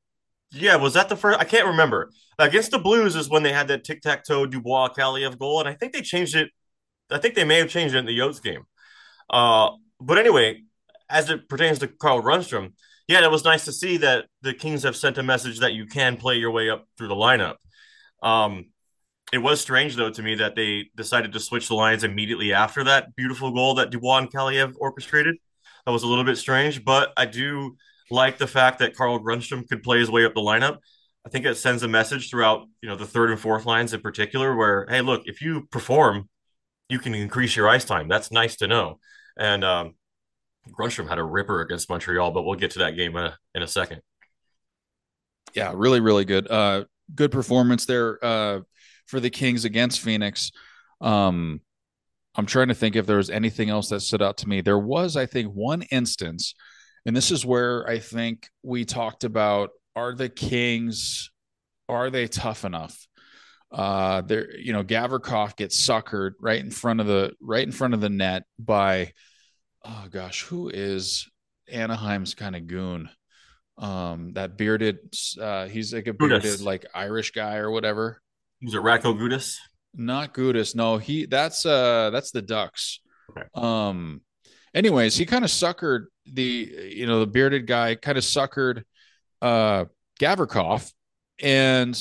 yeah, 0.51 0.75
was 0.75 0.93
that 0.95 1.07
the 1.07 1.15
first? 1.15 1.39
I 1.39 1.43
can't 1.43 1.67
remember. 1.67 2.11
Against 2.37 2.71
the 2.71 2.79
Blues 2.79 3.15
is 3.15 3.29
when 3.29 3.43
they 3.43 3.53
had 3.53 3.67
that 3.69 3.83
tic 3.83 4.01
tac 4.01 4.25
toe 4.25 4.45
Dubois 4.45 4.89
Kaliyev 4.89 5.37
goal. 5.37 5.59
And 5.59 5.69
I 5.69 5.73
think 5.73 5.93
they 5.93 6.01
changed 6.01 6.35
it. 6.35 6.49
I 7.09 7.19
think 7.19 7.35
they 7.35 7.45
may 7.45 7.59
have 7.59 7.69
changed 7.69 7.95
it 7.95 7.99
in 7.99 8.05
the 8.05 8.17
Yotes 8.17 8.41
game. 8.41 8.65
Uh, 9.29 9.69
but 10.01 10.17
anyway, 10.17 10.63
as 11.09 11.29
it 11.29 11.47
pertains 11.47 11.79
to 11.79 11.87
Carl 11.87 12.21
Grundstrom, 12.21 12.73
yeah, 13.07 13.23
it 13.23 13.31
was 13.31 13.43
nice 13.43 13.65
to 13.65 13.71
see 13.71 13.97
that 13.97 14.25
the 14.41 14.53
Kings 14.53 14.83
have 14.83 14.95
sent 14.95 15.17
a 15.17 15.23
message 15.23 15.59
that 15.59 15.73
you 15.73 15.85
can 15.85 16.17
play 16.17 16.35
your 16.35 16.51
way 16.51 16.69
up 16.69 16.87
through 16.97 17.09
the 17.09 17.15
lineup. 17.15 17.55
Um, 18.23 18.65
it 19.31 19.39
was 19.39 19.59
strange 19.59 19.95
though 19.95 20.09
to 20.11 20.23
me 20.23 20.35
that 20.35 20.55
they 20.55 20.85
decided 20.95 21.33
to 21.33 21.39
switch 21.39 21.67
the 21.67 21.75
lines 21.75 22.03
immediately 22.03 22.53
after 22.53 22.83
that 22.85 23.15
beautiful 23.15 23.51
goal 23.51 23.75
that 23.75 23.89
Dubois 23.89 24.19
and 24.19 24.31
Kaliyev 24.31 24.75
orchestrated. 24.79 25.35
That 25.85 25.91
was 25.91 26.03
a 26.03 26.07
little 26.07 26.23
bit 26.23 26.37
strange, 26.37 26.83
but 26.83 27.11
I 27.17 27.25
do 27.25 27.75
like 28.09 28.37
the 28.37 28.47
fact 28.47 28.79
that 28.79 28.95
Carl 28.95 29.19
Grundstrom 29.19 29.67
could 29.67 29.83
play 29.83 29.99
his 29.99 30.09
way 30.09 30.25
up 30.25 30.33
the 30.33 30.41
lineup. 30.41 30.77
I 31.25 31.29
think 31.29 31.45
it 31.45 31.57
sends 31.57 31.83
a 31.83 31.87
message 31.87 32.29
throughout, 32.29 32.67
you 32.81 32.89
know, 32.89 32.95
the 32.95 33.05
third 33.05 33.31
and 33.31 33.39
fourth 33.39 33.65
lines 33.65 33.93
in 33.93 34.01
particular, 34.01 34.55
where 34.55 34.85
hey, 34.89 35.01
look, 35.01 35.23
if 35.25 35.41
you 35.41 35.67
perform, 35.71 36.29
you 36.87 36.99
can 36.99 37.15
increase 37.15 37.55
your 37.55 37.67
ice 37.67 37.85
time. 37.85 38.07
That's 38.07 38.31
nice 38.31 38.55
to 38.57 38.67
know. 38.67 38.99
And 39.37 39.63
um, 39.63 39.95
Grundstrom 40.71 41.07
had 41.07 41.17
a 41.17 41.23
ripper 41.23 41.61
against 41.61 41.89
Montreal, 41.89 42.31
but 42.31 42.43
we'll 42.43 42.59
get 42.59 42.71
to 42.71 42.79
that 42.79 42.91
game 42.91 43.15
in 43.15 43.25
a, 43.25 43.37
in 43.53 43.61
a 43.61 43.67
second. 43.67 44.01
Yeah, 45.53 45.73
really, 45.75 45.99
really 45.99 46.25
good. 46.25 46.49
Uh, 46.49 46.85
good 47.13 47.31
performance 47.31 47.85
there 47.85 48.23
uh, 48.23 48.61
for 49.07 49.19
the 49.19 49.29
Kings 49.29 49.65
against 49.65 50.01
Phoenix. 50.01 50.51
Um, 51.01 51.61
I'm 52.35 52.45
trying 52.45 52.67
to 52.67 52.73
think 52.73 52.95
if 52.95 53.05
there 53.05 53.17
was 53.17 53.29
anything 53.29 53.69
else 53.69 53.89
that 53.89 54.01
stood 54.01 54.21
out 54.21 54.37
to 54.37 54.49
me. 54.49 54.61
There 54.61 54.79
was, 54.79 55.15
I 55.15 55.25
think, 55.25 55.53
one 55.53 55.83
instance, 55.83 56.55
and 57.05 57.15
this 57.15 57.31
is 57.31 57.45
where 57.45 57.87
I 57.87 57.99
think 57.99 58.49
we 58.63 58.83
talked 58.83 59.23
about 59.23 59.69
are 59.95 60.13
the 60.13 60.27
Kings 60.27 61.31
are 61.87 62.09
they 62.09 62.27
tough 62.27 62.65
enough? 62.65 63.07
Uh, 63.71 64.21
there, 64.21 64.57
you 64.57 64.73
know, 64.73 64.83
Gavrikov 64.83 65.55
gets 65.55 65.87
suckered 65.87 66.31
right 66.39 66.59
in 66.59 66.71
front 66.71 66.99
of 66.99 67.07
the 67.07 67.33
right 67.41 67.65
in 67.65 67.71
front 67.71 67.93
of 67.93 68.01
the 68.01 68.09
net 68.09 68.43
by, 68.57 69.11
oh 69.85 70.07
gosh, 70.11 70.43
who 70.43 70.69
is 70.69 71.27
Anaheim's 71.71 72.33
kind 72.35 72.55
of 72.55 72.67
goon? 72.67 73.09
um 73.77 74.31
that 74.33 74.57
bearded 74.57 74.99
uh 75.41 75.65
he's 75.67 75.93
like 75.93 76.07
a 76.07 76.13
bearded 76.13 76.41
Gudas. 76.43 76.63
like 76.63 76.85
irish 76.93 77.31
guy 77.31 77.57
or 77.57 77.69
whatever 77.69 78.21
was 78.63 78.73
it 78.73 78.77
Radko 78.81 79.17
Gudas? 79.19 79.57
Not 79.93 80.33
Gudas. 80.33 80.75
No, 80.75 80.97
he 80.97 81.25
that's 81.25 81.65
uh 81.65 82.09
that's 82.09 82.31
the 82.31 82.41
Ducks. 82.41 83.01
Okay. 83.31 83.45
Um 83.53 84.21
anyways, 84.73 85.17
he 85.17 85.25
kind 85.25 85.43
of 85.43 85.51
suckered 85.51 86.05
the 86.25 86.91
you 86.91 87.05
know 87.05 87.19
the 87.19 87.27
bearded 87.27 87.67
guy 87.67 87.95
kind 87.95 88.17
of 88.17 88.23
suckered 88.23 88.83
uh 89.41 89.85
Gavrikov 90.19 90.89
and 91.41 91.99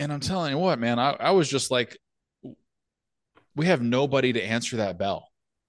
and 0.00 0.12
I'm 0.12 0.20
telling 0.20 0.52
you 0.52 0.58
what, 0.58 0.78
man, 0.78 0.98
I, 0.98 1.10
I 1.10 1.30
was 1.32 1.48
just 1.48 1.70
like 1.70 1.98
we 3.54 3.66
have 3.66 3.82
nobody 3.82 4.32
to 4.32 4.42
answer 4.42 4.76
that 4.76 4.98
bell 4.98 5.28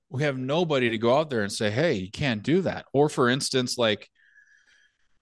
we 0.09 0.23
have 0.23 0.37
nobody 0.37 0.89
to 0.89 0.97
go 0.97 1.17
out 1.17 1.29
there 1.29 1.41
and 1.41 1.51
say, 1.51 1.69
hey, 1.69 1.93
you 1.93 2.11
can't 2.11 2.43
do 2.43 2.61
that. 2.61 2.85
Or 2.93 3.09
for 3.09 3.29
instance, 3.29 3.77
like 3.77 4.09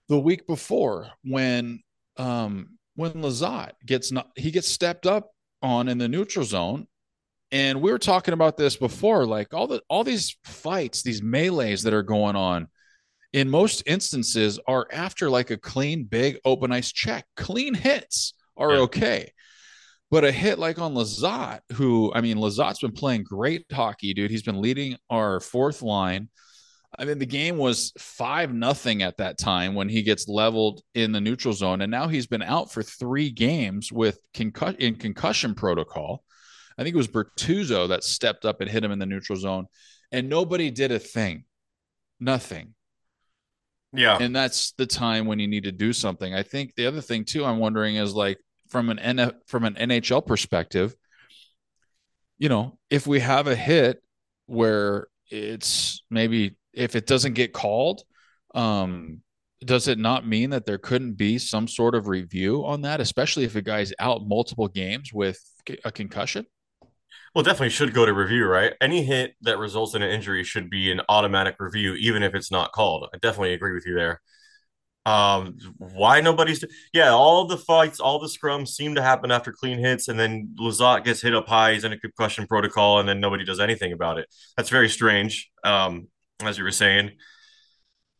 the 0.07 0.19
week 0.19 0.47
before 0.47 1.07
when 1.23 1.81
um 2.17 2.77
when 2.95 3.11
Lizotte 3.13 3.73
gets 3.85 4.11
not 4.11 4.29
he 4.35 4.51
gets 4.51 4.67
stepped 4.67 5.05
up 5.05 5.31
on 5.61 5.87
in 5.87 5.97
the 5.97 6.07
neutral 6.07 6.45
zone. 6.45 6.87
And 7.51 7.81
we 7.81 7.91
were 7.91 7.99
talking 7.99 8.33
about 8.33 8.57
this 8.57 8.75
before, 8.75 9.25
like 9.25 9.53
all 9.53 9.67
the 9.67 9.81
all 9.89 10.03
these 10.03 10.37
fights, 10.43 11.01
these 11.01 11.21
melees 11.21 11.83
that 11.83 11.93
are 11.93 12.03
going 12.03 12.35
on 12.35 12.67
in 13.33 13.49
most 13.49 13.83
instances 13.85 14.59
are 14.67 14.87
after 14.91 15.29
like 15.29 15.49
a 15.51 15.57
clean, 15.57 16.03
big 16.05 16.39
open 16.45 16.71
ice 16.71 16.91
check. 16.91 17.25
Clean 17.35 17.73
hits 17.73 18.33
are 18.55 18.73
yeah. 18.73 18.79
okay. 18.79 19.31
But 20.09 20.23
a 20.23 20.31
hit 20.31 20.57
like 20.57 20.79
on 20.79 20.93
Lizotte, 20.93 21.59
who 21.73 22.11
I 22.15 22.21
mean, 22.21 22.37
Lizotte's 22.37 22.79
been 22.79 22.93
playing 22.93 23.23
great 23.23 23.65
hockey, 23.71 24.13
dude. 24.13 24.31
He's 24.31 24.43
been 24.43 24.61
leading 24.61 24.97
our 25.09 25.39
fourth 25.39 25.81
line. 25.81 26.29
I 26.97 27.05
mean, 27.05 27.19
the 27.19 27.25
game 27.25 27.57
was 27.57 27.91
five 27.99 28.53
nothing 28.53 29.03
at 29.03 29.17
that 29.17 29.37
time 29.37 29.75
when 29.75 29.89
he 29.89 30.01
gets 30.01 30.27
leveled 30.27 30.81
in 30.95 31.11
the 31.11 31.21
neutral 31.21 31.53
zone, 31.53 31.81
and 31.81 31.91
now 31.91 32.07
he's 32.07 32.27
been 32.27 32.41
out 32.41 32.71
for 32.71 32.81
three 32.81 33.29
games 33.29 33.91
with 33.91 34.19
concussion 34.33 34.79
in 34.79 34.95
concussion 34.95 35.53
protocol. 35.53 36.23
I 36.77 36.83
think 36.83 36.93
it 36.93 36.97
was 36.97 37.07
Bertuzzo 37.07 37.89
that 37.89 38.03
stepped 38.03 38.45
up 38.45 38.61
and 38.61 38.69
hit 38.69 38.83
him 38.83 38.91
in 38.91 38.99
the 38.99 39.05
neutral 39.05 39.37
zone, 39.37 39.67
and 40.11 40.29
nobody 40.29 40.71
did 40.71 40.91
a 40.91 40.99
thing, 40.99 41.43
nothing. 42.19 42.73
Yeah, 43.93 44.17
and 44.19 44.35
that's 44.35 44.71
the 44.71 44.85
time 44.85 45.25
when 45.25 45.39
you 45.39 45.47
need 45.47 45.65
to 45.65 45.71
do 45.71 45.91
something. 45.91 46.33
I 46.33 46.43
think 46.43 46.75
the 46.75 46.87
other 46.87 47.01
thing 47.01 47.25
too, 47.25 47.43
I'm 47.43 47.59
wondering 47.59 47.97
is 47.97 48.13
like 48.13 48.37
from 48.69 48.89
an 48.89 48.99
N- 48.99 49.33
from 49.47 49.63
an 49.63 49.75
NHL 49.75 50.25
perspective, 50.25 50.95
you 52.37 52.49
know, 52.49 52.77
if 52.89 53.07
we 53.07 53.19
have 53.19 53.47
a 53.47 53.55
hit 53.55 54.01
where 54.45 55.07
it's 55.29 56.03
maybe 56.09 56.55
if 56.73 56.95
it 56.95 57.07
doesn't 57.07 57.33
get 57.33 57.53
called, 57.53 58.03
um, 58.53 59.21
does 59.65 59.87
it 59.87 59.97
not 59.97 60.27
mean 60.27 60.51
that 60.51 60.65
there 60.65 60.77
couldn't 60.77 61.13
be 61.13 61.39
some 61.39 61.67
sort 61.67 61.95
of 61.95 62.07
review 62.07 62.65
on 62.65 62.81
that, 62.81 63.01
especially 63.01 63.43
if 63.43 63.55
a 63.55 63.61
guy's 63.61 63.91
out 63.99 64.27
multiple 64.27 64.67
games 64.67 65.11
with 65.11 65.39
a 65.83 65.91
concussion? 65.91 66.45
Well, 67.33 67.43
definitely 67.43 67.69
should 67.69 67.93
go 67.93 68.05
to 68.05 68.13
review, 68.13 68.45
right? 68.45 68.73
Any 68.81 69.03
hit 69.03 69.35
that 69.41 69.57
results 69.57 69.95
in 69.95 70.01
an 70.01 70.09
injury 70.09 70.43
should 70.43 70.69
be 70.69 70.91
an 70.91 71.01
automatic 71.09 71.55
review, 71.59 71.93
even 71.95 72.23
if 72.23 72.33
it's 72.35 72.51
not 72.51 72.71
called. 72.71 73.07
I 73.13 73.17
definitely 73.17 73.53
agree 73.53 73.73
with 73.73 73.85
you 73.85 73.95
there. 73.95 74.21
Um, 75.07 75.57
why 75.77 76.19
nobody's 76.19 76.63
yeah, 76.93 77.09
all 77.09 77.45
the 77.45 77.57
fights, 77.57 77.99
all 77.99 78.19
the 78.19 78.27
scrums 78.27 78.69
seem 78.69 78.95
to 78.95 79.01
happen 79.01 79.31
after 79.31 79.53
clean 79.53 79.79
hits, 79.79 80.09
and 80.09 80.19
then 80.19 80.53
Lizotte 80.59 81.05
gets 81.05 81.21
hit 81.21 81.33
up 81.33 81.47
high, 81.47 81.73
he's 81.73 81.85
in 81.85 81.93
a 81.93 81.99
concussion 81.99 82.45
protocol, 82.45 82.99
and 82.99 83.07
then 83.07 83.21
nobody 83.21 83.45
does 83.45 83.59
anything 83.59 83.93
about 83.93 84.17
it. 84.17 84.27
That's 84.57 84.69
very 84.69 84.89
strange. 84.89 85.49
Um, 85.63 86.07
as 86.41 86.57
you 86.57 86.63
were 86.63 86.71
saying. 86.71 87.11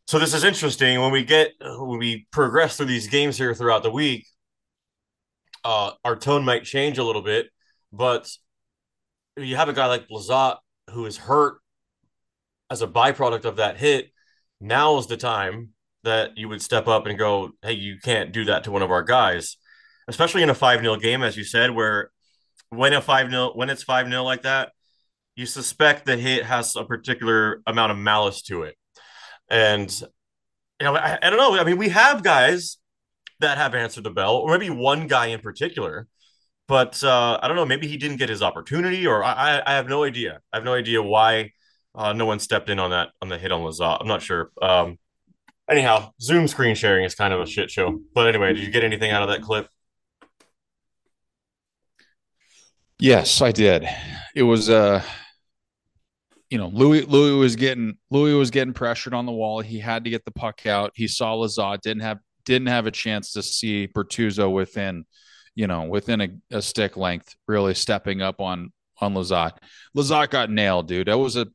So 0.08 0.19
this 0.19 0.34
is 0.34 0.43
interesting 0.43 1.02
when 1.02 1.12
we 1.12 1.23
get 1.23 1.54
when 1.60 2.00
we 2.00 2.28
progress 2.32 2.78
through 2.78 2.86
these 2.88 3.08
games 3.08 3.38
here 3.38 3.54
throughout 3.54 3.84
the 3.84 3.91
week. 3.91 4.26
Uh, 5.63 5.91
our 6.06 6.15
tone 6.15 6.45
might 6.45 6.63
change 6.63 6.97
a 6.97 7.04
little 7.04 7.21
bit, 7.21 7.47
but 7.91 8.32
you 9.36 9.56
have 9.58 9.69
a 9.69 9.73
guy 9.73 9.88
like 9.88 10.08
Lizotte 10.08 10.58
who 10.91 11.06
is 11.06 11.17
hurt 11.17 11.58
as 12.69 12.82
a 12.82 12.88
byproduct 12.88 13.45
of 13.45 13.58
that 13.58 13.78
hit. 13.78 14.12
Now 14.62 14.97
is 14.97 15.08
the 15.08 15.17
time 15.17 15.69
that 16.08 16.38
you 16.38 16.50
would 16.50 16.62
step 16.62 16.88
up 16.88 17.06
and 17.06 17.20
go, 17.20 17.52
hey, 17.62 17.74
you 17.74 17.98
can't 18.02 18.32
do 18.32 18.46
that 18.46 18.63
to 18.63 18.72
one 18.72 18.82
of 18.82 18.91
our 18.91 19.04
guys, 19.04 19.58
especially 20.08 20.41
in 20.41 20.50
a 20.50 20.56
5 20.56 20.80
0 20.80 20.96
game, 20.98 21.22
as 21.22 21.38
you 21.38 21.43
said, 21.43 21.72
where 21.72 22.12
when 22.70 22.93
a 22.93 23.02
5 23.02 23.30
0, 23.30 23.52
when 23.54 23.70
it's 23.70 23.84
5 23.84 24.08
0 24.08 24.24
like 24.24 24.43
that, 24.43 24.72
you 25.36 25.46
suspect 25.46 26.06
the 26.06 26.17
hit 26.17 26.46
has 26.46 26.76
a 26.76 26.86
particular 26.86 27.62
amount 27.67 27.91
of 27.91 27.98
malice 27.98 28.41
to 28.43 28.63
it. 28.63 28.76
And, 29.50 29.91
you 30.80 30.86
know, 30.86 30.96
I, 30.96 31.20
I 31.22 31.30
don't 31.30 31.38
know. 31.38 31.60
I 31.60 31.63
mean, 31.63 31.78
we 31.78 31.89
have 31.89 32.24
guys 32.24 32.78
that 33.39 33.58
have 33.58 33.76
answered 33.76 34.04
the 34.04 34.10
bell, 34.10 34.38
or 34.38 34.58
maybe 34.58 34.70
one 34.70 35.08
guy 35.08 35.28
in 35.28 35.41
particular. 35.41 36.08
But 36.67 37.02
uh, 37.04 37.39
I 37.41 37.48
don't 37.48 37.56
know. 37.56 37.65
Maybe 37.65 37.88
he 37.88 37.98
didn't 37.98 38.17
get 38.17 38.30
his 38.30 38.41
opportunity, 38.41 39.08
or 39.08 39.24
I, 39.24 39.62
I 39.65 39.74
have 39.74 39.88
no 39.88 40.04
idea. 40.04 40.41
I 40.52 40.58
have 40.58 40.65
no 40.65 40.74
idea 40.74 41.02
why 41.02 41.52
uh, 41.96 42.13
no 42.13 42.26
one 42.26 42.39
stepped 42.39 42.70
in 42.70 42.80
on 42.80 42.91
that 42.91 43.10
on 43.22 43.30
the 43.30 43.38
hit 43.38 43.52
on 43.52 43.62
Lizotte. 43.62 44.02
I'm 44.02 44.08
not 44.08 44.22
sure. 44.22 44.52
Um, 44.62 44.98
anyhow, 45.69 46.12
Zoom 46.21 46.47
screen 46.47 46.75
sharing 46.75 47.06
is 47.06 47.15
kind 47.15 47.34
of 47.34 47.41
a 47.41 47.45
shit 47.45 47.69
show. 47.69 47.99
But 48.13 48.27
anyway, 48.27 48.53
did 48.53 48.63
you 48.63 48.71
get 48.71 48.84
anything 48.84 49.12
out 49.12 49.23
of 49.23 49.30
that 49.30 49.41
clip? 49.41 49.67
Yes, 52.99 53.41
I 53.41 53.51
did. 53.51 53.88
It 54.36 54.43
was 54.43 54.69
uh 54.69 55.03
you 56.49 56.58
know, 56.58 56.69
Louis 56.69 57.01
Louis 57.01 57.38
was 57.38 57.56
getting 57.56 57.97
Louis 58.10 58.34
was 58.34 58.51
getting 58.51 58.73
pressured 58.73 59.13
on 59.13 59.25
the 59.25 59.32
wall. 59.32 59.60
He 59.62 59.80
had 59.80 60.06
to 60.06 60.10
get 60.10 60.23
the 60.25 60.32
puck 60.32 60.65
out. 60.65 60.91
He 60.95 61.08
saw 61.08 61.36
Lizotte, 61.36 61.82
didn't 61.82 62.03
have 62.03 62.19
didn't 62.45 62.69
have 62.69 62.86
a 62.86 62.91
chance 62.91 63.34
to 63.34 63.43
see 63.43 63.88
Bortuzzo 63.88 64.51
within, 64.51 65.06
you 65.56 65.67
know, 65.67 65.84
within 65.84 66.21
a, 66.21 66.30
a 66.51 66.62
stick 66.62 66.95
length, 66.95 67.36
really 67.47 67.73
stepping 67.73 68.21
up 68.21 68.39
on 68.39 68.71
on 69.01 69.13
Lizotte. 69.13 69.58
Lizotte 69.95 70.30
got 70.30 70.49
nailed, 70.49 70.88
dude. 70.88 71.08
That 71.08 71.17
was 71.17 71.36
a 71.36 71.47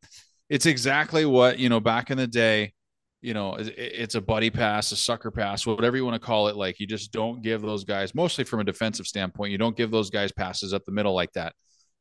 it's 0.50 0.66
exactly 0.66 1.24
what, 1.24 1.58
you 1.58 1.70
know, 1.70 1.80
back 1.80 2.10
in 2.10 2.18
the 2.18 2.26
day, 2.26 2.74
you 3.22 3.34
know, 3.34 3.56
it's 3.56 4.16
a 4.16 4.20
buddy 4.20 4.50
pass, 4.50 4.90
a 4.90 4.96
sucker 4.96 5.30
pass, 5.30 5.64
whatever 5.64 5.96
you 5.96 6.04
want 6.04 6.20
to 6.20 6.26
call 6.26 6.48
it. 6.48 6.56
Like 6.56 6.80
you 6.80 6.88
just 6.88 7.12
don't 7.12 7.40
give 7.40 7.62
those 7.62 7.84
guys, 7.84 8.16
mostly 8.16 8.42
from 8.42 8.58
a 8.58 8.64
defensive 8.64 9.06
standpoint, 9.06 9.52
you 9.52 9.58
don't 9.58 9.76
give 9.76 9.92
those 9.92 10.10
guys 10.10 10.32
passes 10.32 10.74
up 10.74 10.84
the 10.84 10.92
middle 10.92 11.14
like 11.14 11.32
that. 11.34 11.54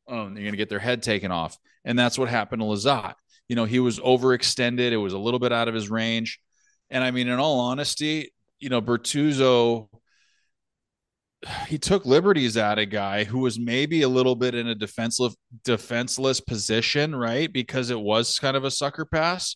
Um, 0.08 0.34
you're 0.34 0.42
going 0.42 0.52
to 0.52 0.56
get 0.56 0.68
their 0.68 0.80
head 0.80 1.00
taken 1.00 1.30
off, 1.30 1.56
and 1.84 1.96
that's 1.96 2.18
what 2.18 2.28
happened 2.28 2.60
to 2.60 2.66
Lizotte. 2.66 3.14
You 3.48 3.54
know, 3.54 3.66
he 3.66 3.78
was 3.78 4.00
overextended; 4.00 4.90
it 4.90 4.96
was 4.96 5.12
a 5.12 5.18
little 5.18 5.38
bit 5.38 5.52
out 5.52 5.68
of 5.68 5.74
his 5.74 5.88
range. 5.88 6.40
And 6.90 7.04
I 7.04 7.12
mean, 7.12 7.28
in 7.28 7.38
all 7.38 7.60
honesty, 7.60 8.32
you 8.58 8.68
know, 8.68 8.82
Bortuzzo, 8.82 9.88
he 11.68 11.78
took 11.78 12.04
liberties 12.04 12.56
at 12.56 12.80
a 12.80 12.86
guy 12.86 13.22
who 13.22 13.38
was 13.38 13.60
maybe 13.60 14.02
a 14.02 14.08
little 14.08 14.34
bit 14.34 14.56
in 14.56 14.66
a 14.66 14.74
defensive 14.74 15.34
defenseless 15.62 16.40
position, 16.40 17.14
right? 17.14 17.50
Because 17.50 17.90
it 17.90 18.00
was 18.00 18.40
kind 18.40 18.56
of 18.56 18.64
a 18.64 18.72
sucker 18.72 19.04
pass 19.04 19.54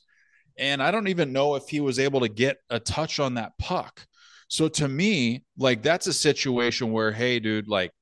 and 0.58 0.82
I 0.82 0.90
don't 0.90 1.08
even 1.08 1.32
know 1.32 1.54
if 1.54 1.68
he 1.68 1.80
was 1.80 1.98
able 1.98 2.20
to 2.20 2.28
get 2.28 2.58
a 2.70 2.80
touch 2.80 3.20
on 3.20 3.34
that 3.34 3.52
puck. 3.58 4.06
So 4.48 4.68
to 4.68 4.88
me, 4.88 5.44
like 5.58 5.82
that's 5.82 6.06
a 6.06 6.12
situation 6.12 6.92
where, 6.92 7.12
hey, 7.12 7.40
dude, 7.40 7.68
like 7.68 7.92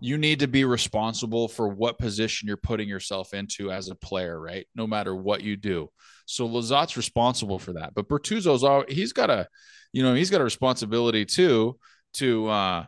you 0.00 0.16
need 0.16 0.40
to 0.40 0.48
be 0.48 0.64
responsible 0.64 1.48
for 1.48 1.68
what 1.68 1.98
position 1.98 2.46
you're 2.48 2.56
putting 2.56 2.88
yourself 2.88 3.34
into 3.34 3.70
as 3.70 3.88
a 3.88 3.94
player, 3.94 4.40
right? 4.40 4.66
No 4.74 4.86
matter 4.86 5.14
what 5.14 5.42
you 5.42 5.56
do. 5.56 5.90
So 6.26 6.48
Lizotte's 6.48 6.96
responsible 6.96 7.58
for 7.58 7.72
that. 7.74 7.94
But 7.94 8.08
Bortuzzo's 8.08 8.64
all 8.64 8.84
he's 8.88 9.12
got 9.12 9.30
a, 9.30 9.48
you 9.92 10.02
know, 10.02 10.14
he's 10.14 10.30
got 10.30 10.40
a 10.40 10.44
responsibility 10.44 11.24
too 11.24 11.78
to 12.14 12.48
uh 12.48 12.84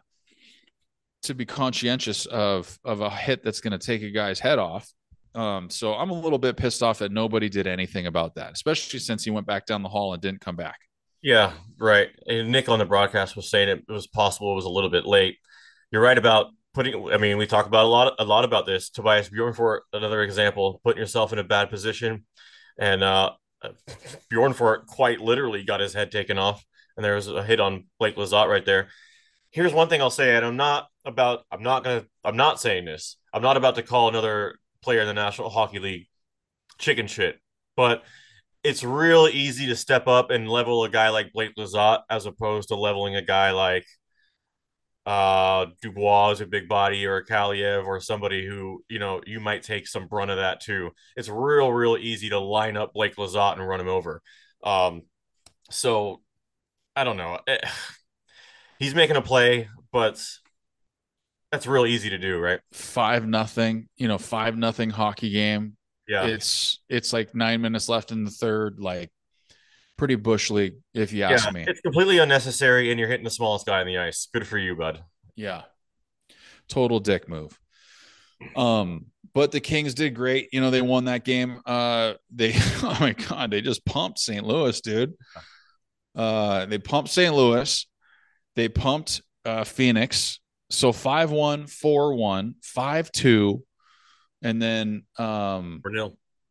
to 1.22 1.34
be 1.34 1.46
conscientious 1.46 2.26
of 2.26 2.78
of 2.84 3.00
a 3.00 3.10
hit 3.10 3.42
that's 3.42 3.60
going 3.60 3.78
to 3.78 3.84
take 3.84 4.02
a 4.02 4.10
guy's 4.10 4.38
head 4.38 4.58
off 4.58 4.88
um, 5.34 5.68
so 5.68 5.94
I'm 5.94 6.10
a 6.10 6.20
little 6.20 6.38
bit 6.38 6.56
pissed 6.56 6.82
off 6.82 6.98
that 7.00 7.12
nobody 7.12 7.48
did 7.48 7.66
anything 7.66 8.06
about 8.06 8.36
that, 8.36 8.52
especially 8.52 9.00
since 9.00 9.24
he 9.24 9.30
went 9.30 9.46
back 9.46 9.66
down 9.66 9.82
the 9.82 9.88
hall 9.88 10.12
and 10.12 10.22
didn't 10.22 10.40
come 10.40 10.56
back. 10.56 10.78
Yeah, 11.22 11.52
right. 11.78 12.10
And 12.26 12.52
Nick 12.52 12.68
on 12.68 12.78
the 12.78 12.84
broadcast 12.84 13.34
was 13.34 13.50
saying 13.50 13.68
it, 13.68 13.84
was 13.88 14.06
possible 14.06 14.52
it 14.52 14.56
was 14.56 14.66
a 14.66 14.70
little 14.70 14.90
bit 14.90 15.06
late. 15.06 15.38
You're 15.90 16.02
right 16.02 16.18
about 16.18 16.48
putting. 16.74 17.12
I 17.12 17.16
mean, 17.16 17.38
we 17.38 17.46
talk 17.46 17.66
about 17.66 17.84
a 17.84 17.88
lot, 17.88 18.14
a 18.18 18.24
lot 18.24 18.44
about 18.44 18.66
this. 18.66 18.90
Tobias 18.90 19.30
Bjornfot 19.30 19.80
another 19.92 20.22
example, 20.22 20.80
putting 20.84 21.00
yourself 21.00 21.32
in 21.32 21.38
a 21.38 21.44
bad 21.44 21.70
position, 21.70 22.26
and 22.78 23.02
uh, 23.02 23.32
Bjornfot 24.32 24.86
quite 24.86 25.20
literally 25.20 25.64
got 25.64 25.80
his 25.80 25.94
head 25.94 26.12
taken 26.12 26.38
off, 26.38 26.64
and 26.96 27.04
there 27.04 27.14
was 27.14 27.28
a 27.28 27.42
hit 27.42 27.58
on 27.58 27.86
Blake 27.98 28.16
Lizotte 28.16 28.48
right 28.48 28.64
there. 28.64 28.88
Here's 29.50 29.72
one 29.72 29.88
thing 29.88 30.02
I'll 30.02 30.10
say, 30.10 30.36
and 30.36 30.44
I'm 30.44 30.56
not 30.56 30.88
about. 31.04 31.44
I'm 31.50 31.62
not 31.62 31.84
gonna. 31.84 32.04
I'm 32.22 32.36
not 32.36 32.60
saying 32.60 32.84
this. 32.84 33.16
I'm 33.32 33.42
not 33.42 33.56
about 33.56 33.76
to 33.76 33.82
call 33.82 34.08
another 34.08 34.58
player 34.84 35.00
in 35.00 35.06
the 35.06 35.14
National 35.14 35.50
Hockey 35.50 35.78
League 35.78 36.06
chicken 36.78 37.06
shit. 37.06 37.40
But 37.76 38.04
it's 38.62 38.84
real 38.84 39.28
easy 39.30 39.66
to 39.66 39.76
step 39.76 40.06
up 40.06 40.30
and 40.30 40.48
level 40.48 40.84
a 40.84 40.88
guy 40.88 41.08
like 41.08 41.32
Blake 41.32 41.54
Lizotte 41.56 42.02
as 42.08 42.26
opposed 42.26 42.68
to 42.68 42.76
leveling 42.76 43.16
a 43.16 43.22
guy 43.22 43.50
like 43.50 43.86
uh 45.06 45.66
Dubois, 45.82 46.40
a 46.40 46.46
big 46.46 46.68
body, 46.68 47.04
or 47.04 47.16
a 47.16 47.26
Kaliyev, 47.26 47.86
or 47.86 48.00
somebody 48.00 48.46
who 48.46 48.82
you 48.88 48.98
know 48.98 49.20
you 49.26 49.40
might 49.40 49.62
take 49.62 49.86
some 49.86 50.06
brunt 50.06 50.30
of 50.30 50.38
that 50.38 50.60
too. 50.60 50.90
It's 51.16 51.28
real, 51.28 51.72
real 51.72 51.96
easy 51.98 52.30
to 52.30 52.38
line 52.38 52.76
up 52.76 52.94
Blake 52.94 53.16
Lizotte 53.16 53.58
and 53.58 53.68
run 53.68 53.80
him 53.80 53.88
over. 53.88 54.22
Um, 54.62 55.02
so 55.70 56.22
I 56.96 57.04
don't 57.04 57.16
know. 57.16 57.38
Eh, 57.46 57.58
he's 58.78 58.94
making 58.94 59.16
a 59.16 59.22
play, 59.22 59.68
but 59.92 60.24
that's 61.54 61.68
real 61.68 61.86
easy 61.86 62.10
to 62.10 62.18
do, 62.18 62.38
right? 62.38 62.58
Five 62.72 63.28
nothing, 63.28 63.88
you 63.96 64.08
know, 64.08 64.18
five 64.18 64.56
nothing 64.56 64.90
hockey 64.90 65.30
game. 65.30 65.76
Yeah. 66.08 66.26
It's 66.26 66.80
it's 66.88 67.12
like 67.12 67.32
nine 67.32 67.60
minutes 67.60 67.88
left 67.88 68.10
in 68.10 68.24
the 68.24 68.30
third, 68.30 68.80
like 68.80 69.10
pretty 69.96 70.16
bush 70.16 70.50
league, 70.50 70.74
if 70.94 71.12
you 71.12 71.22
ask 71.22 71.46
yeah, 71.46 71.52
me. 71.52 71.64
It's 71.66 71.80
completely 71.80 72.18
unnecessary, 72.18 72.90
and 72.90 72.98
you're 72.98 73.08
hitting 73.08 73.24
the 73.24 73.30
smallest 73.30 73.66
guy 73.66 73.80
on 73.80 73.86
the 73.86 73.98
ice. 73.98 74.28
Good 74.34 74.48
for 74.48 74.58
you, 74.58 74.74
bud. 74.74 75.04
Yeah. 75.36 75.62
Total 76.68 76.98
dick 76.98 77.28
move. 77.28 77.56
Um, 78.56 79.06
but 79.32 79.52
the 79.52 79.60
Kings 79.60 79.94
did 79.94 80.16
great. 80.16 80.48
You 80.52 80.60
know, 80.60 80.72
they 80.72 80.82
won 80.82 81.04
that 81.04 81.24
game. 81.24 81.60
Uh 81.64 82.14
they 82.34 82.52
oh 82.82 82.96
my 83.00 83.12
god, 83.12 83.52
they 83.52 83.60
just 83.60 83.84
pumped 83.86 84.18
St. 84.18 84.44
Louis, 84.44 84.80
dude. 84.80 85.14
Uh 86.16 86.66
they 86.66 86.78
pumped 86.78 87.10
St. 87.10 87.32
Louis. 87.32 87.86
They 88.56 88.68
pumped 88.68 89.22
uh 89.44 89.62
Phoenix 89.62 90.40
so 90.70 90.92
5 90.92 91.31
1, 91.31 91.66
4 91.66 92.14
1, 92.14 92.55
5 92.62 93.12
2, 93.12 93.64
and 94.42 94.62
then 94.62 95.05
um, 95.18 95.81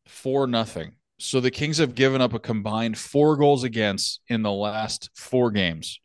4 0.07 0.47
nothing. 0.47 0.93
So 1.19 1.39
the 1.39 1.51
Kings 1.51 1.77
have 1.77 1.95
given 1.95 2.21
up 2.21 2.33
a 2.33 2.39
combined 2.39 2.97
four 2.97 3.37
goals 3.37 3.63
against 3.63 4.19
in 4.27 4.41
the 4.41 4.51
last 4.51 5.09
four 5.15 5.51
games. 5.51 5.99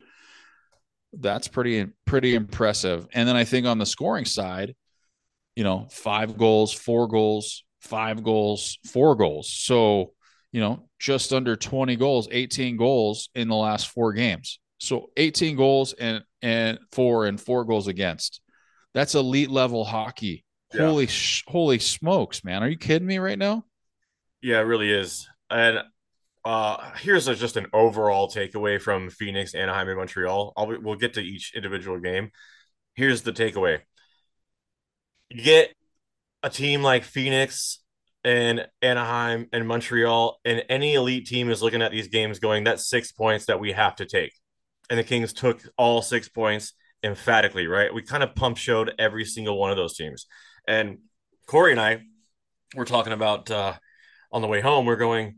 That's 1.11 1.47
pretty 1.47 1.87
pretty 2.05 2.35
impressive. 2.35 3.05
And 3.13 3.27
then 3.27 3.35
I 3.35 3.43
think 3.43 3.65
on 3.65 3.79
the 3.79 3.85
scoring 3.85 4.25
side, 4.25 4.75
you 5.55 5.63
know, 5.65 5.87
five 5.91 6.37
goals, 6.37 6.71
four 6.71 7.07
goals, 7.07 7.65
five 7.81 8.23
goals, 8.23 8.77
four 8.85 9.15
goals. 9.15 9.51
So, 9.51 10.13
you 10.53 10.61
know, 10.61 10.87
just 10.99 11.33
under 11.33 11.55
20 11.57 11.97
goals, 11.97 12.29
18 12.31 12.77
goals 12.77 13.29
in 13.35 13.49
the 13.49 13.55
last 13.55 13.89
four 13.89 14.13
games. 14.13 14.59
So 14.79 15.11
18 15.17 15.55
goals 15.55 15.93
and 15.93 16.23
and 16.41 16.79
four 16.91 17.25
and 17.25 17.39
four 17.39 17.65
goals 17.65 17.87
against. 17.87 18.41
That's 18.93 19.13
elite 19.13 19.51
level 19.51 19.85
hockey. 19.85 20.45
Yeah. 20.73 20.87
Holy 20.87 21.07
sh- 21.07 21.43
holy 21.47 21.79
smokes, 21.79 22.43
man! 22.43 22.63
Are 22.63 22.69
you 22.69 22.77
kidding 22.77 23.07
me 23.07 23.17
right 23.19 23.37
now? 23.37 23.65
Yeah, 24.41 24.59
it 24.59 24.63
really 24.63 24.91
is. 24.91 25.27
And 25.49 25.79
uh 26.45 26.91
here's 26.95 27.27
a, 27.27 27.35
just 27.35 27.57
an 27.57 27.67
overall 27.73 28.29
takeaway 28.29 28.81
from 28.81 29.09
Phoenix, 29.09 29.53
Anaheim, 29.53 29.89
and 29.89 29.97
Montreal. 29.97 30.53
I'll, 30.55 30.67
we'll 30.81 30.95
get 30.95 31.15
to 31.15 31.21
each 31.21 31.53
individual 31.55 31.99
game. 31.99 32.31
Here's 32.95 33.23
the 33.23 33.33
takeaway: 33.33 33.81
you 35.29 35.43
get 35.43 35.73
a 36.43 36.49
team 36.49 36.81
like 36.83 37.03
Phoenix 37.03 37.79
and 38.23 38.67
Anaheim 38.81 39.47
and 39.51 39.67
Montreal, 39.67 40.39
and 40.45 40.63
any 40.69 40.93
elite 40.93 41.25
team 41.27 41.49
is 41.49 41.61
looking 41.61 41.81
at 41.81 41.91
these 41.91 42.07
games 42.07 42.39
going, 42.39 42.63
"That's 42.63 42.87
six 42.87 43.11
points 43.11 43.45
that 43.45 43.59
we 43.59 43.73
have 43.73 43.95
to 43.97 44.05
take." 44.05 44.33
And 44.89 44.99
the 44.99 45.03
Kings 45.03 45.33
took 45.33 45.61
all 45.77 46.01
six 46.01 46.27
points 46.27 46.73
emphatically, 47.03 47.67
right? 47.67 47.93
We 47.93 48.01
kind 48.01 48.23
of 48.23 48.35
pump 48.35 48.57
showed 48.57 48.93
every 48.99 49.25
single 49.25 49.57
one 49.57 49.71
of 49.71 49.77
those 49.77 49.95
teams. 49.95 50.25
And 50.67 50.99
Corey 51.47 51.71
and 51.71 51.79
I 51.79 52.01
were 52.75 52.85
talking 52.85 53.13
about 53.13 53.49
uh, 53.49 53.73
on 54.31 54.41
the 54.41 54.47
way 54.47 54.61
home, 54.61 54.85
we're 54.85 54.95
going, 54.95 55.35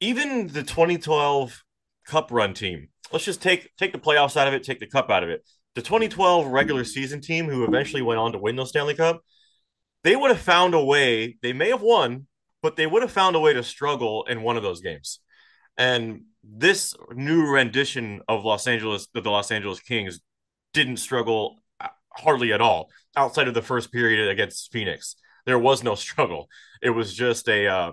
even 0.00 0.48
the 0.48 0.62
2012 0.62 1.62
cup 2.06 2.30
run 2.30 2.54
team. 2.54 2.88
Let's 3.12 3.24
just 3.24 3.42
take 3.42 3.74
take 3.76 3.92
the 3.92 3.98
playoffs 3.98 4.36
out 4.36 4.48
of 4.48 4.54
it, 4.54 4.64
take 4.64 4.80
the 4.80 4.86
cup 4.86 5.10
out 5.10 5.22
of 5.22 5.30
it. 5.30 5.42
The 5.74 5.82
2012 5.82 6.46
regular 6.46 6.84
season 6.84 7.20
team, 7.20 7.48
who 7.48 7.64
eventually 7.64 8.02
went 8.02 8.18
on 8.18 8.32
to 8.32 8.38
win 8.38 8.56
the 8.56 8.64
Stanley 8.64 8.94
Cup, 8.94 9.22
they 10.02 10.16
would 10.16 10.30
have 10.30 10.40
found 10.40 10.74
a 10.74 10.84
way. 10.84 11.36
They 11.42 11.52
may 11.52 11.68
have 11.70 11.82
won, 11.82 12.26
but 12.62 12.76
they 12.76 12.86
would 12.86 13.02
have 13.02 13.12
found 13.12 13.36
a 13.36 13.40
way 13.40 13.52
to 13.52 13.62
struggle 13.62 14.24
in 14.24 14.42
one 14.42 14.56
of 14.56 14.62
those 14.62 14.80
games. 14.80 15.20
And 15.76 16.22
this 16.42 16.94
new 17.14 17.46
rendition 17.46 18.22
of 18.28 18.44
Los 18.44 18.66
Angeles, 18.66 19.08
the 19.12 19.20
Los 19.20 19.50
Angeles 19.50 19.80
Kings, 19.80 20.20
didn't 20.72 20.98
struggle 20.98 21.56
hardly 22.10 22.52
at 22.52 22.60
all 22.60 22.90
outside 23.16 23.48
of 23.48 23.54
the 23.54 23.62
first 23.62 23.92
period 23.92 24.28
against 24.28 24.72
Phoenix. 24.72 25.16
There 25.46 25.58
was 25.58 25.82
no 25.82 25.94
struggle. 26.06 26.48
It 26.82 26.90
was 26.90 27.14
just 27.14 27.48
a 27.48 27.66
uh, 27.66 27.92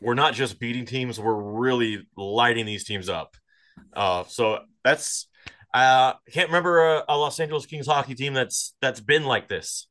we're 0.00 0.14
not 0.14 0.34
just 0.34 0.60
beating 0.60 0.84
teams, 0.84 1.18
we're 1.18 1.34
really 1.34 2.06
lighting 2.16 2.66
these 2.66 2.84
teams 2.84 3.08
up. 3.08 3.36
Uh, 3.92 4.24
so 4.28 4.60
that's 4.84 5.28
uh, 5.74 6.14
I 6.14 6.30
can't 6.30 6.48
remember 6.48 6.96
a, 6.96 7.04
a 7.08 7.16
Los 7.16 7.38
Angeles 7.40 7.66
Kings 7.66 7.86
hockey 7.86 8.14
team 8.14 8.34
that's 8.34 8.74
that's 8.80 9.00
been 9.00 9.24
like 9.24 9.48
this 9.48 9.86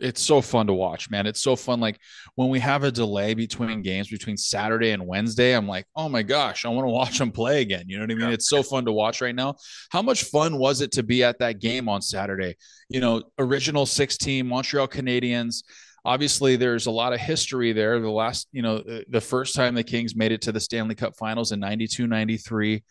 it's 0.00 0.22
so 0.22 0.40
fun 0.40 0.66
to 0.66 0.72
watch, 0.72 1.10
man. 1.10 1.26
It's 1.26 1.42
so 1.42 1.54
fun. 1.54 1.78
Like 1.78 1.98
when 2.34 2.48
we 2.48 2.58
have 2.60 2.84
a 2.84 2.90
delay 2.90 3.34
between 3.34 3.82
games 3.82 4.08
between 4.08 4.36
Saturday 4.36 4.90
and 4.90 5.06
Wednesday, 5.06 5.52
I'm 5.52 5.68
like, 5.68 5.86
oh 5.94 6.08
my 6.08 6.22
gosh, 6.22 6.64
I 6.64 6.68
want 6.68 6.86
to 6.86 6.90
watch 6.90 7.18
them 7.18 7.30
play 7.30 7.60
again. 7.60 7.84
You 7.86 7.98
know 7.98 8.04
what 8.04 8.10
I 8.10 8.14
mean? 8.14 8.28
Yeah. 8.28 8.34
It's 8.34 8.48
so 8.48 8.62
fun 8.62 8.84
to 8.86 8.92
watch 8.92 9.20
right 9.20 9.34
now. 9.34 9.56
How 9.90 10.02
much 10.02 10.24
fun 10.24 10.58
was 10.58 10.80
it 10.80 10.92
to 10.92 11.02
be 11.02 11.22
at 11.22 11.38
that 11.40 11.60
game 11.60 11.88
on 11.88 12.00
Saturday? 12.02 12.56
You 12.88 13.00
know, 13.00 13.22
original 13.38 13.86
six 13.86 14.16
team 14.16 14.48
Montreal 14.48 14.88
Canadiens. 14.88 15.62
Obviously, 16.04 16.56
there's 16.56 16.86
a 16.86 16.90
lot 16.90 17.12
of 17.12 17.20
history 17.20 17.72
there. 17.72 18.00
The 18.00 18.10
last, 18.10 18.48
you 18.52 18.62
know, 18.62 18.82
the 19.08 19.20
first 19.20 19.54
time 19.54 19.74
the 19.74 19.84
Kings 19.84 20.16
made 20.16 20.32
it 20.32 20.40
to 20.42 20.52
the 20.52 20.60
Stanley 20.60 20.94
Cup 20.94 21.14
finals 21.16 21.52
in 21.52 21.60
92 21.60 22.06
93 22.06 22.82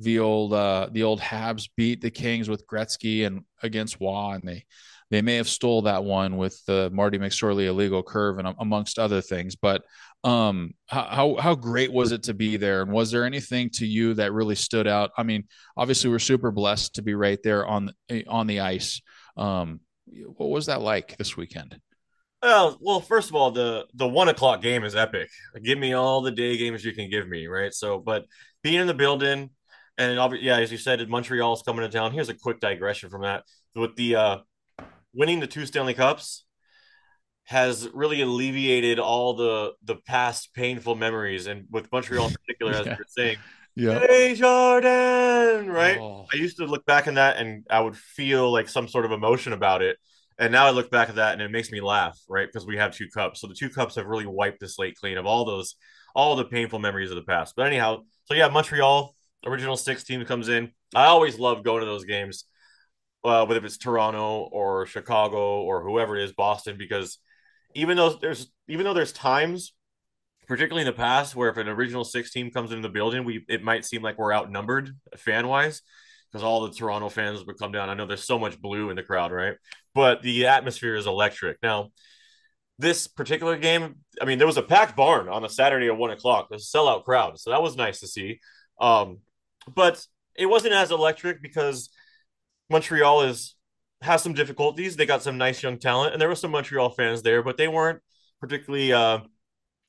the 0.00 0.20
old 0.20 0.52
uh 0.52 0.88
the 0.92 1.02
old 1.02 1.20
Habs 1.20 1.68
beat 1.76 2.00
the 2.00 2.10
Kings 2.10 2.48
with 2.48 2.66
Gretzky 2.66 3.26
and 3.26 3.42
against 3.62 4.00
Waugh 4.00 4.32
and 4.34 4.42
they 4.44 4.64
they 5.10 5.22
may 5.22 5.36
have 5.36 5.48
stole 5.48 5.82
that 5.82 6.04
one 6.04 6.36
with 6.36 6.62
the 6.66 6.90
Marty 6.92 7.18
McSorley 7.18 7.66
illegal 7.66 8.02
curve 8.02 8.38
and 8.38 8.54
amongst 8.58 8.98
other 8.98 9.20
things. 9.20 9.56
But 9.56 9.82
um, 10.24 10.74
how 10.86 11.36
how 11.40 11.54
great 11.54 11.92
was 11.92 12.12
it 12.12 12.24
to 12.24 12.34
be 12.34 12.56
there? 12.56 12.82
And 12.82 12.92
was 12.92 13.10
there 13.10 13.24
anything 13.24 13.70
to 13.74 13.86
you 13.86 14.14
that 14.14 14.32
really 14.32 14.54
stood 14.54 14.86
out? 14.86 15.10
I 15.16 15.22
mean, 15.22 15.44
obviously 15.76 16.10
we're 16.10 16.18
super 16.18 16.50
blessed 16.50 16.96
to 16.96 17.02
be 17.02 17.14
right 17.14 17.38
there 17.42 17.66
on 17.66 17.92
on 18.26 18.46
the 18.46 18.60
ice. 18.60 19.00
Um, 19.36 19.80
what 20.36 20.50
was 20.50 20.66
that 20.66 20.80
like 20.80 21.16
this 21.16 21.36
weekend? 21.36 21.78
Well, 22.42 22.78
well, 22.80 23.00
first 23.00 23.30
of 23.30 23.36
all, 23.36 23.50
the 23.50 23.86
the 23.94 24.06
one 24.06 24.28
o'clock 24.28 24.62
game 24.62 24.84
is 24.84 24.94
epic. 24.94 25.30
Give 25.62 25.78
me 25.78 25.94
all 25.94 26.20
the 26.20 26.30
day 26.30 26.56
games 26.56 26.84
you 26.84 26.92
can 26.92 27.10
give 27.10 27.28
me, 27.28 27.46
right? 27.46 27.72
So, 27.72 27.98
but 27.98 28.26
being 28.62 28.80
in 28.80 28.86
the 28.86 28.94
building, 28.94 29.50
and 29.96 30.40
yeah, 30.40 30.58
as 30.58 30.70
you 30.70 30.78
said, 30.78 31.06
Montreal's 31.08 31.62
coming 31.62 31.82
to 31.82 31.88
town. 31.88 32.12
Here's 32.12 32.28
a 32.28 32.34
quick 32.34 32.60
digression 32.60 33.10
from 33.10 33.22
that 33.22 33.44
with 33.74 33.96
the 33.96 34.16
uh, 34.16 34.38
winning 35.18 35.40
the 35.40 35.46
two 35.46 35.66
Stanley 35.66 35.94
Cups 35.94 36.44
has 37.44 37.88
really 37.92 38.20
alleviated 38.22 38.98
all 38.98 39.34
the 39.34 39.72
the 39.82 39.96
past 39.96 40.54
painful 40.54 40.94
memories, 40.94 41.46
and 41.46 41.66
with 41.70 41.90
Montreal 41.92 42.28
in 42.28 42.34
particular, 42.34 42.72
as 42.72 42.86
yeah. 42.86 42.96
you're 42.96 43.06
saying, 43.08 43.36
yeah, 43.74 43.98
hey 43.98 44.34
Jordan, 44.34 45.70
right? 45.70 45.98
Oh. 45.98 46.26
I 46.32 46.36
used 46.36 46.58
to 46.58 46.66
look 46.66 46.86
back 46.86 47.08
in 47.08 47.14
that, 47.14 47.36
and 47.36 47.66
I 47.68 47.80
would 47.80 47.96
feel 47.96 48.50
like 48.50 48.68
some 48.68 48.86
sort 48.86 49.04
of 49.04 49.12
emotion 49.12 49.52
about 49.52 49.82
it. 49.82 49.98
And 50.40 50.52
now 50.52 50.66
I 50.66 50.70
look 50.70 50.88
back 50.88 51.08
at 51.08 51.16
that, 51.16 51.32
and 51.32 51.42
it 51.42 51.50
makes 51.50 51.72
me 51.72 51.80
laugh, 51.80 52.16
right? 52.28 52.46
Because 52.46 52.64
we 52.64 52.76
have 52.76 52.94
two 52.94 53.08
cups, 53.08 53.40
so 53.40 53.48
the 53.48 53.54
two 53.54 53.70
cups 53.70 53.96
have 53.96 54.06
really 54.06 54.26
wiped 54.26 54.60
the 54.60 54.68
slate 54.68 54.96
clean 54.96 55.18
of 55.18 55.26
all 55.26 55.44
those, 55.44 55.74
all 56.14 56.36
the 56.36 56.44
painful 56.44 56.78
memories 56.78 57.10
of 57.10 57.16
the 57.16 57.22
past. 57.22 57.54
But 57.56 57.66
anyhow, 57.66 58.04
so 58.26 58.34
yeah, 58.34 58.48
Montreal 58.48 59.16
original 59.44 59.76
six 59.76 60.04
team 60.04 60.24
comes 60.24 60.48
in. 60.48 60.70
I 60.94 61.06
always 61.06 61.38
love 61.38 61.64
going 61.64 61.80
to 61.80 61.86
those 61.86 62.04
games 62.04 62.44
uh, 63.28 63.46
whether 63.46 63.64
it's 63.64 63.78
Toronto 63.78 64.48
or 64.50 64.86
Chicago 64.86 65.62
or 65.62 65.82
whoever 65.82 66.16
it 66.16 66.24
is, 66.24 66.32
Boston, 66.32 66.76
because 66.78 67.18
even 67.74 67.96
though 67.96 68.10
there's 68.14 68.50
even 68.68 68.84
though 68.84 68.94
there's 68.94 69.12
times, 69.12 69.74
particularly 70.46 70.82
in 70.82 70.92
the 70.92 70.96
past, 70.96 71.36
where 71.36 71.50
if 71.50 71.56
an 71.56 71.68
original 71.68 72.04
six 72.04 72.30
team 72.32 72.50
comes 72.50 72.70
into 72.70 72.82
the 72.82 72.92
building, 72.92 73.24
we 73.24 73.44
it 73.48 73.62
might 73.62 73.84
seem 73.84 74.02
like 74.02 74.18
we're 74.18 74.32
outnumbered 74.32 74.90
fan 75.16 75.46
wise 75.46 75.82
because 76.30 76.42
all 76.42 76.66
the 76.66 76.74
Toronto 76.74 77.08
fans 77.08 77.44
would 77.44 77.58
come 77.58 77.72
down. 77.72 77.88
I 77.88 77.94
know 77.94 78.06
there's 78.06 78.24
so 78.24 78.38
much 78.38 78.60
blue 78.60 78.90
in 78.90 78.96
the 78.96 79.02
crowd, 79.02 79.32
right? 79.32 79.54
But 79.94 80.22
the 80.22 80.46
atmosphere 80.46 80.94
is 80.94 81.06
electric. 81.06 81.58
Now, 81.62 81.90
this 82.78 83.06
particular 83.06 83.56
game, 83.56 83.96
I 84.20 84.24
mean, 84.24 84.38
there 84.38 84.46
was 84.46 84.56
a 84.56 84.62
packed 84.62 84.96
barn 84.96 85.28
on 85.28 85.44
a 85.44 85.48
Saturday 85.48 85.86
at 85.88 85.96
one 85.96 86.10
o'clock. 86.10 86.48
A 86.52 86.56
sellout 86.56 87.04
crowd, 87.04 87.38
so 87.38 87.50
that 87.50 87.62
was 87.62 87.76
nice 87.76 88.00
to 88.00 88.06
see. 88.06 88.40
Um, 88.80 89.18
but 89.74 90.04
it 90.34 90.46
wasn't 90.46 90.74
as 90.74 90.90
electric 90.90 91.42
because 91.42 91.90
Montreal 92.70 93.22
is 93.22 93.54
has 94.02 94.22
some 94.22 94.32
difficulties. 94.34 94.96
They 94.96 95.06
got 95.06 95.22
some 95.22 95.38
nice 95.38 95.62
young 95.62 95.78
talent, 95.78 96.12
and 96.12 96.20
there 96.20 96.28
were 96.28 96.34
some 96.34 96.50
Montreal 96.50 96.90
fans 96.90 97.22
there, 97.22 97.42
but 97.42 97.56
they 97.56 97.68
weren't 97.68 98.00
particularly 98.40 98.92
uh, 98.92 99.20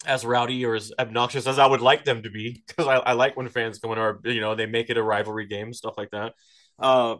as 0.06 0.26
rowdy 0.26 0.66
or 0.66 0.76
as 0.76 0.92
obnoxious 0.98 1.46
as 1.46 1.60
I 1.60 1.68
would 1.68 1.82
like 1.82 2.06
them 2.06 2.24
to 2.24 2.30
be. 2.30 2.64
Because 2.68 2.88
I, 2.88 2.96
I, 2.96 3.14
like 3.14 3.38
when 3.38 3.48
fans 3.50 3.80
come 3.80 3.92
in, 3.92 3.98
or 3.98 4.20
you 4.24 4.42
know, 4.42 4.56
they 4.56 4.66
make 4.66 4.90
it 4.90 4.98
a 4.98 5.04
rivalry 5.04 5.48
game, 5.48 5.74
stuff 5.74 5.96
like 5.98 6.12
that. 6.12 6.34
Uh, 6.80 7.18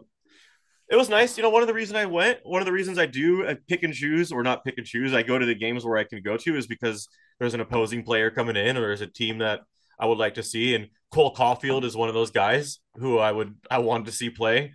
it 0.90 0.96
was 0.96 1.08
nice. 1.08 1.36
You 1.36 1.44
know, 1.44 1.50
one 1.50 1.62
of 1.62 1.68
the 1.68 1.74
reasons 1.74 1.96
I 1.96 2.06
went, 2.06 2.40
one 2.42 2.60
of 2.60 2.66
the 2.66 2.72
reasons 2.72 2.98
I 2.98 3.06
do 3.06 3.46
I 3.46 3.56
pick 3.68 3.84
and 3.84 3.94
choose, 3.94 4.32
or 4.32 4.42
not 4.42 4.64
pick 4.64 4.78
and 4.78 4.86
choose, 4.86 5.14
I 5.14 5.22
go 5.22 5.38
to 5.38 5.46
the 5.46 5.54
games 5.54 5.84
where 5.84 5.98
I 5.98 6.04
can 6.04 6.22
go 6.22 6.36
to 6.36 6.56
is 6.56 6.66
because 6.66 7.08
there's 7.38 7.54
an 7.54 7.60
opposing 7.60 8.02
player 8.02 8.30
coming 8.30 8.56
in, 8.56 8.76
or 8.76 8.80
there's 8.80 9.00
a 9.00 9.06
team 9.06 9.38
that 9.38 9.60
I 9.98 10.06
would 10.06 10.18
like 10.18 10.34
to 10.34 10.42
see. 10.42 10.74
And 10.74 10.88
Cole 11.12 11.34
Caufield 11.34 11.84
is 11.84 11.96
one 11.96 12.08
of 12.08 12.14
those 12.14 12.32
guys 12.32 12.80
who 12.96 13.18
I 13.18 13.30
would 13.30 13.54
I 13.70 13.78
wanted 13.78 14.06
to 14.06 14.12
see 14.12 14.30
play. 14.30 14.72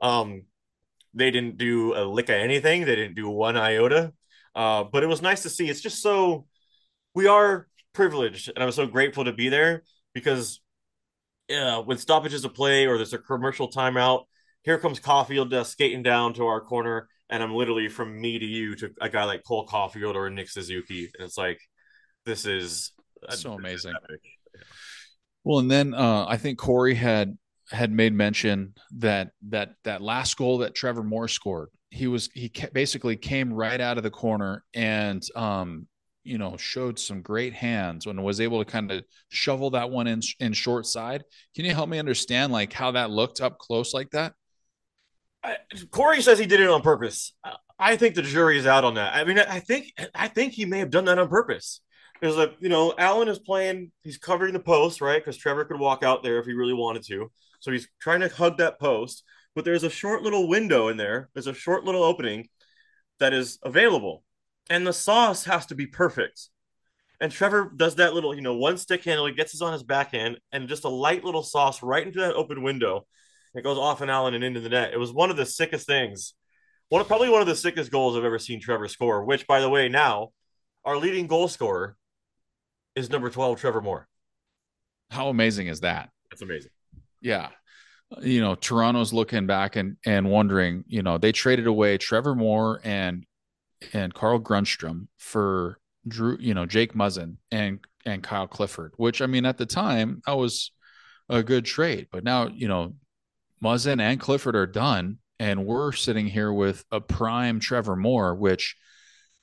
Um, 0.00 0.42
they 1.14 1.30
didn't 1.30 1.58
do 1.58 1.94
a 1.94 2.04
lick 2.04 2.28
of 2.28 2.36
anything. 2.36 2.84
They 2.84 2.96
didn't 2.96 3.16
do 3.16 3.28
one 3.28 3.56
iota. 3.56 4.12
Uh, 4.54 4.84
but 4.84 5.02
it 5.02 5.06
was 5.06 5.22
nice 5.22 5.42
to 5.42 5.50
see. 5.50 5.68
It's 5.68 5.80
just 5.80 6.02
so 6.02 6.46
we 7.14 7.26
are 7.26 7.68
privileged, 7.92 8.50
and 8.54 8.62
I'm 8.62 8.72
so 8.72 8.86
grateful 8.86 9.24
to 9.24 9.32
be 9.32 9.48
there 9.48 9.82
because 10.14 10.60
yeah, 11.48 11.78
when 11.78 11.98
stoppages 11.98 12.44
of 12.44 12.54
play 12.54 12.86
or 12.86 12.96
there's 12.96 13.12
a 13.12 13.18
commercial 13.18 13.70
timeout, 13.70 14.24
here 14.62 14.78
comes 14.78 15.00
Caufield 15.00 15.52
uh, 15.52 15.64
skating 15.64 16.02
down 16.02 16.34
to 16.34 16.46
our 16.46 16.60
corner, 16.60 17.08
and 17.28 17.42
I'm 17.42 17.54
literally 17.54 17.88
from 17.88 18.20
me 18.20 18.38
to 18.38 18.44
you 18.44 18.74
to 18.76 18.90
a 19.00 19.08
guy 19.08 19.24
like 19.24 19.42
Cole 19.44 19.66
Caufield 19.66 20.14
or 20.14 20.30
Nick 20.30 20.48
Suzuki, 20.48 21.10
and 21.16 21.26
it's 21.26 21.38
like 21.38 21.60
this 22.24 22.46
is 22.46 22.92
so 23.30 23.54
amazing. 23.54 23.94
Well, 25.44 25.60
and 25.60 25.70
then 25.70 25.94
uh, 25.94 26.26
I 26.28 26.36
think 26.36 26.58
Corey 26.58 26.94
had 26.94 27.36
had 27.70 27.92
made 27.92 28.12
mention 28.12 28.74
that 28.98 29.30
that 29.48 29.74
that 29.84 30.02
last 30.02 30.36
goal 30.36 30.58
that 30.58 30.74
Trevor 30.74 31.02
Moore 31.02 31.28
scored, 31.28 31.68
he 31.90 32.06
was 32.06 32.28
he 32.34 32.50
basically 32.72 33.16
came 33.16 33.52
right 33.52 33.80
out 33.80 33.96
of 33.96 34.02
the 34.02 34.10
corner 34.10 34.64
and 34.74 35.22
um 35.36 35.86
you 36.24 36.38
know 36.38 36.56
showed 36.56 36.98
some 36.98 37.22
great 37.22 37.52
hands 37.52 38.06
and 38.06 38.22
was 38.22 38.40
able 38.40 38.62
to 38.62 38.70
kind 38.70 38.90
of 38.90 39.04
shovel 39.28 39.70
that 39.70 39.90
one 39.90 40.06
in 40.06 40.20
in 40.38 40.52
short 40.52 40.86
side. 40.86 41.24
Can 41.54 41.64
you 41.64 41.74
help 41.74 41.88
me 41.88 41.98
understand 41.98 42.52
like 42.52 42.72
how 42.72 42.92
that 42.92 43.10
looked 43.10 43.40
up 43.40 43.58
close 43.58 43.94
like 43.94 44.10
that? 44.10 44.34
I, 45.42 45.56
Corey 45.90 46.20
says 46.22 46.38
he 46.38 46.46
did 46.46 46.60
it 46.60 46.68
on 46.68 46.82
purpose. 46.82 47.32
I 47.78 47.96
think 47.96 48.14
the 48.14 48.22
jury 48.22 48.58
is 48.58 48.66
out 48.66 48.84
on 48.84 48.94
that. 48.94 49.14
I 49.14 49.24
mean, 49.24 49.38
I 49.38 49.60
think 49.60 49.92
I 50.14 50.28
think 50.28 50.52
he 50.52 50.66
may 50.66 50.80
have 50.80 50.90
done 50.90 51.06
that 51.06 51.18
on 51.18 51.28
purpose. 51.28 51.80
There's 52.20 52.36
a 52.36 52.52
you 52.60 52.68
know 52.68 52.94
Allen 52.98 53.28
is 53.28 53.38
playing. 53.38 53.90
He's 54.02 54.18
covering 54.18 54.52
the 54.52 54.60
post 54.60 55.00
right 55.00 55.18
because 55.18 55.38
Trevor 55.38 55.64
could 55.64 55.80
walk 55.80 56.02
out 56.02 56.22
there 56.22 56.38
if 56.38 56.46
he 56.46 56.52
really 56.52 56.74
wanted 56.74 57.04
to. 57.04 57.30
So 57.60 57.70
he's 57.70 57.88
trying 58.00 58.20
to 58.20 58.28
hug 58.28 58.58
that 58.58 58.80
post, 58.80 59.22
but 59.54 59.64
there's 59.64 59.84
a 59.84 59.90
short 59.90 60.22
little 60.22 60.48
window 60.48 60.88
in 60.88 60.96
there. 60.96 61.28
There's 61.34 61.46
a 61.46 61.54
short 61.54 61.84
little 61.84 62.02
opening 62.02 62.48
that 63.18 63.32
is 63.32 63.58
available. 63.62 64.24
And 64.68 64.86
the 64.86 64.92
sauce 64.92 65.44
has 65.44 65.66
to 65.66 65.74
be 65.74 65.86
perfect. 65.86 66.48
And 67.20 67.30
Trevor 67.30 67.70
does 67.76 67.96
that 67.96 68.14
little, 68.14 68.34
you 68.34 68.40
know, 68.40 68.54
one 68.54 68.78
stick 68.78 69.04
handle, 69.04 69.26
he 69.26 69.34
gets 69.34 69.52
his 69.52 69.62
on 69.62 69.74
his 69.74 69.82
backhand 69.82 70.38
and 70.52 70.68
just 70.68 70.84
a 70.84 70.88
light 70.88 71.22
little 71.22 71.42
sauce 71.42 71.82
right 71.82 72.06
into 72.06 72.20
that 72.20 72.34
open 72.34 72.62
window. 72.62 73.06
It 73.54 73.62
goes 73.62 73.78
off 73.78 74.00
and 74.00 74.10
Allen 74.10 74.34
and 74.34 74.44
into 74.44 74.60
the 74.60 74.68
net. 74.68 74.94
It 74.94 74.98
was 74.98 75.12
one 75.12 75.30
of 75.30 75.36
the 75.36 75.44
sickest 75.44 75.86
things. 75.86 76.34
One 76.88 77.04
probably 77.04 77.28
one 77.28 77.40
of 77.40 77.46
the 77.46 77.56
sickest 77.56 77.90
goals 77.90 78.16
I've 78.16 78.24
ever 78.24 78.38
seen 78.38 78.60
Trevor 78.60 78.88
score, 78.88 79.24
which 79.24 79.46
by 79.46 79.60
the 79.60 79.68
way, 79.68 79.88
now 79.88 80.30
our 80.84 80.96
leading 80.96 81.26
goal 81.26 81.46
scorer 81.46 81.96
is 82.96 83.10
number 83.10 83.30
12, 83.30 83.60
Trevor 83.60 83.80
Moore. 83.80 84.08
How 85.10 85.28
amazing 85.28 85.66
is 85.66 85.80
that? 85.80 86.10
That's 86.30 86.42
amazing. 86.42 86.70
Yeah. 87.20 87.48
You 88.20 88.40
know, 88.40 88.54
Toronto's 88.56 89.12
looking 89.12 89.46
back 89.46 89.76
and 89.76 89.96
and 90.04 90.28
wondering, 90.28 90.84
you 90.88 91.02
know, 91.02 91.18
they 91.18 91.32
traded 91.32 91.66
away 91.66 91.96
Trevor 91.96 92.34
Moore 92.34 92.80
and 92.82 93.24
and 93.92 94.12
Carl 94.12 94.40
Grundstrom 94.40 95.06
for 95.18 95.78
Drew, 96.08 96.36
you 96.40 96.54
know, 96.54 96.66
Jake 96.66 96.94
Muzzin 96.94 97.36
and 97.52 97.78
and 98.04 98.22
Kyle 98.22 98.48
Clifford, 98.48 98.94
which 98.96 99.22
I 99.22 99.26
mean 99.26 99.46
at 99.46 99.58
the 99.58 99.66
time 99.66 100.22
that 100.26 100.32
was 100.32 100.72
a 101.28 101.42
good 101.42 101.64
trade. 101.64 102.08
But 102.10 102.24
now, 102.24 102.48
you 102.48 102.66
know, 102.66 102.94
Muzzin 103.62 104.00
and 104.00 104.18
Clifford 104.18 104.56
are 104.56 104.66
done, 104.66 105.18
and 105.38 105.64
we're 105.64 105.92
sitting 105.92 106.26
here 106.26 106.52
with 106.52 106.84
a 106.90 107.00
prime 107.00 107.60
Trevor 107.60 107.94
Moore, 107.94 108.34
which, 108.34 108.76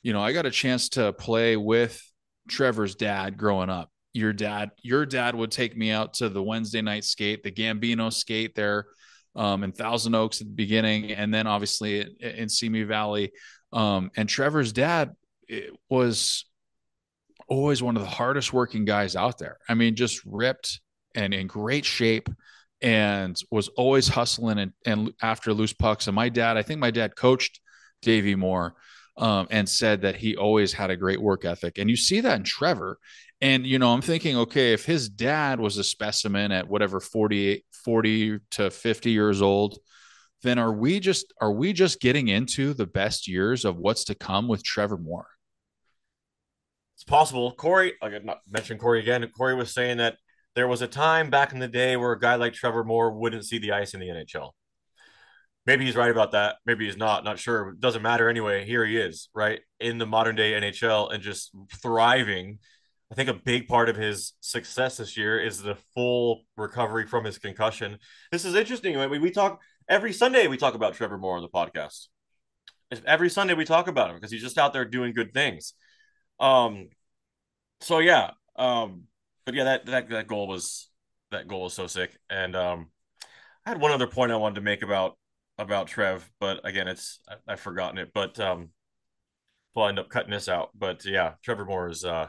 you 0.04 0.12
know, 0.12 0.22
I 0.22 0.34
got 0.34 0.46
a 0.46 0.52
chance 0.52 0.90
to 0.90 1.14
play 1.14 1.56
with 1.56 2.02
Trevor's 2.50 2.96
dad 2.96 3.38
growing 3.38 3.70
up 3.70 3.92
your 4.18 4.34
dad 4.34 4.72
your 4.82 5.06
dad 5.06 5.36
would 5.36 5.52
take 5.52 5.78
me 5.78 5.92
out 5.92 6.16
to 6.16 6.30
the 6.30 6.42
Wednesday 6.42 6.82
night 6.82 7.04
skate, 7.04 7.44
the 7.44 7.52
Gambino 7.52 8.12
skate 8.12 8.56
there 8.56 8.88
um, 9.36 9.64
in 9.64 9.72
Thousand 9.72 10.16
Oaks 10.16 10.42
at 10.42 10.48
the 10.48 10.54
beginning, 10.54 11.12
and 11.12 11.34
then 11.34 11.48
obviously 11.48 12.02
in, 12.02 12.16
in 12.20 12.50
Simi 12.50 12.84
Valley. 12.84 13.32
Um, 13.72 14.12
and 14.18 14.28
Trevor's 14.28 14.74
dad 14.74 15.14
was 15.90 16.46
always 17.48 17.82
one 17.82 17.96
of 17.96 18.02
the 18.02 18.10
hardest 18.10 18.52
working 18.52 18.86
guys 18.86 19.16
out 19.16 19.38
there. 19.38 19.58
I 19.70 19.76
mean, 19.76 19.96
just 19.96 20.26
ripped 20.26 20.82
and 21.16 21.34
in 21.34 21.48
great 21.48 21.86
shape 21.86 22.30
and 22.82 23.40
was 23.52 23.70
always 23.70 24.08
hustling 24.08 24.60
and, 24.60 24.74
and 24.86 25.14
after 25.22 25.54
loose 25.54 25.74
pucks. 25.74 26.08
And 26.08 26.16
my 26.16 26.30
dad, 26.30 26.58
I 26.58 26.64
think 26.64 26.80
my 26.80 26.92
dad 26.92 27.16
coached 27.16 27.60
Davey 28.02 28.36
Moore 28.36 28.76
um, 29.18 29.48
and 29.50 29.68
said 29.68 30.02
that 30.02 30.16
he 30.16 30.36
always 30.36 30.74
had 30.74 30.90
a 30.90 30.98
great 30.98 31.22
work 31.22 31.46
ethic. 31.46 31.78
And 31.78 31.90
you 31.90 31.96
see 31.96 32.22
that 32.22 32.38
in 32.38 32.44
Trevor. 32.44 33.00
And, 33.40 33.68
you 33.68 33.78
know, 33.78 33.94
I'm 33.94 34.02
thinking, 34.02 34.36
okay, 34.38 34.74
if 34.74 34.86
his 34.86 35.10
dad 35.10 35.60
was 35.60 35.78
a 35.78 35.84
specimen 35.84 36.52
at 36.52 36.68
whatever 36.68 37.00
40, 37.00 37.64
40 37.86 38.40
to 38.52 38.72
50 38.72 39.12
years 39.12 39.42
old, 39.42 39.78
then 40.44 40.60
are 40.60 40.74
we 40.74 41.00
just 41.00 41.34
are 41.42 41.52
we 41.52 41.74
just 41.74 42.00
getting 42.00 42.28
into 42.28 42.74
the 42.74 42.86
best 42.86 43.28
years 43.28 43.66
of 43.66 43.78
what's 43.78 44.06
to 44.06 44.16
come 44.16 44.48
with 44.48 44.64
Trevor 44.64 44.98
Moore? 44.98 45.28
It's 46.96 47.04
possible. 47.04 47.54
Corey, 47.54 47.94
I 48.02 48.10
got 48.10 48.26
not 48.26 48.40
mention 48.50 48.78
Corey 48.78 49.00
again. 49.00 49.28
Corey 49.36 49.56
was 49.56 49.74
saying 49.74 49.98
that 49.98 50.18
there 50.56 50.68
was 50.68 50.82
a 50.82 50.88
time 50.88 51.30
back 51.30 51.54
in 51.54 51.60
the 51.60 51.68
day 51.68 51.96
where 51.98 52.12
a 52.12 52.20
guy 52.20 52.36
like 52.36 52.54
Trevor 52.54 52.84
Moore 52.84 53.12
wouldn't 53.12 53.46
see 53.46 53.60
the 53.60 53.72
ice 53.72 53.94
in 53.94 54.00
the 54.00 54.08
NHL. 54.08 54.52
Maybe 55.68 55.86
he's 55.86 55.96
right 55.96 56.10
about 56.10 56.32
that. 56.32 56.56
Maybe 56.66 56.86
he's 56.86 56.98
not. 56.98 57.24
Not 57.24 57.38
sure. 57.38 57.70
It 57.70 57.82
doesn't 57.82 58.02
matter 58.02 58.30
anyway. 58.30 58.66
Here 58.66 58.86
he 58.86 58.98
is, 58.98 59.30
right 59.36 59.60
in 59.80 59.98
the 59.98 60.06
modern 60.06 60.36
day 60.36 60.54
NHL 60.54 61.14
and 61.14 61.22
just 61.22 61.52
thriving. 61.82 62.60
I 63.12 63.16
think 63.16 63.30
a 63.30 63.34
big 63.34 63.68
part 63.68 63.90
of 63.90 63.96
his 63.96 64.34
success 64.42 64.98
this 64.98 65.16
year 65.16 65.40
is 65.40 65.62
the 65.62 65.76
full 65.94 66.44
recovery 66.58 67.08
from 67.08 67.24
his 67.24 67.38
concussion. 67.38 68.00
This 68.32 68.44
is 68.44 68.54
interesting. 68.54 68.98
Mean, 68.98 69.22
we 69.22 69.32
talk 69.32 69.62
every 69.88 70.12
Sunday. 70.12 70.48
We 70.48 70.58
talk 70.58 70.74
about 70.74 70.96
Trevor 70.96 71.18
Moore 71.18 71.38
on 71.38 71.42
the 71.42 71.50
podcast. 71.50 72.08
Every 73.06 73.30
Sunday 73.30 73.54
we 73.54 73.66
talk 73.66 73.88
about 73.88 74.10
him 74.10 74.16
because 74.16 74.32
he's 74.32 74.42
just 74.42 74.58
out 74.58 74.74
there 74.74 74.86
doing 74.86 75.14
good 75.14 75.34
things. 75.34 75.74
Um, 76.40 76.90
so 77.80 78.00
yeah, 78.00 78.32
um, 78.58 79.04
but 79.46 79.56
yeah, 79.56 79.64
that 79.66 79.86
that 79.86 80.10
that 80.10 80.28
goal 80.28 80.48
was 80.48 80.90
that 81.32 81.48
goal 81.48 81.64
was 81.64 81.74
so 81.74 81.88
sick. 81.88 82.18
And 82.30 82.56
um, 82.56 82.92
I 83.66 83.70
had 83.70 83.80
one 83.80 83.92
other 83.92 84.08
point 84.08 84.32
I 84.32 84.38
wanted 84.38 84.56
to 84.56 84.62
make 84.62 84.84
about 84.84 85.18
about 85.58 85.88
Trev, 85.88 86.30
but 86.40 86.60
again, 86.66 86.88
it's 86.88 87.20
I, 87.30 87.52
have 87.52 87.60
forgotten 87.60 87.98
it. 87.98 88.12
But 88.14 88.40
um, 88.40 88.70
we'll 89.76 89.88
end 89.88 90.00
up 90.00 90.10
cutting 90.10 90.32
this 90.32 90.50
out. 90.50 90.70
But 90.78 91.06
yeah, 91.06 91.34
Trevor 91.44 91.66
Moore 91.66 91.90
is 91.90 92.04
uh, 92.04 92.28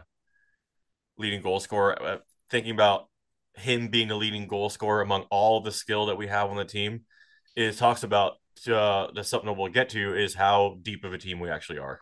leading 1.18 1.42
goal 1.42 1.60
scorer. 1.60 2.00
Uh, 2.00 2.16
thinking 2.50 2.72
about 2.72 3.08
him 3.54 3.88
being 3.88 4.08
the 4.08 4.14
leading 4.14 4.46
goal 4.46 4.70
scorer 4.70 5.00
among 5.00 5.22
all 5.30 5.60
the 5.60 5.72
skill 5.72 6.06
that 6.06 6.16
we 6.16 6.26
have 6.26 6.50
on 6.50 6.56
the 6.56 6.64
team, 6.64 7.02
it 7.56 7.76
talks 7.76 8.02
about 8.02 8.34
uh, 8.70 9.08
the 9.14 9.22
something 9.22 9.46
that 9.46 9.58
we'll 9.58 9.70
get 9.70 9.90
to 9.90 10.16
is 10.16 10.34
how 10.34 10.78
deep 10.82 11.04
of 11.04 11.12
a 11.12 11.18
team 11.18 11.40
we 11.40 11.50
actually 11.50 11.78
are. 11.78 12.00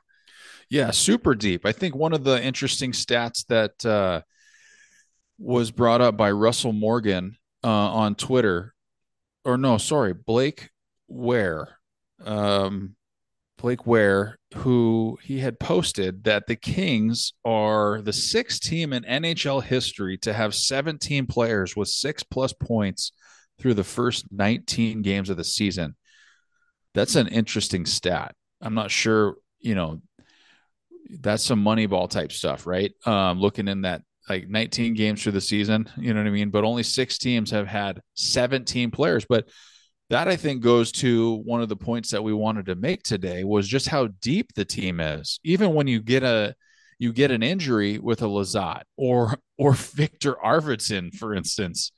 Yeah, 0.68 0.90
super 0.90 1.34
deep. 1.34 1.64
I 1.64 1.72
think 1.72 1.94
one 1.94 2.12
of 2.12 2.24
the 2.24 2.42
interesting 2.42 2.92
stats 2.92 3.46
that 3.46 3.86
uh, 3.86 4.22
was 5.38 5.70
brought 5.70 6.00
up 6.00 6.16
by 6.16 6.30
Russell 6.30 6.72
Morgan 6.72 7.36
uh, 7.62 7.68
on 7.68 8.14
Twitter, 8.14 8.74
or 9.44 9.56
no, 9.56 9.78
sorry, 9.78 10.12
Blake 10.12 10.70
Ware, 11.08 11.78
um, 12.24 12.96
Blake 13.58 13.86
Ware, 13.86 14.38
who 14.54 15.18
he 15.22 15.38
had 15.38 15.58
posted 15.58 16.24
that 16.24 16.46
the 16.46 16.56
Kings 16.56 17.32
are 17.44 18.02
the 18.02 18.12
sixth 18.12 18.60
team 18.62 18.92
in 18.92 19.02
NHL 19.04 19.62
history 19.62 20.18
to 20.18 20.32
have 20.32 20.54
17 20.54 21.26
players 21.26 21.74
with 21.74 21.88
six 21.88 22.22
plus 22.22 22.52
points 22.52 23.12
through 23.58 23.74
the 23.74 23.84
first 23.84 24.26
19 24.30 25.02
games 25.02 25.30
of 25.30 25.36
the 25.36 25.44
season. 25.44 25.96
That's 26.94 27.16
an 27.16 27.28
interesting 27.28 27.86
stat. 27.86 28.34
I'm 28.60 28.74
not 28.74 28.90
sure, 28.90 29.36
you 29.58 29.74
know, 29.74 30.00
that's 31.20 31.42
some 31.42 31.64
Moneyball 31.64 32.10
type 32.10 32.32
stuff, 32.32 32.66
right? 32.66 32.92
Um, 33.04 33.40
looking 33.40 33.68
in 33.68 33.82
that 33.82 34.02
like 34.28 34.48
19 34.48 34.94
games 34.94 35.22
through 35.22 35.32
the 35.32 35.40
season, 35.40 35.88
you 35.96 36.12
know 36.12 36.20
what 36.20 36.26
I 36.26 36.32
mean? 36.32 36.50
But 36.50 36.64
only 36.64 36.82
six 36.82 37.16
teams 37.18 37.50
have 37.52 37.68
had 37.68 38.00
17 38.14 38.90
players. 38.90 39.24
But 39.28 39.48
that 40.10 40.28
I 40.28 40.36
think 40.36 40.62
goes 40.62 40.92
to 40.92 41.42
one 41.44 41.62
of 41.62 41.68
the 41.68 41.76
points 41.76 42.10
that 42.10 42.22
we 42.22 42.32
wanted 42.32 42.66
to 42.66 42.76
make 42.76 43.02
today 43.02 43.44
was 43.44 43.66
just 43.66 43.88
how 43.88 44.08
deep 44.20 44.54
the 44.54 44.64
team 44.64 45.00
is. 45.00 45.40
Even 45.44 45.74
when 45.74 45.86
you 45.86 46.00
get 46.00 46.22
a 46.22 46.54
you 46.98 47.12
get 47.12 47.30
an 47.30 47.42
injury 47.42 47.98
with 47.98 48.22
a 48.22 48.26
Lizotte 48.26 48.84
or 48.96 49.36
or 49.58 49.72
Victor 49.72 50.34
Arvidsson, 50.34 51.14
for 51.14 51.34
instance, 51.34 51.92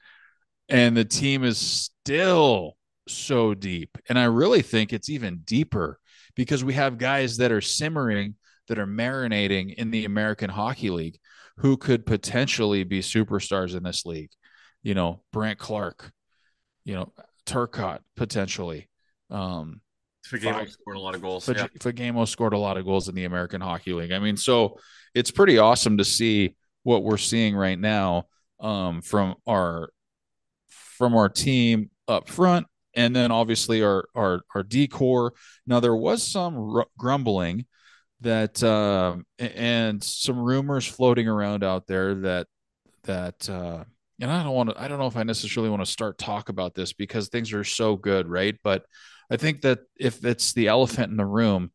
and 0.68 0.96
the 0.96 1.04
team 1.04 1.44
is 1.44 1.58
still 1.58 2.76
so 3.08 3.54
deep. 3.54 3.98
And 4.08 4.18
I 4.18 4.24
really 4.24 4.62
think 4.62 4.92
it's 4.92 5.08
even 5.08 5.38
deeper 5.44 5.98
because 6.34 6.62
we 6.62 6.74
have 6.74 6.98
guys 6.98 7.38
that 7.38 7.52
are 7.52 7.60
simmering 7.60 8.34
that 8.68 8.78
are 8.78 8.86
marinating 8.86 9.74
in 9.74 9.90
the 9.90 10.04
American 10.04 10.50
Hockey 10.50 10.90
League 10.90 11.18
who 11.58 11.76
could 11.76 12.06
potentially 12.06 12.84
be 12.84 13.00
superstars 13.00 13.76
in 13.76 13.82
this 13.82 14.06
league. 14.06 14.30
You 14.82 14.94
know, 14.94 15.22
Brandt 15.32 15.58
Clarke, 15.58 16.12
you 16.84 16.94
know, 16.94 17.12
Turcotte 17.48 18.00
potentially. 18.16 18.88
Um, 19.30 19.80
Fagemo 20.26 20.68
scored 20.70 20.96
a 20.96 21.00
lot 21.00 21.14
of 21.14 21.22
goals. 21.22 21.46
Fag- 21.46 21.56
yeah. 21.56 21.66
Fagemo 21.78 22.28
scored 22.28 22.52
a 22.52 22.58
lot 22.58 22.76
of 22.76 22.84
goals 22.84 23.08
in 23.08 23.14
the 23.14 23.24
American 23.24 23.60
Hockey 23.60 23.92
League. 23.92 24.12
I 24.12 24.18
mean, 24.18 24.36
so 24.36 24.78
it's 25.14 25.30
pretty 25.30 25.58
awesome 25.58 25.98
to 25.98 26.04
see 26.04 26.54
what 26.82 27.02
we're 27.02 27.16
seeing 27.16 27.56
right 27.56 27.78
now 27.78 28.24
um, 28.60 29.00
from 29.00 29.36
our 29.46 29.90
from 30.68 31.14
our 31.14 31.28
team 31.28 31.90
up 32.08 32.28
front, 32.28 32.66
and 32.94 33.14
then 33.14 33.30
obviously 33.30 33.82
our 33.82 34.06
our 34.14 34.42
our 34.54 34.62
decor. 34.62 35.32
Now 35.66 35.80
there 35.80 35.96
was 35.96 36.22
some 36.22 36.76
r- 36.76 36.86
grumbling 36.98 37.66
that 38.20 38.62
uh, 38.62 39.16
and 39.38 40.02
some 40.02 40.38
rumors 40.38 40.86
floating 40.86 41.28
around 41.28 41.64
out 41.64 41.86
there 41.86 42.14
that 42.16 42.46
that 43.04 43.48
uh, 43.48 43.84
and 44.20 44.30
I 44.30 44.42
don't 44.42 44.54
want 44.54 44.70
to 44.70 44.80
I 44.80 44.88
don't 44.88 44.98
know 44.98 45.06
if 45.06 45.16
I 45.16 45.22
necessarily 45.22 45.70
want 45.70 45.84
to 45.84 45.90
start 45.90 46.18
talk 46.18 46.48
about 46.48 46.74
this 46.74 46.92
because 46.92 47.28
things 47.28 47.52
are 47.52 47.64
so 47.64 47.96
good, 47.96 48.26
right? 48.28 48.56
But 48.62 48.84
I 49.30 49.36
think 49.36 49.62
that 49.62 49.80
if 49.98 50.24
it's 50.24 50.52
the 50.52 50.68
elephant 50.68 51.10
in 51.10 51.16
the 51.16 51.26
room, 51.26 51.70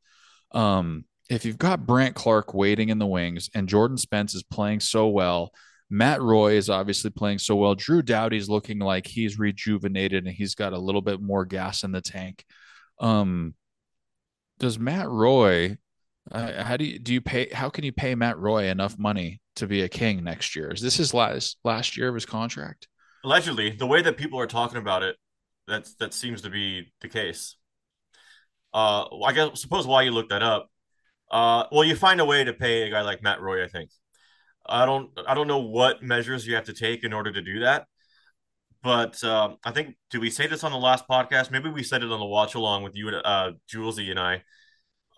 um, 0.52 1.06
if 1.30 1.46
you've 1.46 1.58
got 1.58 1.86
Brandt 1.86 2.16
Clarke 2.16 2.54
waiting 2.54 2.90
in 2.90 3.00
the 3.00 3.08
wings 3.08 3.50
and 3.56 3.70
Jordan 3.70 3.98
Spence 3.98 4.36
is 4.36 4.44
playing 4.44 4.82
so 4.82 5.08
well, 5.08 5.52
Matt 5.90 6.22
Roy 6.22 6.54
is 6.54 6.70
obviously 6.70 7.12
playing 7.12 7.40
so 7.40 7.56
well. 7.56 7.76
Drew 7.76 8.02
Doughty's 8.02 8.50
looking 8.50 8.80
like 8.80 9.08
he's 9.08 9.40
rejuvenated 9.40 10.26
and 10.26 10.36
he's 10.36 10.56
got 10.56 10.74
a 10.74 10.80
little 10.80 11.02
bit 11.02 11.22
more 11.22 11.46
gas 11.46 11.84
in 11.84 11.92
the 11.92 12.02
tank. 12.02 12.44
Um, 13.00 13.54
does 14.60 14.80
Matt 14.80 15.10
Roy 15.10 15.78
uh, 16.32 16.64
how 16.64 16.78
do 16.78 16.86
you 16.86 17.00
do 17.00 17.14
you 17.14 17.22
pay? 17.22 17.50
How 17.52 17.70
can 17.70 17.84
you 17.84 17.92
pay 17.92 18.16
Matt 18.16 18.38
Roy 18.38 18.70
enough 18.70 18.98
money 18.98 19.42
to 19.58 19.68
be 19.68 19.82
a 19.82 19.90
king 19.90 20.24
next 20.24 20.56
year? 20.56 20.72
Is 20.72 20.82
this 20.82 20.96
his 20.96 21.14
last 21.14 21.58
last 21.64 21.98
year 21.98 22.08
of 22.08 22.16
his 22.16 22.26
contract? 22.26 22.88
Allegedly, 23.24 23.72
the 23.72 23.86
way 23.86 24.02
that 24.02 24.18
people 24.18 24.40
are 24.40 24.48
talking 24.48 24.78
about 24.78 25.04
it, 25.04 25.16
that's 25.68 25.96
that 25.96 26.14
seems 26.14 26.42
to 26.44 26.50
be 26.50 26.92
the 27.02 27.10
case. 27.10 27.58
Uh, 28.74 29.06
I 29.24 29.34
guess 29.34 29.62
suppose 29.62 29.86
why 29.86 30.04
you 30.04 30.12
look 30.12 30.30
that 30.30 30.44
up. 30.44 30.70
Uh, 31.30 31.66
well, 31.72 31.84
you 31.84 31.96
find 31.96 32.20
a 32.22 32.26
way 32.26 32.44
to 32.44 32.54
pay 32.54 32.84
a 32.84 32.90
guy 32.90 33.02
like 33.02 33.22
Matt 33.22 33.42
Roy. 33.42 33.64
I 33.64 33.68
think. 33.68 33.90
I 34.66 34.86
don't. 34.86 35.10
I 35.28 35.34
don't 35.34 35.48
know 35.48 35.60
what 35.60 36.02
measures 36.02 36.48
you 36.48 36.56
have 36.56 36.66
to 36.66 36.74
take 36.74 37.04
in 37.04 37.12
order 37.12 37.32
to 37.32 37.42
do 37.42 37.60
that. 37.60 37.86
But 38.82 39.22
um, 39.24 39.58
I 39.64 39.72
think 39.72 39.96
did 40.10 40.20
we 40.20 40.30
say 40.30 40.48
this 40.48 40.64
on 40.64 40.72
the 40.72 40.78
last 40.78 41.08
podcast? 41.08 41.52
Maybe 41.52 41.70
we 41.70 41.84
said 41.84 42.04
it 42.04 42.12
on 42.12 42.20
the 42.20 42.26
watch 42.26 42.56
along 42.56 42.84
with 42.84 42.96
you, 42.96 43.10
uh, 43.10 43.52
Julesy 43.72 44.10
and 44.10 44.20
I. 44.20 44.44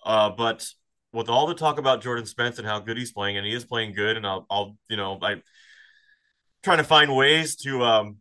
Uh, 0.06 0.30
but 0.30 0.68
with 1.16 1.30
all 1.30 1.47
the 1.47 1.55
talk 1.55 1.80
about 1.80 2.01
Jordan 2.01 2.26
Spence 2.26 2.59
and 2.59 2.68
how 2.68 2.80
good 2.80 2.97
he's 2.97 3.11
playing, 3.11 3.38
and 3.38 3.45
he 3.45 3.53
is 3.53 3.66
playing 3.66 3.93
good, 3.93 4.18
and 4.18 4.28
I'll, 4.28 4.45
I'll 4.49 4.78
you 4.89 4.97
know, 4.97 5.18
I'm 5.22 5.41
trying 6.61 6.78
to 6.78 6.84
find 6.84 7.16
ways 7.16 7.55
to, 7.57 7.84
um, 7.84 8.18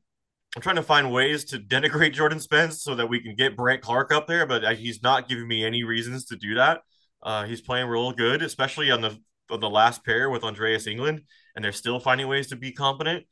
I'm 0.57 0.63
trying 0.63 0.77
to 0.77 0.83
find 0.83 1.13
ways 1.13 1.45
to 1.47 1.59
denigrate 1.59 2.13
Jordan 2.13 2.39
Spence 2.39 2.83
so 2.83 2.95
that 2.95 3.09
we 3.09 3.21
can 3.21 3.35
get 3.35 3.57
Brandt 3.57 3.83
Clarke 3.83 4.13
up 4.13 4.29
there, 4.29 4.47
but 4.47 4.77
he's 4.77 5.03
not 5.03 5.29
giving 5.29 5.49
me 5.49 5.65
any 5.65 5.83
reasons 5.83 6.27
to 6.27 6.37
do 6.37 6.55
that. 6.55 6.83
Uh, 7.23 7.45
he's 7.45 7.61
playing 7.61 7.89
real 7.89 8.13
good, 8.13 8.43
especially 8.43 8.91
on 8.91 9.01
the 9.01 9.19
on 9.51 9.61
the 9.61 9.69
last 9.69 10.05
pair 10.05 10.31
with 10.31 10.45
Andreas 10.45 10.87
Englund, 10.87 11.23
and 11.55 11.65
they're 11.65 11.73
still 11.73 12.01
finding 12.01 12.29
ways 12.29 12.47
to 12.49 12.57
be 12.57 12.73
competent. 12.73 13.27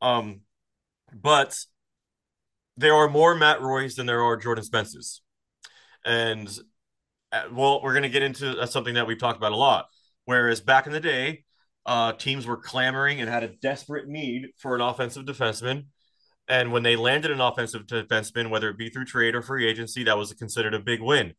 Um, 0.00 0.40
but 1.12 1.58
there 2.76 2.94
are 2.94 3.08
more 3.08 3.34
Matt 3.34 3.60
Roy's 3.60 3.96
than 3.96 4.06
there 4.06 4.22
are 4.22 4.36
Jordan 4.36 4.64
Spences, 4.64 5.20
and 6.04 6.48
uh, 6.48 6.62
well, 7.52 7.82
we're 7.82 7.92
going 7.92 8.02
to 8.02 8.08
get 8.08 8.22
into 8.22 8.58
uh, 8.58 8.66
something 8.66 8.94
that 8.94 9.06
we've 9.06 9.18
talked 9.18 9.38
about 9.38 9.52
a 9.52 9.56
lot. 9.56 9.86
Whereas 10.24 10.60
back 10.60 10.86
in 10.86 10.92
the 10.92 11.00
day, 11.00 11.44
uh, 11.86 12.12
teams 12.12 12.46
were 12.46 12.56
clamoring 12.56 13.20
and 13.20 13.28
had 13.28 13.42
a 13.42 13.48
desperate 13.48 14.08
need 14.08 14.50
for 14.58 14.74
an 14.74 14.80
offensive 14.80 15.24
defenseman. 15.24 15.86
And 16.48 16.72
when 16.72 16.82
they 16.82 16.96
landed 16.96 17.30
an 17.30 17.40
offensive 17.40 17.86
defenseman, 17.86 18.50
whether 18.50 18.68
it 18.68 18.78
be 18.78 18.88
through 18.88 19.06
trade 19.06 19.34
or 19.34 19.42
free 19.42 19.66
agency, 19.66 20.04
that 20.04 20.18
was 20.18 20.32
considered 20.34 20.74
a 20.74 20.80
big 20.80 21.00
win. 21.00 21.34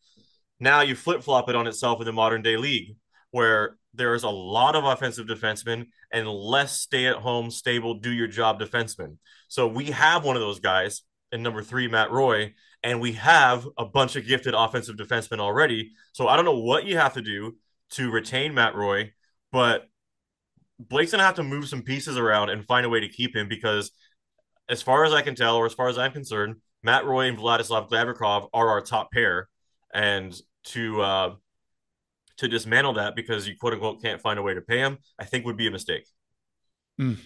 Now 0.59 0.81
you 0.81 0.95
flip 0.95 1.23
flop 1.23 1.49
it 1.49 1.55
on 1.55 1.67
itself 1.67 1.99
in 1.99 2.05
the 2.05 2.13
modern 2.13 2.41
day 2.41 2.57
league, 2.57 2.95
where 3.31 3.77
there's 3.93 4.23
a 4.23 4.29
lot 4.29 4.75
of 4.75 4.85
offensive 4.85 5.27
defensemen 5.27 5.87
and 6.11 6.27
less 6.27 6.79
stay 6.79 7.05
at 7.05 7.17
home, 7.17 7.51
stable, 7.51 7.95
do 7.95 8.11
your 8.11 8.27
job 8.27 8.59
defensemen. 8.59 9.17
So 9.47 9.67
we 9.67 9.85
have 9.85 10.23
one 10.23 10.35
of 10.35 10.41
those 10.41 10.59
guys 10.59 11.03
in 11.31 11.43
number 11.43 11.63
three, 11.63 11.87
Matt 11.87 12.11
Roy, 12.11 12.53
and 12.83 12.99
we 12.99 13.13
have 13.13 13.67
a 13.77 13.85
bunch 13.85 14.15
of 14.15 14.27
gifted 14.27 14.53
offensive 14.53 14.97
defensemen 14.97 15.39
already. 15.39 15.91
So 16.11 16.27
I 16.27 16.35
don't 16.35 16.45
know 16.45 16.59
what 16.59 16.85
you 16.85 16.97
have 16.97 17.13
to 17.13 17.21
do 17.21 17.55
to 17.91 18.11
retain 18.11 18.53
Matt 18.53 18.75
Roy, 18.75 19.13
but 19.51 19.87
Blake's 20.79 21.11
gonna 21.11 21.23
have 21.23 21.35
to 21.35 21.43
move 21.43 21.69
some 21.69 21.81
pieces 21.81 22.17
around 22.17 22.49
and 22.49 22.65
find 22.65 22.85
a 22.85 22.89
way 22.89 22.99
to 22.99 23.07
keep 23.07 23.35
him 23.35 23.47
because, 23.47 23.91
as 24.69 24.81
far 24.81 25.05
as 25.05 25.13
I 25.13 25.21
can 25.21 25.35
tell, 25.35 25.55
or 25.55 25.65
as 25.65 25.73
far 25.73 25.87
as 25.87 25.97
I'm 25.97 26.11
concerned, 26.11 26.57
Matt 26.81 27.05
Roy 27.05 27.27
and 27.27 27.37
Vladislav 27.37 27.89
Gavrikov 27.89 28.49
are 28.53 28.69
our 28.69 28.81
top 28.81 29.11
pair, 29.11 29.47
and 29.93 30.33
to 30.65 31.01
uh, 31.01 31.35
to 32.37 32.47
dismantle 32.47 32.93
that 32.93 33.15
because 33.15 33.47
you 33.47 33.55
quote 33.57 33.73
unquote 33.73 34.01
can't 34.01 34.21
find 34.21 34.39
a 34.39 34.41
way 34.41 34.53
to 34.53 34.61
pay 34.61 34.79
him, 34.79 34.97
I 35.17 35.25
think 35.25 35.45
would 35.45 35.57
be 35.57 35.67
a 35.67 35.71
mistake. 35.71 36.07
Mm, 36.99 37.17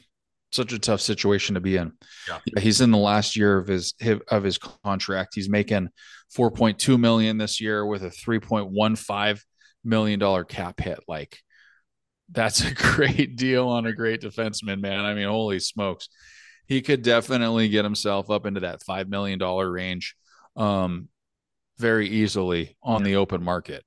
such 0.57 0.73
a 0.73 0.79
tough 0.79 0.99
situation 0.99 1.55
to 1.55 1.61
be 1.61 1.77
in. 1.77 1.93
Yeah. 2.27 2.39
yeah. 2.45 2.59
he's 2.59 2.81
in 2.81 2.91
the 2.91 2.97
last 2.97 3.37
year 3.37 3.57
of 3.57 3.67
his 3.67 3.93
of 4.29 4.43
his 4.43 4.57
contract. 4.57 5.35
He's 5.35 5.49
making 5.49 5.87
4.2 6.37 6.99
million 6.99 7.37
this 7.37 7.61
year 7.61 7.85
with 7.85 8.03
a 8.03 8.09
3.15 8.09 9.41
million 9.85 10.19
dollar 10.19 10.43
cap 10.43 10.81
hit. 10.81 10.99
Like 11.07 11.37
that's 12.29 12.65
a 12.65 12.73
great 12.95 13.37
deal 13.37 13.69
on 13.69 13.85
a 13.85 13.93
great 13.93 14.21
defenseman, 14.21 14.81
man. 14.81 15.05
I 15.05 15.13
mean, 15.13 15.27
holy 15.27 15.59
smokes. 15.59 16.09
He 16.65 16.81
could 16.81 17.01
definitely 17.01 17.69
get 17.69 17.85
himself 17.85 18.29
up 18.29 18.45
into 18.45 18.59
that 18.61 18.81
$5 18.81 19.07
million 19.07 19.39
range 19.39 20.15
um, 20.57 21.07
very 21.77 22.09
easily 22.09 22.75
on 22.83 23.03
the 23.03 23.15
open 23.15 23.41
market. 23.41 23.85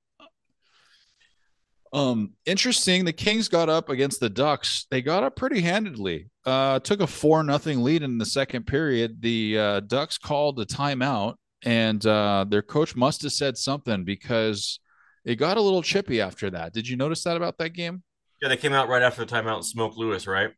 Um, 1.93 2.33
interesting. 2.45 3.03
The 3.03 3.13
Kings 3.13 3.47
got 3.47 3.69
up 3.69 3.89
against 3.89 4.19
the 4.19 4.29
Ducks. 4.29 4.87
They 4.89 5.01
got 5.01 5.23
up 5.23 5.35
pretty 5.35 5.61
handedly. 5.61 6.29
Uh, 6.45 6.79
took 6.79 7.01
a 7.01 7.07
four 7.07 7.43
nothing 7.43 7.83
lead 7.83 8.01
in 8.01 8.17
the 8.17 8.25
second 8.25 8.65
period. 8.65 9.21
The 9.21 9.57
uh, 9.57 9.79
Ducks 9.81 10.17
called 10.17 10.59
a 10.59 10.65
timeout, 10.65 11.35
and 11.63 12.05
uh, 12.05 12.45
their 12.47 12.61
coach 12.61 12.95
must 12.95 13.23
have 13.23 13.33
said 13.33 13.57
something 13.57 14.05
because 14.05 14.79
it 15.25 15.35
got 15.35 15.57
a 15.57 15.61
little 15.61 15.81
chippy 15.81 16.21
after 16.21 16.49
that. 16.51 16.73
Did 16.73 16.87
you 16.87 16.95
notice 16.95 17.23
that 17.25 17.37
about 17.37 17.57
that 17.57 17.71
game? 17.71 18.03
Yeah, 18.41 18.47
they 18.47 18.57
came 18.57 18.73
out 18.73 18.87
right 18.87 19.03
after 19.03 19.23
the 19.23 19.31
timeout 19.31 19.55
and 19.55 19.65
smoked 19.65 19.97
Lewis, 19.97 20.25
right? 20.27 20.51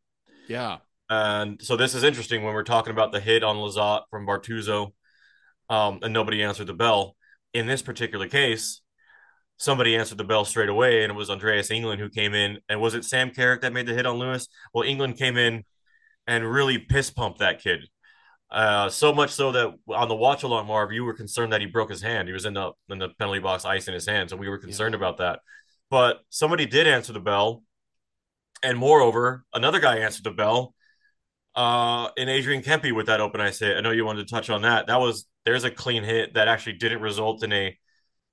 Yeah. 0.47 0.77
And 1.09 1.61
so 1.61 1.75
this 1.75 1.95
is 1.95 2.03
interesting 2.03 2.43
when 2.43 2.53
we're 2.53 2.63
talking 2.63 2.91
about 2.91 3.11
the 3.11 3.19
hit 3.19 3.43
on 3.43 3.57
Lizotte 3.57 4.03
from 4.09 4.25
Bortuzzo, 4.25 4.93
um, 5.69 5.99
and 6.01 6.13
nobody 6.13 6.43
answered 6.43 6.67
the 6.67 6.73
bell. 6.73 7.15
In 7.53 7.67
this 7.67 7.81
particular 7.81 8.27
case, 8.27 8.81
somebody 9.63 9.95
answered 9.95 10.17
the 10.17 10.25
bell 10.25 10.43
straight 10.43 10.69
away, 10.69 11.03
and 11.03 11.11
it 11.11 11.15
was 11.15 11.29
Andreas 11.29 11.69
Englund 11.69 11.99
who 11.99 12.09
came 12.09 12.33
in. 12.33 12.59
And 12.67 12.81
was 12.81 12.95
it 12.95 13.05
Sam 13.05 13.31
Carrick 13.31 13.61
that 13.61 13.71
made 13.71 13.85
the 13.85 13.93
hit 13.93 14.05
on 14.05 14.17
Lewis? 14.17 14.49
Well, 14.73 14.87
Englund 14.87 15.17
came 15.17 15.37
in 15.37 15.63
and 16.27 16.49
really 16.49 16.77
piss 16.77 17.09
pumped 17.09 17.39
that 17.39 17.61
kid. 17.61 17.87
Uh, 18.51 18.89
so 18.89 19.13
much 19.13 19.31
so 19.31 19.51
that 19.53 19.73
on 19.87 20.09
the 20.09 20.15
watch 20.15 20.43
along, 20.43 20.67
Marv, 20.67 20.91
you 20.91 21.05
were 21.05 21.13
concerned 21.13 21.53
that 21.53 21.61
he 21.61 21.67
broke 21.67 21.89
his 21.89 22.01
hand. 22.01 22.27
He 22.27 22.33
was 22.33 22.45
in 22.45 22.53
the 22.53 22.71
in 22.89 22.99
the 22.99 23.09
penalty 23.17 23.39
box, 23.39 23.65
ice 23.65 23.87
in 23.87 23.93
his 23.93 24.05
hand, 24.05 24.29
so 24.29 24.35
we 24.35 24.49
were 24.49 24.59
concerned 24.59 24.93
yeah. 24.93 24.97
about 24.97 25.17
that. 25.17 25.39
But 25.89 26.19
somebody 26.29 26.65
did 26.65 26.85
answer 26.85 27.13
the 27.13 27.19
bell, 27.19 27.63
and 28.61 28.77
moreover, 28.77 29.45
another 29.53 29.79
guy 29.79 29.99
answered 29.99 30.25
the 30.25 30.31
bell. 30.31 30.75
Uh, 31.55 32.09
in 32.17 32.29
Adrian 32.29 32.63
Kempe 32.63 32.91
with 32.91 33.05
that 33.05 33.21
open 33.21 33.39
ice 33.39 33.59
hit. 33.59 33.77
I 33.77 33.81
know 33.81 33.91
you 33.91 34.05
wanted 34.05 34.27
to 34.27 34.33
touch 34.33 34.49
on 34.49 34.63
that. 34.63 34.87
That 34.87 34.99
was 34.99 35.27
there's 35.45 35.63
a 35.63 35.71
clean 35.71 36.03
hit 36.03 36.33
that 36.33 36.47
actually 36.47 36.73
didn't 36.73 37.01
result 37.01 37.43
in 37.43 37.53
a 37.53 37.77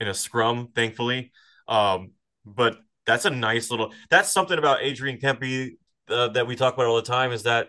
in 0.01 0.09
a 0.09 0.15
scrum, 0.15 0.69
thankfully. 0.75 1.33
Um, 1.69 2.13
but 2.45 2.79
that's 3.07 3.25
a 3.25 3.31
nice 3.31 3.71
little. 3.71 3.93
That's 4.09 4.31
something 4.31 4.59
about 4.59 4.83
Adrian 4.83 5.19
Kempe 5.19 5.77
uh, 6.09 6.29
that 6.29 6.47
we 6.47 6.57
talk 6.57 6.75
about 6.75 6.87
all 6.87 6.97
the 6.97 7.03
time 7.03 7.33
is 7.33 7.45
that 7.45 7.69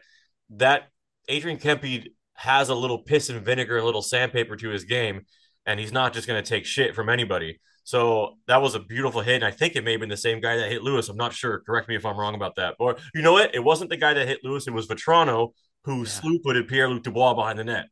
that 0.52 0.90
Adrian 1.28 1.58
Kempe 1.58 2.08
has 2.34 2.70
a 2.70 2.76
little 2.76 3.00
piss 3.00 3.30
and 3.30 3.46
vinegar, 3.46 3.78
a 3.78 3.86
little 3.86 4.02
sandpaper 4.02 4.56
to 4.56 4.70
his 4.70 4.84
game, 4.84 5.22
and 5.66 5.80
he's 5.80 5.92
not 5.92 6.14
just 6.14 6.28
going 6.28 6.42
to 6.42 6.48
take 6.48 6.66
shit 6.66 6.96
from 6.96 7.10
anybody. 7.10 7.60
So 7.84 8.38
that 8.48 8.62
was 8.62 8.76
a 8.76 8.80
beautiful 8.80 9.22
hit. 9.22 9.36
And 9.36 9.46
I 9.46 9.52
think 9.52 9.76
it 9.76 9.84
may 9.84 9.92
have 9.92 10.00
been 10.00 10.10
the 10.10 10.18
same 10.18 10.40
guy 10.40 10.56
that 10.58 10.72
hit 10.72 10.84
Lewis. 10.84 11.10
I'm 11.10 11.18
not 11.18 11.34
sure. 11.34 11.62
Correct 11.66 11.90
me 11.90 11.96
if 11.96 12.06
I'm 12.06 12.18
wrong 12.18 12.36
about 12.36 12.56
that. 12.56 12.76
Or 12.80 12.98
you 13.14 13.22
know 13.22 13.34
what? 13.34 13.54
It 13.56 13.64
wasn't 13.64 13.90
the 13.90 13.98
guy 13.98 14.14
that 14.14 14.28
hit 14.28 14.40
Lewis. 14.44 14.68
It 14.68 14.74
was 14.74 14.88
Vatrano 14.88 15.54
who 15.84 16.00
yeah. 16.00 16.06
slew 16.06 16.40
footed 16.44 16.68
Pierre 16.68 16.90
Luc 16.90 17.04
Dubois 17.04 17.34
behind 17.34 17.58
the 17.58 17.64
net. 17.64 17.88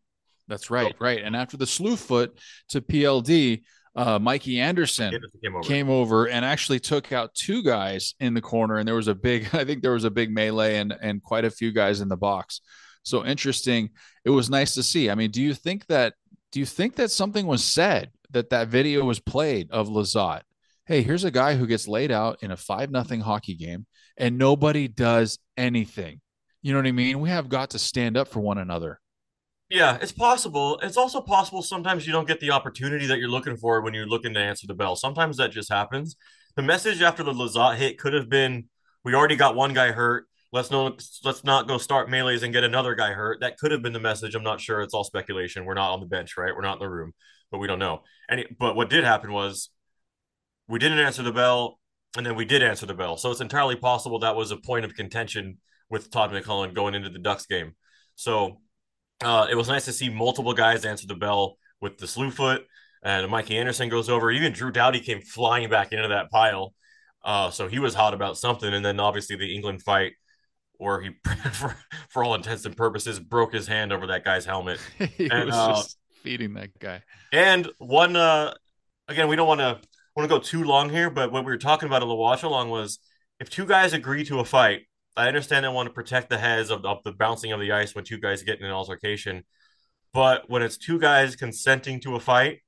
That's 0.48 0.70
right. 0.70 0.92
So, 0.92 0.98
right. 1.06 1.24
And 1.24 1.36
after 1.36 1.58
the 1.58 1.68
slew 1.68 1.96
foot 1.96 2.40
to 2.70 2.82
PLD, 2.82 3.62
uh, 4.00 4.18
Mikey 4.18 4.62
Anderson 4.62 5.12
came 5.44 5.56
over. 5.56 5.68
came 5.68 5.90
over. 5.90 6.28
and 6.30 6.46
actually 6.46 6.80
took 6.80 7.12
out 7.12 7.34
two 7.36 7.62
guys 7.62 8.16
in 8.22 8.34
the 8.34 8.42
corner. 8.42 8.78
And 8.78 8.88
there 8.88 8.96
was 8.96 9.10
a 9.10 9.16
big, 9.16 9.50
I 9.54 9.66
think 9.66 9.82
there 9.82 9.94
was 9.94 10.06
a 10.06 10.12
big 10.12 10.32
melee 10.32 10.78
and, 10.78 10.96
and 11.02 11.22
quite 11.22 11.44
a 11.44 11.52
few 11.52 11.72
guys 11.72 12.00
in 12.00 12.08
the 12.08 12.18
box. 12.18 12.62
So 13.04 13.26
interesting. 13.26 13.90
It 14.24 14.30
was 14.30 14.50
nice 14.50 14.74
to 14.76 14.84
see. 14.84 15.10
I 15.10 15.16
mean, 15.16 15.32
do 15.32 15.42
you 15.42 15.54
think 15.54 15.86
that, 15.88 16.14
do 16.52 16.60
you 16.60 16.66
think 16.66 16.96
that 16.96 17.12
something 17.12 17.46
was 17.46 17.64
said 17.64 18.12
that 18.32 18.50
that 18.52 18.70
video 18.70 19.04
was 19.04 19.20
played 19.20 19.70
of 19.72 19.90
Lizotte? 19.90 20.44
Hey, 20.86 21.02
here's 21.02 21.26
a 21.26 21.32
guy 21.32 21.56
who 21.56 21.68
gets 21.68 21.88
laid 21.88 22.12
out 22.12 22.42
in 22.42 22.52
a 22.52 22.58
five 22.58 22.90
nothing 22.92 23.20
hockey 23.20 23.56
game 23.56 23.86
and 24.18 24.38
nobody 24.38 24.88
does 24.88 25.40
anything. 25.58 26.22
You 26.62 26.74
know 26.74 26.80
what 26.80 26.88
I 26.88 26.94
mean? 26.94 27.20
We 27.20 27.30
have 27.30 27.50
got 27.50 27.72
to 27.72 27.80
stand 27.80 28.18
up 28.18 28.30
for 28.30 28.40
one 28.40 28.58
another. 28.58 29.00
Yeah, 29.70 30.00
it's 30.02 30.12
possible. 30.12 30.80
It's 30.82 30.98
also 30.98 31.22
possible 31.22 31.62
sometimes 31.62 32.08
you 32.08 32.12
don't 32.12 32.28
get 32.28 32.40
the 32.40 32.52
opportunity 32.52 33.06
that 33.06 33.20
you're 33.20 33.30
looking 33.30 33.56
for 33.56 33.82
when 33.82 33.94
you're 33.94 34.08
looking 34.08 34.34
to 34.34 34.40
answer 34.40 34.66
the 34.66 34.74
bell. 34.74 34.96
Sometimes 34.96 35.38
that 35.38 35.52
just 35.52 35.72
happens. 35.72 36.16
The 36.56 36.64
message 36.64 37.02
after 37.04 37.22
the 37.24 37.34
Lizotte 37.34 37.76
hit 37.78 38.00
could 38.00 38.14
have 38.14 38.30
been, 38.30 38.70
"We 39.04 39.14
already 39.14 39.36
got 39.36 39.56
one 39.56 39.74
guy 39.74 39.92
hurt. 39.92 40.28
Let's 40.52 40.72
no, 40.72 40.98
let's 41.24 41.44
not 41.44 41.68
go 41.68 41.78
start 41.78 42.10
melees 42.10 42.42
and 42.42 42.52
get 42.52 42.64
another 42.64 42.96
guy 42.96 43.12
hurt." 43.14 43.42
That 43.42 43.58
could 43.60 43.72
have 43.72 43.84
been 43.84 43.94
the 43.94 44.00
message. 44.00 44.34
I'm 44.34 44.44
not 44.44 44.60
sure. 44.60 44.82
It's 44.82 44.94
all 44.96 45.04
speculation. 45.04 45.66
We're 45.66 45.76
not 45.76 45.92
on 45.92 46.00
the 46.00 46.08
bench, 46.08 46.36
right? 46.36 46.56
We're 46.56 46.62
not 46.64 46.78
in 46.78 46.80
the 46.80 46.90
room, 46.90 47.14
but 47.52 47.60
we 47.60 47.68
don't 47.68 47.80
know. 47.80 48.04
And 48.28 48.46
but 48.60 48.76
what 48.76 48.90
did 48.90 49.04
happen 49.04 49.32
was 49.32 49.70
we 50.68 50.80
didn't 50.80 51.00
answer 51.00 51.22
the 51.22 51.32
bell, 51.32 51.80
and 52.18 52.26
then 52.26 52.36
we 52.36 52.46
did 52.46 52.64
answer 52.64 52.88
the 52.88 52.96
bell. 52.96 53.18
So 53.18 53.30
it's 53.30 53.42
entirely 53.42 53.76
possible 53.76 54.20
that 54.20 54.36
was 54.36 54.50
a 54.50 54.58
point 54.58 54.86
of 54.86 54.96
contention 54.96 55.60
with 55.90 56.10
Todd 56.10 56.32
McLellan 56.32 56.74
going 56.74 56.96
into 56.96 57.10
the 57.10 57.20
Ducks 57.20 57.46
game. 57.46 57.76
So 58.16 58.62
uh, 59.24 59.48
it 59.50 59.56
was 59.56 59.68
nice 59.68 59.86
to 59.86 59.94
see 59.94 60.10
multiple 60.10 60.54
guys 60.54 60.86
answer 60.86 61.08
the 61.08 61.16
bell 61.16 61.58
with 61.82 61.98
the 61.98 62.08
slew 62.08 62.32
foot, 62.32 62.66
and 63.04 63.30
Mikey 63.30 63.58
Anderson 63.58 63.90
goes 63.90 64.10
over. 64.10 64.32
Even 64.32 64.54
Drew 64.54 64.72
Doughty 64.72 65.00
came 65.00 65.22
flying 65.22 65.70
back 65.70 65.92
into 65.92 66.10
that 66.10 66.30
pile. 66.30 66.74
Uh, 67.24 67.50
so 67.50 67.68
he 67.68 67.80
was 67.80 67.94
hot 67.94 68.14
about 68.14 68.38
something. 68.38 68.74
And 68.74 68.84
then 68.84 69.00
obviously 69.00 69.36
the 69.36 69.58
Englund 69.58 69.82
fight, 69.82 70.14
where 70.78 71.02
he, 71.02 71.12
for, 71.54 71.76
for 72.10 72.24
all 72.24 72.36
intents 72.36 72.66
and 72.66 72.76
purposes, 72.76 73.20
broke 73.20 73.54
his 73.54 73.68
hand 73.68 73.92
over 73.92 74.08
that 74.08 74.24
guy's 74.24 74.46
helmet. 74.46 74.80
he 74.98 75.30
and, 75.30 75.46
was 75.46 75.56
uh, 75.56 75.74
just 75.76 75.98
feeding 76.24 76.54
that 76.56 76.78
guy. 76.80 77.02
And 77.32 77.70
one, 77.78 78.16
uh, 78.16 78.54
again, 79.08 79.28
we 79.28 79.36
don't 79.36 79.48
want 79.48 79.62
to 79.62 79.80
want 80.16 80.30
to 80.30 80.36
go 80.36 80.40
too 80.40 80.64
long 80.64 80.90
here, 80.90 81.10
but 81.10 81.32
what 81.32 81.46
we 81.46 81.52
were 81.52 81.58
talking 81.58 81.88
about 81.88 82.02
a 82.02 82.06
little 82.06 82.20
watch 82.20 82.44
along 82.44 82.70
was 82.70 83.00
if 83.40 83.50
two 83.50 83.66
guys 83.66 83.94
agree 83.94 84.26
to 84.26 84.40
a 84.40 84.46
fight 84.46 84.82
I 85.16 85.28
understand 85.28 85.66
they 85.66 85.70
want 85.70 85.88
to 85.88 85.94
protect 85.94 86.30
the 86.30 86.38
heads 86.38 86.70
of, 86.70 86.86
of 86.86 87.04
the 87.04 87.12
bouncing 87.12 87.52
of 87.52 87.60
the 87.60 87.72
ice 87.72 87.94
when 87.94 88.06
two 88.06 88.20
guys 88.20 88.44
get 88.44 88.60
in 88.60 88.66
an 88.66 88.72
altercation. 88.72 89.44
But 90.14 90.50
when 90.50 90.62
it's 90.62 90.78
two 90.78 91.00
guys 91.00 91.36
consenting 91.36 92.00
to 92.02 92.16
a 92.16 92.20
fight, 92.20 92.60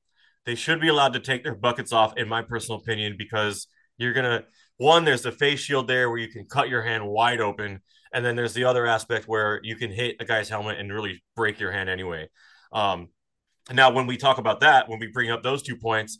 they 0.45 0.55
should 0.55 0.81
be 0.81 0.87
allowed 0.87 1.13
to 1.13 1.19
take 1.19 1.43
their 1.43 1.55
buckets 1.55 1.93
off, 1.93 2.17
in 2.17 2.27
my 2.27 2.41
personal 2.41 2.79
opinion, 2.79 3.15
because 3.17 3.67
you're 3.97 4.13
gonna 4.13 4.43
one, 4.81 5.05
there's 5.05 5.21
the 5.21 5.31
face 5.31 5.59
shield 5.59 5.87
there 5.87 6.09
where 6.09 6.17
you 6.17 6.27
can 6.27 6.45
cut 6.45 6.67
your 6.67 6.81
hand 6.81 7.07
wide 7.07 7.39
open, 7.39 7.81
and 8.11 8.25
then 8.25 8.35
there's 8.35 8.55
the 8.55 8.63
other 8.63 8.87
aspect 8.87 9.27
where 9.27 9.59
you 9.61 9.75
can 9.75 9.91
hit 9.91 10.15
a 10.19 10.25
guy's 10.25 10.49
helmet 10.49 10.79
and 10.79 10.91
really 10.91 11.23
break 11.35 11.59
your 11.59 11.71
hand 11.71 11.87
anyway. 11.87 12.27
Um, 12.73 13.09
now, 13.71 13.91
when 13.91 14.07
we 14.07 14.17
talk 14.17 14.39
about 14.39 14.61
that, 14.61 14.89
when 14.89 14.97
we 14.97 15.05
bring 15.05 15.29
up 15.29 15.43
those 15.43 15.61
two 15.61 15.75
points, 15.75 16.17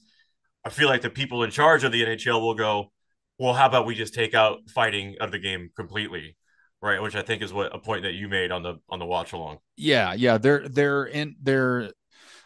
I 0.63 0.69
feel 0.69 0.87
like 0.87 1.01
the 1.01 1.09
people 1.09 1.43
in 1.43 1.49
charge 1.49 1.83
of 1.83 1.91
the 1.91 2.03
NHL 2.03 2.39
will 2.39 2.53
go, 2.53 2.91
well, 3.37 3.53
how 3.53 3.65
about 3.65 3.85
we 3.85 3.95
just 3.95 4.13
take 4.13 4.33
out 4.33 4.69
fighting 4.69 5.15
of 5.19 5.31
the 5.31 5.39
game 5.39 5.69
completely? 5.75 6.37
Right, 6.81 6.99
which 6.99 7.15
I 7.15 7.21
think 7.21 7.43
is 7.43 7.53
what 7.53 7.75
a 7.75 7.77
point 7.77 8.03
that 8.03 8.13
you 8.13 8.27
made 8.27 8.51
on 8.51 8.63
the 8.63 8.79
on 8.89 8.97
the 8.97 9.05
watch 9.05 9.33
along. 9.33 9.59
Yeah, 9.77 10.13
yeah, 10.13 10.39
they're 10.39 10.67
they're 10.67 11.05
in 11.05 11.35
they're 11.39 11.91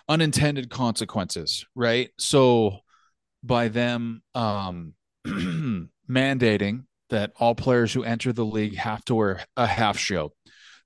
unintended 0.09 0.69
consequences, 0.69 1.65
right? 1.73 2.09
So 2.19 2.79
by 3.43 3.69
them 3.69 4.21
um 4.33 4.93
mandating 6.09 6.83
that 7.09 7.31
all 7.39 7.55
players 7.55 7.93
who 7.93 8.03
enter 8.03 8.33
the 8.33 8.45
league 8.45 8.75
have 8.75 9.05
to 9.05 9.15
wear 9.15 9.45
a 9.55 9.67
half 9.67 9.97
shield 9.97 10.33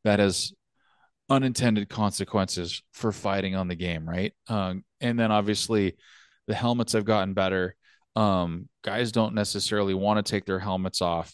that 0.04 0.20
has 0.20 0.54
unintended 1.30 1.90
consequences 1.90 2.82
for 2.94 3.12
fighting 3.12 3.56
on 3.56 3.68
the 3.68 3.76
game, 3.76 4.08
right? 4.08 4.34
Um, 4.48 4.84
and 5.00 5.20
then 5.20 5.32
obviously 5.32 5.96
the 6.48 6.56
helmets 6.56 6.94
have 6.94 7.06
gotten 7.06 7.34
better. 7.34 7.76
Um, 8.16 8.68
guys 8.84 9.12
don't 9.12 9.36
necessarily 9.36 9.94
want 9.94 10.24
to 10.24 10.30
take 10.30 10.46
their 10.46 10.60
helmets 10.60 11.02
off. 11.02 11.34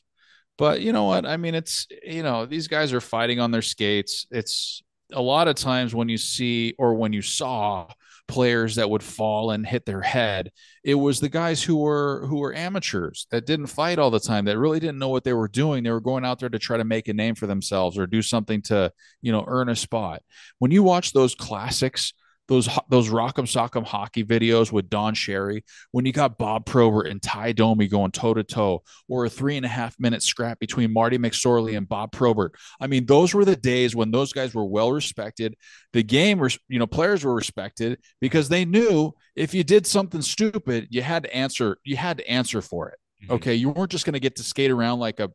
But 0.57 0.81
you 0.81 0.93
know 0.93 1.05
what? 1.05 1.25
I 1.25 1.37
mean, 1.37 1.55
it's, 1.55 1.87
you 2.03 2.23
know, 2.23 2.45
these 2.45 2.67
guys 2.67 2.93
are 2.93 3.01
fighting 3.01 3.39
on 3.39 3.51
their 3.51 3.61
skates. 3.61 4.25
It's 4.31 4.81
a 5.11 5.21
lot 5.21 5.47
of 5.47 5.55
times 5.55 5.93
when 5.93 6.09
you 6.09 6.17
see 6.17 6.73
or 6.77 6.95
when 6.95 7.13
you 7.13 7.21
saw 7.21 7.87
players 8.27 8.75
that 8.75 8.89
would 8.89 9.03
fall 9.03 9.51
and 9.51 9.65
hit 9.65 9.85
their 9.85 10.01
head. 10.01 10.51
It 10.83 10.95
was 10.95 11.19
the 11.19 11.29
guys 11.29 11.61
who 11.61 11.77
were 11.77 12.25
who 12.27 12.39
were 12.39 12.53
amateurs 12.53 13.27
that 13.31 13.45
didn't 13.45 13.67
fight 13.67 13.99
all 13.99 14.09
the 14.09 14.19
time, 14.19 14.45
that 14.45 14.57
really 14.57 14.79
didn't 14.79 14.97
know 14.97 15.09
what 15.09 15.23
they 15.23 15.33
were 15.33 15.47
doing. 15.47 15.83
They 15.83 15.91
were 15.91 16.01
going 16.01 16.25
out 16.25 16.39
there 16.39 16.49
to 16.49 16.59
try 16.59 16.77
to 16.77 16.83
make 16.83 17.07
a 17.07 17.13
name 17.13 17.35
for 17.35 17.47
themselves 17.47 17.97
or 17.97 18.07
do 18.07 18.21
something 18.21 18.61
to, 18.63 18.91
you 19.21 19.31
know, 19.31 19.43
earn 19.47 19.69
a 19.69 19.75
spot. 19.75 20.23
When 20.59 20.71
you 20.71 20.83
watch 20.83 21.13
those 21.13 21.35
classics 21.35 22.13
those 22.47 22.69
those 22.89 23.09
Rock'em 23.09 23.45
Sock'em 23.45 23.85
hockey 23.85 24.23
videos 24.23 24.71
with 24.71 24.89
Don 24.89 25.13
Cherry, 25.15 25.63
when 25.91 26.05
you 26.05 26.11
got 26.11 26.37
Bob 26.37 26.65
Probert 26.65 27.07
and 27.07 27.21
Ty 27.21 27.53
Domi 27.53 27.87
going 27.87 28.11
toe 28.11 28.33
to 28.33 28.43
toe, 28.43 28.83
or 29.07 29.25
a 29.25 29.29
three 29.29 29.57
and 29.57 29.65
a 29.65 29.69
half 29.69 29.95
minute 29.99 30.21
scrap 30.21 30.59
between 30.59 30.93
Marty 30.93 31.17
McSorley 31.17 31.75
and 31.75 31.89
Bob 31.89 32.11
Probert. 32.11 32.55
I 32.79 32.87
mean, 32.87 33.05
those 33.05 33.33
were 33.33 33.45
the 33.45 33.55
days 33.55 33.95
when 33.95 34.11
those 34.11 34.31
guys 34.31 34.53
were 34.53 34.65
well 34.65 34.91
respected. 34.91 35.55
The 35.93 36.03
game, 36.03 36.47
you 36.67 36.79
know, 36.79 36.87
players 36.87 37.23
were 37.23 37.33
respected 37.33 37.99
because 38.21 38.49
they 38.49 38.65
knew 38.65 39.13
if 39.35 39.53
you 39.53 39.63
did 39.63 39.87
something 39.87 40.21
stupid, 40.21 40.87
you 40.91 41.01
had 41.01 41.23
to 41.23 41.35
answer. 41.35 41.77
You 41.83 41.97
had 41.97 42.17
to 42.17 42.29
answer 42.29 42.61
for 42.61 42.89
it. 42.89 42.99
Mm-hmm. 43.23 43.33
Okay, 43.33 43.55
you 43.55 43.69
weren't 43.69 43.91
just 43.91 44.05
going 44.05 44.13
to 44.13 44.19
get 44.19 44.35
to 44.35 44.43
skate 44.43 44.71
around 44.71 44.99
like 44.99 45.19
a 45.19 45.31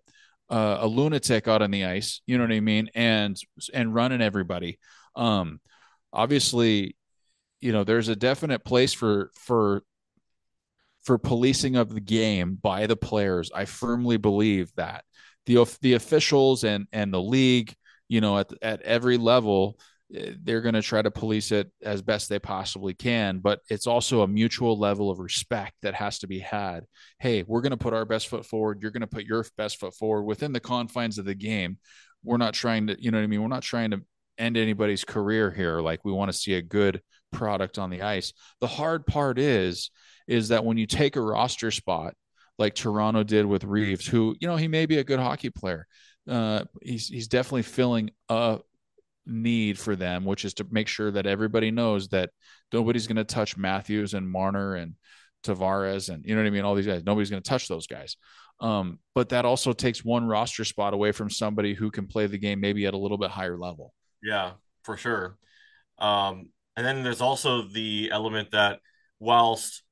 uh, 0.49 0.79
a 0.81 0.87
lunatic 0.87 1.49
out 1.49 1.63
on 1.63 1.71
the 1.71 1.85
ice. 1.85 2.23
You 2.27 2.39
know 2.39 2.45
what 2.45 2.53
I 2.53 2.61
mean? 2.61 2.89
And 2.95 3.37
and 3.75 3.95
running 3.95 4.23
everybody. 4.23 4.79
Um, 5.17 5.61
obviously 6.13 6.97
you 7.61 7.73
know 7.73 7.85
there's 7.85 8.09
a 8.09 8.17
definite 8.17 8.65
place 8.65 8.93
for 8.93 9.31
for 9.35 9.83
for 11.03 11.19
policing 11.19 11.77
of 11.77 11.95
the 11.95 12.01
game 12.01 12.59
by 12.61 12.87
the 12.87 12.97
players. 12.97 13.51
I 13.55 13.65
firmly 13.65 14.17
believe 14.17 14.73
that. 14.77 15.05
The 15.47 15.65
the 15.81 15.95
officials 15.95 16.65
and 16.65 16.87
and 16.93 17.13
the 17.13 17.21
league 17.21 17.75
you 18.09 18.21
know 18.21 18.39
at 18.39 18.53
at 18.63 18.83
every 18.83 19.17
level 19.17 19.79
eh, 20.15 20.33
they're 20.43 20.61
going 20.61 20.75
to 20.75 20.83
try 20.83 21.01
to 21.01 21.11
police 21.11 21.51
it 21.51 21.71
as 21.83 22.03
best 22.03 22.29
they 22.29 22.39
possibly 22.39 22.93
can 22.93 23.39
but 23.39 23.61
it's 23.71 23.87
also 23.87 24.21
a 24.21 24.29
mutual 24.29 24.79
level 24.79 25.11
of 25.11 25.19
respect 25.19 25.75
that 25.83 25.95
has 25.95 26.19
to 26.19 26.27
be 26.27 26.39
had. 26.39 26.85
Hey 27.19 27.43
we're 27.47 27.63
going 27.63 27.71
to 27.71 27.79
put 27.79 27.95
our 27.95 28.05
best 28.05 28.29
foot 28.29 28.45
forward. 28.45 28.81
You're 28.83 28.91
going 28.91 29.01
to 29.01 29.07
put 29.07 29.25
your 29.25 29.45
best 29.57 29.81
foot 29.81 29.95
forward 29.95 30.25
within 30.25 30.53
the 30.53 30.61
confines 30.61 31.19
of 31.19 31.25
the 31.25 31.35
game. 31.35 31.79
We're 32.23 32.37
not 32.37 32.55
trying 32.55 32.89
to 32.89 33.03
you 33.03 33.11
know 33.11 33.19
what 33.19 33.25
i 33.25 33.29
mean? 33.29 33.41
We're 33.41 33.49
not 33.49 33.63
trying 33.63 33.93
to 33.93 34.03
end 34.39 34.57
anybody's 34.57 35.05
career 35.05 35.51
here. 35.51 35.81
Like 35.81 36.05
we 36.05 36.13
want 36.13 36.31
to 36.31 36.39
see 36.39 36.55
a 36.55 36.63
good 36.63 37.01
product 37.33 37.79
on 37.79 37.91
the 37.91 38.03
ice. 38.03 38.33
The 38.61 38.67
hard 38.67 39.07
part 39.07 39.39
is 39.39 39.91
is 40.27 40.49
that 40.49 40.65
when 40.65 40.79
you 40.79 40.87
take 40.87 41.17
a 41.17 41.21
roster 41.21 41.71
spot 41.71 42.15
like 42.59 42.75
Toronto 42.75 43.23
did 43.23 43.47
with 43.47 43.65
Reaves, 43.65 44.07
who 44.07 44.37
you 44.41 44.49
know 44.49 44.57
he 44.57 44.69
may 44.69 44.87
be 44.87 44.99
a 44.99 45.05
good 45.05 45.21
hockey 45.21 45.51
player, 45.51 45.87
uh, 46.29 46.65
he's 46.83 47.09
he's 47.09 47.29
definitely 47.29 47.63
filling 47.63 48.11
a 48.29 48.59
need 49.27 49.79
for 49.79 49.97
them, 49.97 50.25
which 50.25 50.45
is 50.45 50.55
to 50.55 50.67
make 50.71 50.89
sure 50.89 51.11
that 51.11 51.27
everybody 51.27 51.71
knows 51.71 52.09
that 52.09 52.31
nobody's 52.73 53.07
going 53.07 53.17
to 53.17 53.25
touch 53.25 53.57
Matthews 53.57 54.15
and 54.15 54.31
Marner 54.31 54.75
and 54.75 54.95
Tavares 55.45 56.13
and 56.13 56.25
you 56.25 56.35
know 56.35 56.43
what 56.43 56.47
I 56.47 56.51
mean. 56.51 56.65
All 56.65 56.75
these 56.75 56.87
guys, 56.87 57.03
nobody's 57.05 57.31
going 57.31 57.43
to 57.43 57.49
touch 57.49 57.69
those 57.69 57.87
guys. 57.87 58.17
Um, 58.61 58.99
but 59.15 59.31
that 59.31 59.47
also 59.47 59.73
takes 59.73 60.05
one 60.05 60.27
roster 60.27 60.65
spot 60.65 60.93
away 60.93 61.13
from 61.13 61.31
somebody 61.31 61.73
who 61.73 61.91
can 61.91 62.07
play 62.07 62.27
the 62.27 62.39
game 62.39 62.61
maybe 62.61 62.85
at 62.87 62.95
a 62.95 62.99
little 62.99 63.17
bit 63.17 63.31
higher 63.31 63.57
level. 63.57 63.95
Yeah, 64.23 64.53
for 64.85 64.97
sure. 64.99 65.39
Um, 65.99 66.51
and 66.77 66.87
then 66.87 67.03
there's 67.03 67.21
also 67.21 67.63
the 67.63 68.11
element 68.13 68.53
that 68.53 68.81
whilst 69.19 69.83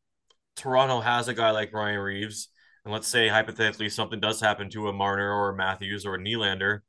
Toronto 0.57 1.01
has 1.01 1.29
a 1.29 1.35
guy 1.35 1.51
like 1.51 1.73
Ryan 1.73 2.01
Reaves, 2.01 2.49
and 2.85 2.93
let's 2.93 3.09
say 3.09 3.29
hypothetically 3.29 3.89
something 3.89 4.21
does 4.21 4.41
happen 4.41 4.71
to 4.71 4.89
a 4.89 4.93
Marner 4.93 5.33
or 5.33 5.51
a 5.51 5.57
Matthews 5.57 6.07
or 6.07 6.15
a 6.15 6.19
Nylander, 6.19 6.81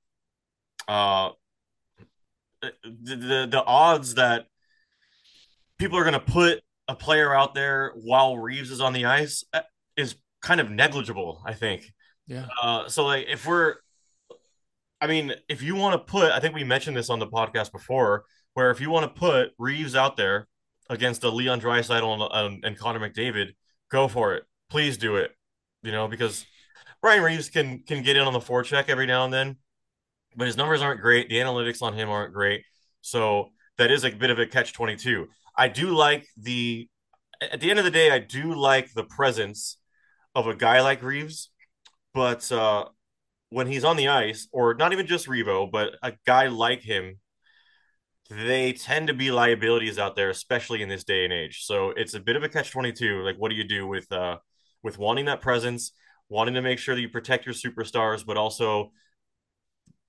uh, 0.88 1.30
the, 2.62 2.72
the, 2.84 3.48
the 3.52 3.64
odds 3.66 4.16
that 4.16 4.48
people 5.78 5.98
are 5.98 6.04
going 6.04 6.14
to 6.14 6.20
put 6.20 6.62
a 6.88 6.96
player 6.96 7.34
out 7.34 7.54
there 7.54 7.94
while 7.96 8.38
Reaves 8.38 8.72
is 8.72 8.82
on 8.82 8.94
the 8.94 9.06
ice 9.06 9.44
uh, 9.54 9.62
is 9.96 10.16
kind 10.42 10.60
of 10.60 10.72
negligible, 10.72 11.42
I 11.46 11.54
think. 11.54 11.94
Yeah. 12.28 12.46
Uh, 12.62 12.88
so 12.88 13.06
like 13.06 13.28
if 13.30 13.46
we're, 13.46 13.76
I 15.02 15.08
mean, 15.08 15.34
if 15.48 15.62
you 15.62 15.76
want 15.76 15.94
to 15.94 16.12
put, 16.12 16.32
I 16.32 16.40
think 16.40 16.56
we 16.56 16.64
mentioned 16.64 16.98
this 16.98 17.10
on 17.10 17.20
the 17.20 17.28
podcast 17.28 17.72
before 17.72 18.26
where 18.54 18.72
if 18.72 18.82
you 18.82 18.90
want 18.90 19.14
to 19.14 19.20
put 19.20 19.52
Reaves 19.58 19.96
out 19.96 20.18
there 20.18 20.48
against 20.90 21.24
a 21.24 21.30
Leon 21.30 21.62
Draisaitl 21.62 22.30
and, 22.32 22.64
and 22.66 22.78
Connor 22.78 23.00
McDavid, 23.00 23.54
go 23.92 24.08
for 24.08 24.36
it. 24.36 24.44
Please 24.70 24.98
do 24.98 25.16
it. 25.16 25.32
You 25.84 25.92
know, 25.92 26.08
because 26.08 26.46
Brian 27.02 27.24
Reaves 27.24 27.50
can 27.50 27.80
can 27.80 28.04
get 28.04 28.18
in 28.18 28.24
on 28.24 28.34
the 28.34 28.40
forecheck 28.40 28.90
every 28.90 29.06
now 29.06 29.24
and 29.24 29.34
then, 29.34 29.58
but 30.36 30.48
his 30.48 30.58
numbers 30.58 30.82
aren't 30.82 31.02
great. 31.02 31.30
The 31.30 31.38
analytics 31.38 31.82
on 31.82 31.94
him 31.94 32.10
aren't 32.10 32.34
great. 32.34 32.64
So 33.02 33.50
that 33.78 33.92
is 33.92 34.04
a 34.04 34.12
bit 34.12 34.30
of 34.30 34.40
a 34.40 34.46
catch 34.46 34.74
22. 34.74 35.28
I 35.56 35.70
do 35.70 35.96
like 35.96 36.28
the 36.38 36.90
at 37.42 37.62
the 37.62 37.70
end 37.70 37.80
of 37.80 37.86
the 37.86 37.92
day, 37.92 38.12
I 38.12 38.20
do 38.20 38.54
like 38.54 38.94
the 38.94 39.04
presence 39.04 39.78
of 40.36 40.48
a 40.48 40.56
guy 40.56 40.82
like 40.82 41.02
Reaves, 41.02 41.50
but 42.14 42.52
uh, 42.52 42.86
when 43.50 43.68
he's 43.68 43.84
on 43.84 43.98
the 43.98 44.10
ice, 44.10 44.48
or 44.52 44.74
not 44.74 44.94
even 44.94 45.08
just 45.08 45.28
Revo, 45.28 45.72
but 45.72 45.94
a 46.04 46.14
guy 46.26 46.48
like 46.48 46.82
him 46.82 47.20
they 48.30 48.74
tend 48.74 49.08
to 49.08 49.14
be 49.14 49.32
liabilities 49.32 49.98
out 49.98 50.16
there, 50.16 50.30
especially 50.30 50.82
in 50.82 50.90
this 50.90 51.04
day 51.04 51.24
and 51.24 51.34
age. 51.34 51.64
So 51.64 51.90
it's 51.90 52.14
a 52.14 52.20
bit 52.20 52.36
of 52.36 52.44
a 52.44 52.50
catch 52.50 52.72
twenty 52.72 52.92
two. 52.92 53.24
Like, 53.24 53.38
what 53.38 53.50
do 53.50 53.56
you 53.56 53.64
do 53.64 53.88
with 53.88 54.12
uh 54.12 54.38
with 54.84 54.98
wanting 54.98 55.26
that 55.26 55.42
presence, 55.42 55.92
wanting 56.30 56.54
to 56.54 56.62
make 56.62 56.80
sure 56.80 56.96
that 56.96 57.02
you 57.02 57.10
protect 57.10 57.46
your 57.46 57.56
superstars, 57.56 58.26
but 58.26 58.38
also 58.38 58.92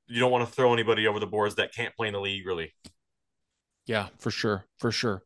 you 0.06 0.20
don't 0.20 0.30
want 0.30 0.46
to 0.46 0.54
throw 0.54 0.72
anybody 0.72 1.06
over 1.06 1.18
the 1.18 1.26
boards 1.26 1.54
that 1.54 1.72
can't 1.72 1.94
play 1.96 2.08
in 2.08 2.12
the 2.12 2.20
league, 2.20 2.46
really. 2.46 2.74
Yeah, 3.86 4.08
for 4.18 4.30
sure, 4.30 4.66
for 4.78 4.92
sure. 4.92 5.22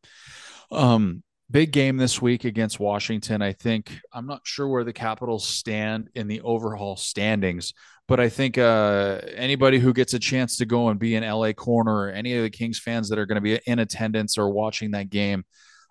Um, 0.71 1.23
big 1.51 1.73
game 1.73 1.97
this 1.97 2.23
week 2.23 2.45
against 2.45 2.79
Washington. 2.79 3.43
I 3.43 3.53
think 3.53 3.99
I'm 4.13 4.27
not 4.27 4.43
sure 4.45 4.69
where 4.69 4.85
the 4.85 4.93
Capitals 4.93 5.47
stand 5.47 6.11
in 6.15 6.29
the 6.29 6.41
overhaul 6.43 6.97
standings, 6.97 7.75
but 8.07 8.21
I 8.21 8.29
think 8.29 8.59
uh, 8.59 9.21
anybody 9.35 9.79
who 9.79 9.93
gets 9.93 10.15
a 10.15 10.19
chance 10.19 10.57
to 10.59 10.67
go 10.67 10.89
and 10.89 11.01
be 11.01 11.15
in 11.15 11.25
LA 11.25 11.53
corner, 11.53 11.95
or 11.95 12.11
any 12.11 12.37
of 12.37 12.43
the 12.43 12.51
Kings 12.51 12.79
fans 12.79 13.09
that 13.09 13.19
are 13.19 13.27
going 13.27 13.37
to 13.37 13.41
be 13.41 13.61
in 13.67 13.79
attendance 13.79 14.37
or 14.37 14.51
watching 14.51 14.91
that 14.91 15.11
game, 15.11 15.45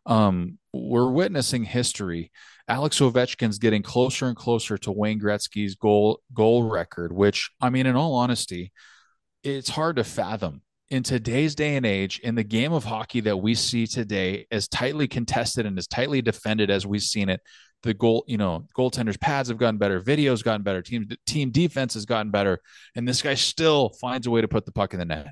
um, 0.06 0.60
we're 0.74 1.10
witnessing 1.10 1.64
history. 1.64 2.32
Alex 2.68 3.00
Ovechkin's 3.00 3.58
getting 3.58 3.82
closer 3.82 4.28
and 4.28 4.38
closer 4.38 4.78
to 4.78 4.92
Wayne 4.92 5.20
Gretzky's 5.20 5.76
goal 5.76 6.22
goal 6.34 6.64
record, 6.64 7.12
which 7.12 7.50
I 7.60 7.70
mean, 7.70 7.86
in 7.86 7.96
all 7.96 8.14
honesty, 8.14 8.72
it's 9.44 9.70
hard 9.70 9.98
to 9.98 10.04
fathom 10.04 10.62
in 10.90 11.04
today's 11.04 11.56
day 11.56 11.76
and 11.76 11.86
age 11.86 12.20
in 12.20 12.36
the 12.36 12.44
game 12.44 12.72
of 12.72 12.84
hockey 12.84 13.22
that 13.22 13.38
we 13.38 13.56
see 13.56 13.88
today 13.88 14.46
as 14.52 14.68
tightly 14.68 15.08
contested 15.08 15.66
and 15.66 15.78
as 15.78 15.88
tightly 15.88 16.22
defended 16.22 16.70
as 16.70 16.86
we've 16.86 17.02
seen 17.02 17.30
it 17.30 17.42
the 17.84 17.94
goal, 17.94 18.24
you 18.28 18.38
know, 18.38 18.66
goaltenders 18.76 19.20
pads 19.20 19.50
have 19.50 19.58
gotten 19.58 19.78
better, 19.78 20.02
videos 20.02 20.44
gotten 20.44 20.64
better, 20.64 20.82
team 20.82 21.08
team 21.26 21.52
defense 21.52 21.94
has 21.94 22.06
gotten 22.06 22.32
better, 22.32 22.60
and 22.96 23.08
this 23.08 23.22
guy 23.22 23.36
still 23.36 23.90
finds 24.02 24.26
a 24.26 24.32
way 24.32 24.42
to 24.42 24.48
put 24.48 24.66
the 24.66 24.72
puck 24.72 24.94
in 24.94 25.00
the 25.00 25.06
net 25.06 25.28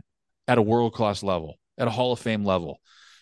at 0.47 0.57
a 0.57 0.61
world 0.61 0.93
class 0.93 1.23
level, 1.23 1.55
at 1.77 1.87
a 1.87 1.91
Hall 1.91 2.11
of 2.11 2.19
Fame 2.19 2.43
level. 2.43 2.79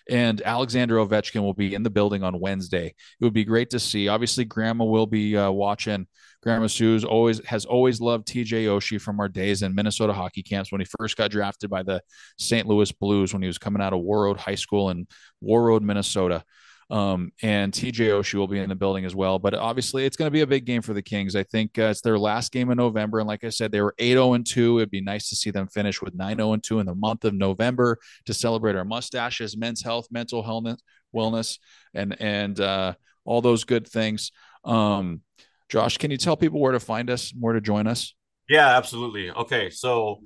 And 0.09 0.41
Alexander 0.41 0.95
Ovechkin 0.95 1.41
will 1.41 1.53
be 1.53 1.75
in 1.75 1.83
the 1.83 1.91
building 1.91 2.23
on 2.23 2.39
Wednesday. 2.39 2.87
It 2.87 3.23
would 3.23 3.33
be 3.33 3.45
great 3.45 3.69
to 3.69 3.79
see. 3.79 4.07
Obviously, 4.07 4.43
Grandma 4.43 4.85
will 4.85 5.05
be 5.05 5.37
uh, 5.37 5.51
watching. 5.51 6.07
Grandma 6.41 6.65
Sue's 6.65 7.03
always 7.03 7.45
has 7.45 7.65
always 7.65 8.01
loved 8.01 8.27
TJ 8.27 8.65
Oshie 8.65 8.99
from 8.99 9.19
our 9.19 9.27
days 9.27 9.61
in 9.61 9.75
Minnesota 9.75 10.13
hockey 10.13 10.41
camps 10.41 10.71
when 10.71 10.81
he 10.81 10.87
first 10.97 11.15
got 11.15 11.29
drafted 11.29 11.69
by 11.69 11.83
the 11.83 12.01
St. 12.39 12.65
Louis 12.65 12.91
Blues 12.93 13.33
when 13.33 13.43
he 13.43 13.47
was 13.47 13.59
coming 13.59 13.83
out 13.83 13.93
of 13.93 13.99
Warroad 13.99 14.37
High 14.37 14.55
School 14.55 14.89
in 14.89 15.05
Warroad, 15.43 15.81
Minnesota. 15.81 16.43
Um, 16.89 17.31
and 17.43 17.71
TJ 17.71 18.07
Oshie 18.07 18.33
will 18.33 18.47
be 18.47 18.59
in 18.59 18.69
the 18.69 18.75
building 18.75 19.05
as 19.05 19.15
well. 19.15 19.37
But 19.37 19.53
obviously, 19.53 20.05
it's 20.05 20.17
going 20.17 20.27
to 20.27 20.33
be 20.33 20.41
a 20.41 20.47
big 20.47 20.65
game 20.65 20.81
for 20.81 20.93
the 20.93 21.01
Kings. 21.01 21.35
I 21.35 21.43
think 21.43 21.77
uh, 21.77 21.83
it's 21.83 22.01
their 22.01 22.17
last 22.17 22.51
game 22.51 22.71
in 22.71 22.77
November. 22.77 23.19
And 23.19 23.27
like 23.27 23.43
I 23.43 23.49
said, 23.49 23.71
they 23.71 23.81
were 23.81 23.93
8 23.99 24.13
0 24.13 24.37
2. 24.37 24.79
It'd 24.79 24.89
be 24.89 25.01
nice 25.01 25.29
to 25.29 25.35
see 25.35 25.51
them 25.51 25.67
finish 25.67 26.01
with 26.01 26.15
9 26.15 26.37
0 26.37 26.57
2 26.57 26.79
in 26.79 26.87
the 26.87 26.95
month 26.95 27.25
of 27.25 27.33
November 27.33 27.99
to 28.25 28.33
celebrate 28.33 28.75
our 28.75 28.85
mustaches, 28.85 29.55
men's 29.55 29.83
health, 29.83 30.07
mental 30.09 30.41
health, 30.41 30.79
wellness, 31.15 31.59
and, 31.93 32.19
and 32.19 32.59
uh, 32.59 32.93
all 33.23 33.41
those 33.41 33.65
good 33.65 33.87
things. 33.87 34.31
Um, 34.65 35.21
Josh, 35.69 35.97
can 35.97 36.09
you 36.09 36.17
tell 36.17 36.35
people 36.35 36.59
where 36.59 36.71
to 36.71 36.79
find 36.79 37.09
us, 37.11 37.31
where 37.39 37.53
to 37.53 37.61
join 37.61 37.85
us? 37.85 38.15
Yeah, 38.49 38.75
absolutely. 38.75 39.29
Okay. 39.29 39.69
So, 39.69 40.21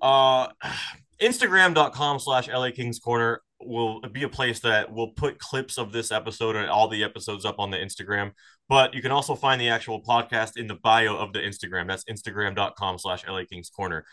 uh, 0.00 0.48
Instagram.com 1.20 2.18
slash 2.18 2.48
LA 2.48 2.70
Kings 2.70 2.98
Corner 2.98 3.42
will 3.66 4.00
be 4.00 4.22
a 4.22 4.28
place 4.28 4.60
that 4.60 4.92
will 4.92 5.08
put 5.08 5.38
clips 5.38 5.78
of 5.78 5.92
this 5.92 6.10
episode 6.10 6.56
and 6.56 6.68
all 6.68 6.88
the 6.88 7.04
episodes 7.04 7.44
up 7.44 7.56
on 7.58 7.70
the 7.70 7.76
Instagram. 7.76 8.32
But 8.68 8.94
you 8.94 9.02
can 9.02 9.10
also 9.10 9.34
find 9.34 9.60
the 9.60 9.68
actual 9.68 10.02
podcast 10.02 10.56
in 10.56 10.66
the 10.66 10.74
bio 10.74 11.16
of 11.16 11.32
the 11.32 11.40
Instagram. 11.40 11.88
That's 11.88 12.04
instagram.com 12.04 12.98
slash 12.98 13.26
LA 13.26 13.42
Kings 13.50 13.70
Corner. 13.70 14.04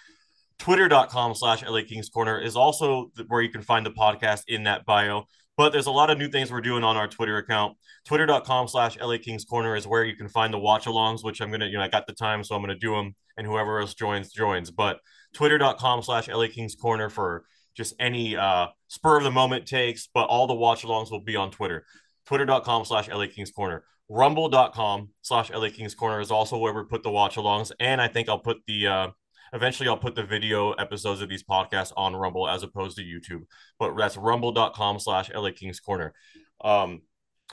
Twitter.com 0.58 1.36
slash 1.36 1.64
LA 1.64 1.82
Kings 1.88 2.10
Corner 2.10 2.39
is 2.39 2.56
also 2.56 3.12
where 3.28 3.41
you 3.41 3.50
can 3.50 3.62
find 3.62 3.86
the 3.86 3.91
podcast 3.91 4.43
in 4.47 4.64
that 4.64 4.86
bio. 4.86 5.26
But 5.56 5.74
there's 5.74 5.88
a 5.88 5.91
lot 5.91 6.10
of 6.10 6.18
new 6.18 6.30
things 6.30 6.52
we're 6.52 6.62
doing 6.62 6.84
on 6.84 6.95
our 6.95 7.08
Twitter 7.08 7.38
account. 7.38 7.78
Twitter.com 8.06 8.68
slash 8.68 8.97
LA 8.97 9.18
Kings 9.18 9.45
Corner 9.45 9.76
is 9.76 9.86
where 9.86 10.06
you 10.06 10.16
can 10.16 10.30
find 10.30 10.54
the 10.54 10.60
watch 10.60 10.86
alongs, 10.86 11.24
which 11.24 11.41
I'm 11.41 11.50
going 11.50 11.60
to, 11.60 11.68
you 11.68 11.78
know, 11.78 11.84
I 11.84 11.89
got 11.89 12.08
the 12.08 12.14
time, 12.14 12.43
so 12.43 12.56
I'm 12.56 12.62
going 12.62 12.74
to 12.74 12.80
do 12.80 12.95
them. 12.95 13.16
And 13.38 13.45
whoever 13.45 13.80
else 13.80 13.93
joins, 13.93 14.32
joins. 14.32 14.72
But 14.72 15.00
twitter.com 15.34 16.02
slash 16.04 16.28
LA 16.28 16.47
Kings 16.47 16.76
Corner 16.76 17.10
for 17.10 17.43
just 17.76 17.94
any 18.00 18.36
uh, 18.36 18.68
spur 18.88 19.18
of 19.18 19.24
the 19.24 19.32
moment 19.32 19.66
takes, 19.66 20.08
but 20.14 20.26
all 20.26 20.48
the 20.48 20.54
watch 20.54 20.84
alongs 20.84 21.12
will 21.12 21.22
be 21.22 21.36
on 21.36 21.52
Twitter. 21.52 21.86
Twitter.com 22.26 22.86
slash 22.86 23.10
LA 23.10 23.28
Kings 23.28 23.52
Corner. 23.52 23.84
Rumble.com 24.10 25.10
slash 25.22 25.52
LA 25.52 25.70
Kings 25.70 25.96
Corner 25.96 26.20
is 26.20 26.32
also 26.32 26.58
where 26.58 26.74
we 26.74 26.84
put 26.84 27.04
the 27.04 27.12
watch 27.12 27.36
alongs. 27.36 27.72
And 27.80 28.02
I 28.02 28.08
think 28.08 28.28
I'll 28.28 28.40
put 28.40 28.58
the 28.68 28.88
uh, 28.88 29.08
eventually 29.54 29.90
I'll 29.90 29.98
put 29.98 30.16
the 30.16 30.24
video 30.24 30.72
episodes 30.74 31.22
of 31.22 31.30
these 31.30 31.44
podcasts 31.44 31.94
on 31.96 32.16
Rumble 32.16 32.48
as 32.48 32.64
opposed 32.64 32.98
to 32.98 33.04
YouTube. 33.04 33.44
But 33.80 33.96
that's 33.98 34.18
rumble.com 34.18 35.00
slash 35.00 35.32
LA 35.34 35.52
Kings 35.52 35.80
Corner. 35.80 36.14
Um, 36.62 37.02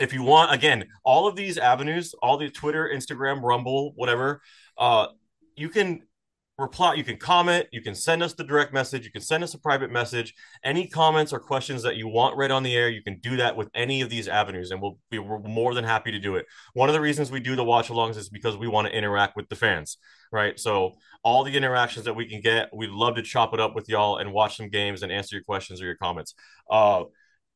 if 0.01 0.13
you 0.13 0.23
want, 0.23 0.53
again, 0.53 0.89
all 1.05 1.27
of 1.27 1.37
these 1.37 1.57
avenues, 1.57 2.15
all 2.23 2.37
the 2.37 2.51
Twitter, 2.51 2.91
Instagram, 2.93 3.43
Rumble, 3.43 3.93
whatever, 3.97 4.43
uh, 4.77 5.09
you 5.57 5.69
can 5.69 6.03
reply 6.59 6.95
you 6.95 7.05
can 7.05 7.19
comment 7.19 7.67
you 7.71 7.83
can 7.83 7.95
send 7.95 8.23
us 8.23 8.33
the 8.33 8.43
direct 8.43 8.73
message 8.73 9.05
you 9.05 9.13
can 9.13 9.21
send 9.21 9.45
us 9.45 9.53
a 9.53 9.59
private 9.59 9.91
message. 9.91 10.35
Any 10.65 10.89
comments 10.89 11.33
or 11.33 11.39
questions 11.39 11.83
that 11.83 11.97
you 11.97 12.09
want 12.09 12.37
read 12.37 12.51
on 12.51 12.63
the 12.63 12.75
air 12.75 12.89
you 12.89 13.03
can 13.03 13.19
do 13.19 13.37
that 13.37 13.57
with 13.57 13.69
any 13.75 14.01
of 14.01 14.09
these 14.09 14.27
avenues 14.27 14.71
and 14.71 14.81
we'll 14.81 14.99
be 15.11 15.19
we're 15.19 15.39
more 15.41 15.75
than 15.75 15.85
happy 15.85 16.11
to 16.13 16.19
do 16.19 16.37
it. 16.37 16.47
One 16.73 16.89
of 16.89 16.95
the 16.95 17.01
reasons 17.01 17.31
we 17.31 17.41
do 17.41 17.57
the 17.57 17.65
watch 17.65 17.89
alongs 17.89 18.17
is 18.17 18.31
because 18.31 18.57
we 18.57 18.69
want 18.69 18.89
to 18.89 18.97
interact 18.97 19.37
with 19.37 19.49
the 19.49 19.57
fans 19.57 19.99
right? 20.33 20.59
So 20.59 20.95
all 21.23 21.45
the 21.45 21.57
interactions 21.57 22.07
that 22.07 22.15
we 22.15 22.27
can 22.27 22.41
get 22.41 22.71
we'd 22.75 22.91
love 22.91 23.17
to 23.17 23.23
chop 23.23 23.53
it 23.53 23.61
up 23.61 23.75
with 23.75 23.89
y'all 23.89 24.17
and 24.17 24.33
watch 24.33 24.57
some 24.57 24.71
games 24.71 25.03
and 25.03 25.13
answer 25.13 25.37
your 25.37 25.45
questions 25.45 25.83
or 25.83 25.85
your 25.85 25.97
comments. 25.97 26.35
Uh, 26.71 27.05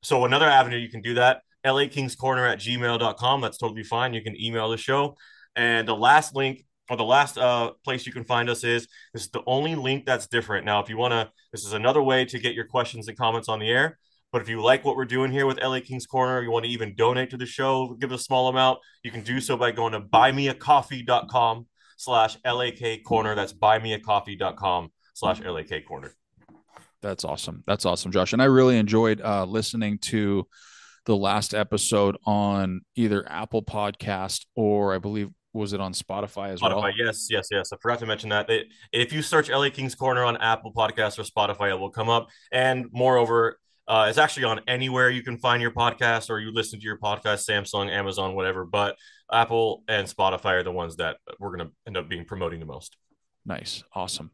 so 0.03 0.25
another 0.25 0.47
avenue 0.47 0.77
you 0.77 0.91
can 0.91 1.01
do 1.01 1.15
that 1.15 1.43
la 1.65 1.87
kings 1.87 2.17
corner 2.17 2.47
at 2.47 2.59
gmail.com 2.59 3.41
that's 3.41 3.59
totally 3.59 3.85
fine. 3.85 4.15
You 4.15 4.23
can 4.23 4.41
email 4.41 4.69
the 4.71 4.77
show. 4.77 5.17
And 5.57 5.87
the 5.87 5.97
last 5.97 6.35
link 6.35 6.65
or 6.91 6.97
the 6.97 7.05
last 7.05 7.39
uh, 7.39 7.71
place 7.85 8.05
you 8.05 8.13
can 8.13 8.25
find 8.25 8.51
us 8.51 8.65
is 8.65 8.89
this 9.15 9.23
is 9.23 9.31
the 9.31 9.43
only 9.47 9.77
link 9.77 10.05
that's 10.05 10.27
different. 10.27 10.67
Now, 10.67 10.83
if 10.83 10.89
you 10.89 10.97
want 10.97 11.13
to, 11.13 11.31
this 11.53 11.65
is 11.65 11.73
another 11.73 12.03
way 12.03 12.25
to 12.25 12.39
get 12.39 12.55
your 12.55 12.67
questions 12.67 13.07
and 13.07 13.17
comments 13.17 13.49
on 13.49 13.61
the 13.61 13.71
air. 13.71 13.99
But 14.33 14.43
if 14.43 14.49
you 14.49 14.61
like 14.61 14.85
what 14.85 14.97
we're 14.97 15.05
doing 15.05 15.31
here 15.31 15.47
with 15.47 15.63
LA 15.63 15.81
Kings 15.81 16.07
Corner, 16.07 16.43
you 16.43 16.51
want 16.51 16.65
to 16.65 16.71
even 16.71 16.95
donate 16.97 17.31
to 17.31 17.37
the 17.37 17.47
show, 17.47 17.97
give 18.01 18.11
a 18.11 18.19
small 18.19 18.49
amount, 18.49 18.81
you 19.05 19.13
can 19.13 19.23
do 19.23 19.41
so 19.41 19.57
by 19.57 19.71
going 19.71 19.93
to 19.93 20.01
buymeacoffee.com 20.01 21.67
slash 21.97 22.37
LAK 22.45 23.05
Corner. 23.05 23.35
That's 23.37 23.53
buymeacoffee.com 23.53 24.93
slash 25.15 25.41
LAK 25.41 25.85
Corner. 25.87 26.13
That's 27.03 27.25
awesome. 27.25 27.63
That's 27.67 27.87
awesome, 27.87 28.11
Josh. 28.11 28.33
And 28.33 28.43
I 28.43 28.47
really 28.47 28.79
enjoyed 28.79 29.21
uh, 29.21 29.45
listening 29.45 29.99
to 29.99 30.47
the 31.07 31.17
last 31.17 31.55
episode 31.55 32.17
on 32.25 32.83
either 32.95 33.25
Apple 33.29 33.63
Podcast 33.63 34.47
or 34.55 34.95
I 34.95 34.99
believe 34.99 35.31
was 35.53 35.73
it 35.73 35.81
on 35.81 35.93
Spotify 35.93 36.51
as 36.51 36.61
Spotify, 36.61 36.83
well? 36.83 36.93
Yes, 36.97 37.27
yes, 37.31 37.49
yes. 37.51 37.73
I 37.73 37.77
forgot 37.81 37.99
to 38.01 38.07
mention 38.07 38.31
that. 38.31 38.49
It, 38.49 38.69
if 38.93 39.13
you 39.13 39.23
search 39.23 39.49
LA 39.49 39.71
Kings 39.71 39.95
Corner 39.95 40.25
on 40.25 40.37
Apple 40.37 40.73
Podcasts 40.73 41.19
or 41.19 41.23
Spotify, 41.23 41.71
it 41.71 41.79
will 41.79 41.91
come 41.91 42.09
up. 42.09 42.29
And 42.53 42.87
moreover, 42.93 43.59
uh, 43.89 44.07
it's 44.09 44.19
actually 44.19 44.45
on 44.45 44.61
anywhere 44.69 45.11
you 45.11 45.23
can 45.23 45.37
find 45.39 45.61
your 45.61 45.73
podcast 45.73 46.31
or 46.31 46.39
you 46.39 46.53
listen 46.53 46.79
to 46.79 46.85
your 46.85 46.99
podcast, 46.99 47.49
Samsung, 47.49 47.91
Amazon, 47.91 48.37
whatever. 48.37 48.65
But 48.65 48.97
Apple 49.33 49.83
and 49.89 50.07
Spotify 50.07 50.53
are 50.53 50.63
the 50.63 50.73
ones 50.73 50.97
that 50.97 51.17
we're 51.41 51.57
going 51.57 51.69
to 51.69 51.75
end 51.87 51.97
up 51.97 52.09
being 52.09 52.25
promoting 52.25 52.61
the 52.61 52.67
most. 52.67 52.97
Nice. 53.45 53.83
Awesome. 53.93 54.31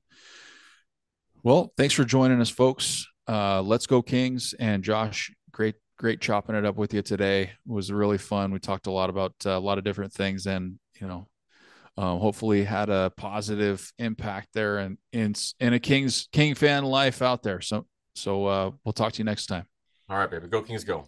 Well, 1.43 1.73
thanks 1.79 1.95
for 1.95 2.05
joining 2.05 2.41
us, 2.41 2.51
folks. 2.51 3.07
Uh, 3.27 3.63
let's 3.63 3.87
go 3.87 4.03
Kings. 4.03 4.55
And 4.59 4.85
Josh, 4.85 5.33
great 5.53 5.77
great 5.99 6.21
chopping 6.21 6.55
it 6.55 6.67
up 6.67 6.77
with 6.77 6.93
you 6.93 7.01
today. 7.01 7.43
It 7.43 7.51
was 7.67 7.91
really 7.91 8.19
fun. 8.19 8.53
We 8.53 8.59
talked 8.59 8.87
a 8.87 8.91
lot 8.91 9.09
about 9.09 9.35
uh, 9.47 9.51
a 9.51 9.59
lot 9.59 9.79
of 9.79 9.85
different 9.85 10.13
things 10.13 10.47
and 10.47 10.79
you 11.01 11.07
know, 11.07 11.27
um, 11.97 12.19
hopefully 12.19 12.65
had 12.65 12.91
a 12.91 13.11
positive 13.17 13.91
impact 13.99 14.49
there 14.53 14.79
and 14.79 14.99
in, 15.13 15.35
in 15.61 15.73
a 15.73 15.79
Kings 15.79 16.29
King 16.33 16.55
fan 16.55 16.85
life 16.85 17.23
out 17.23 17.43
there. 17.43 17.61
So 17.61 17.87
so 18.15 18.47
uh, 18.47 18.71
we'll 18.85 18.93
talk 18.93 19.13
to 19.13 19.19
you 19.19 19.25
next 19.25 19.47
time. 19.47 19.67
All 20.09 20.19
right, 20.19 20.31
baby. 20.31 20.49
Go 20.49 20.63
Kings, 20.63 20.85
go. 20.85 21.07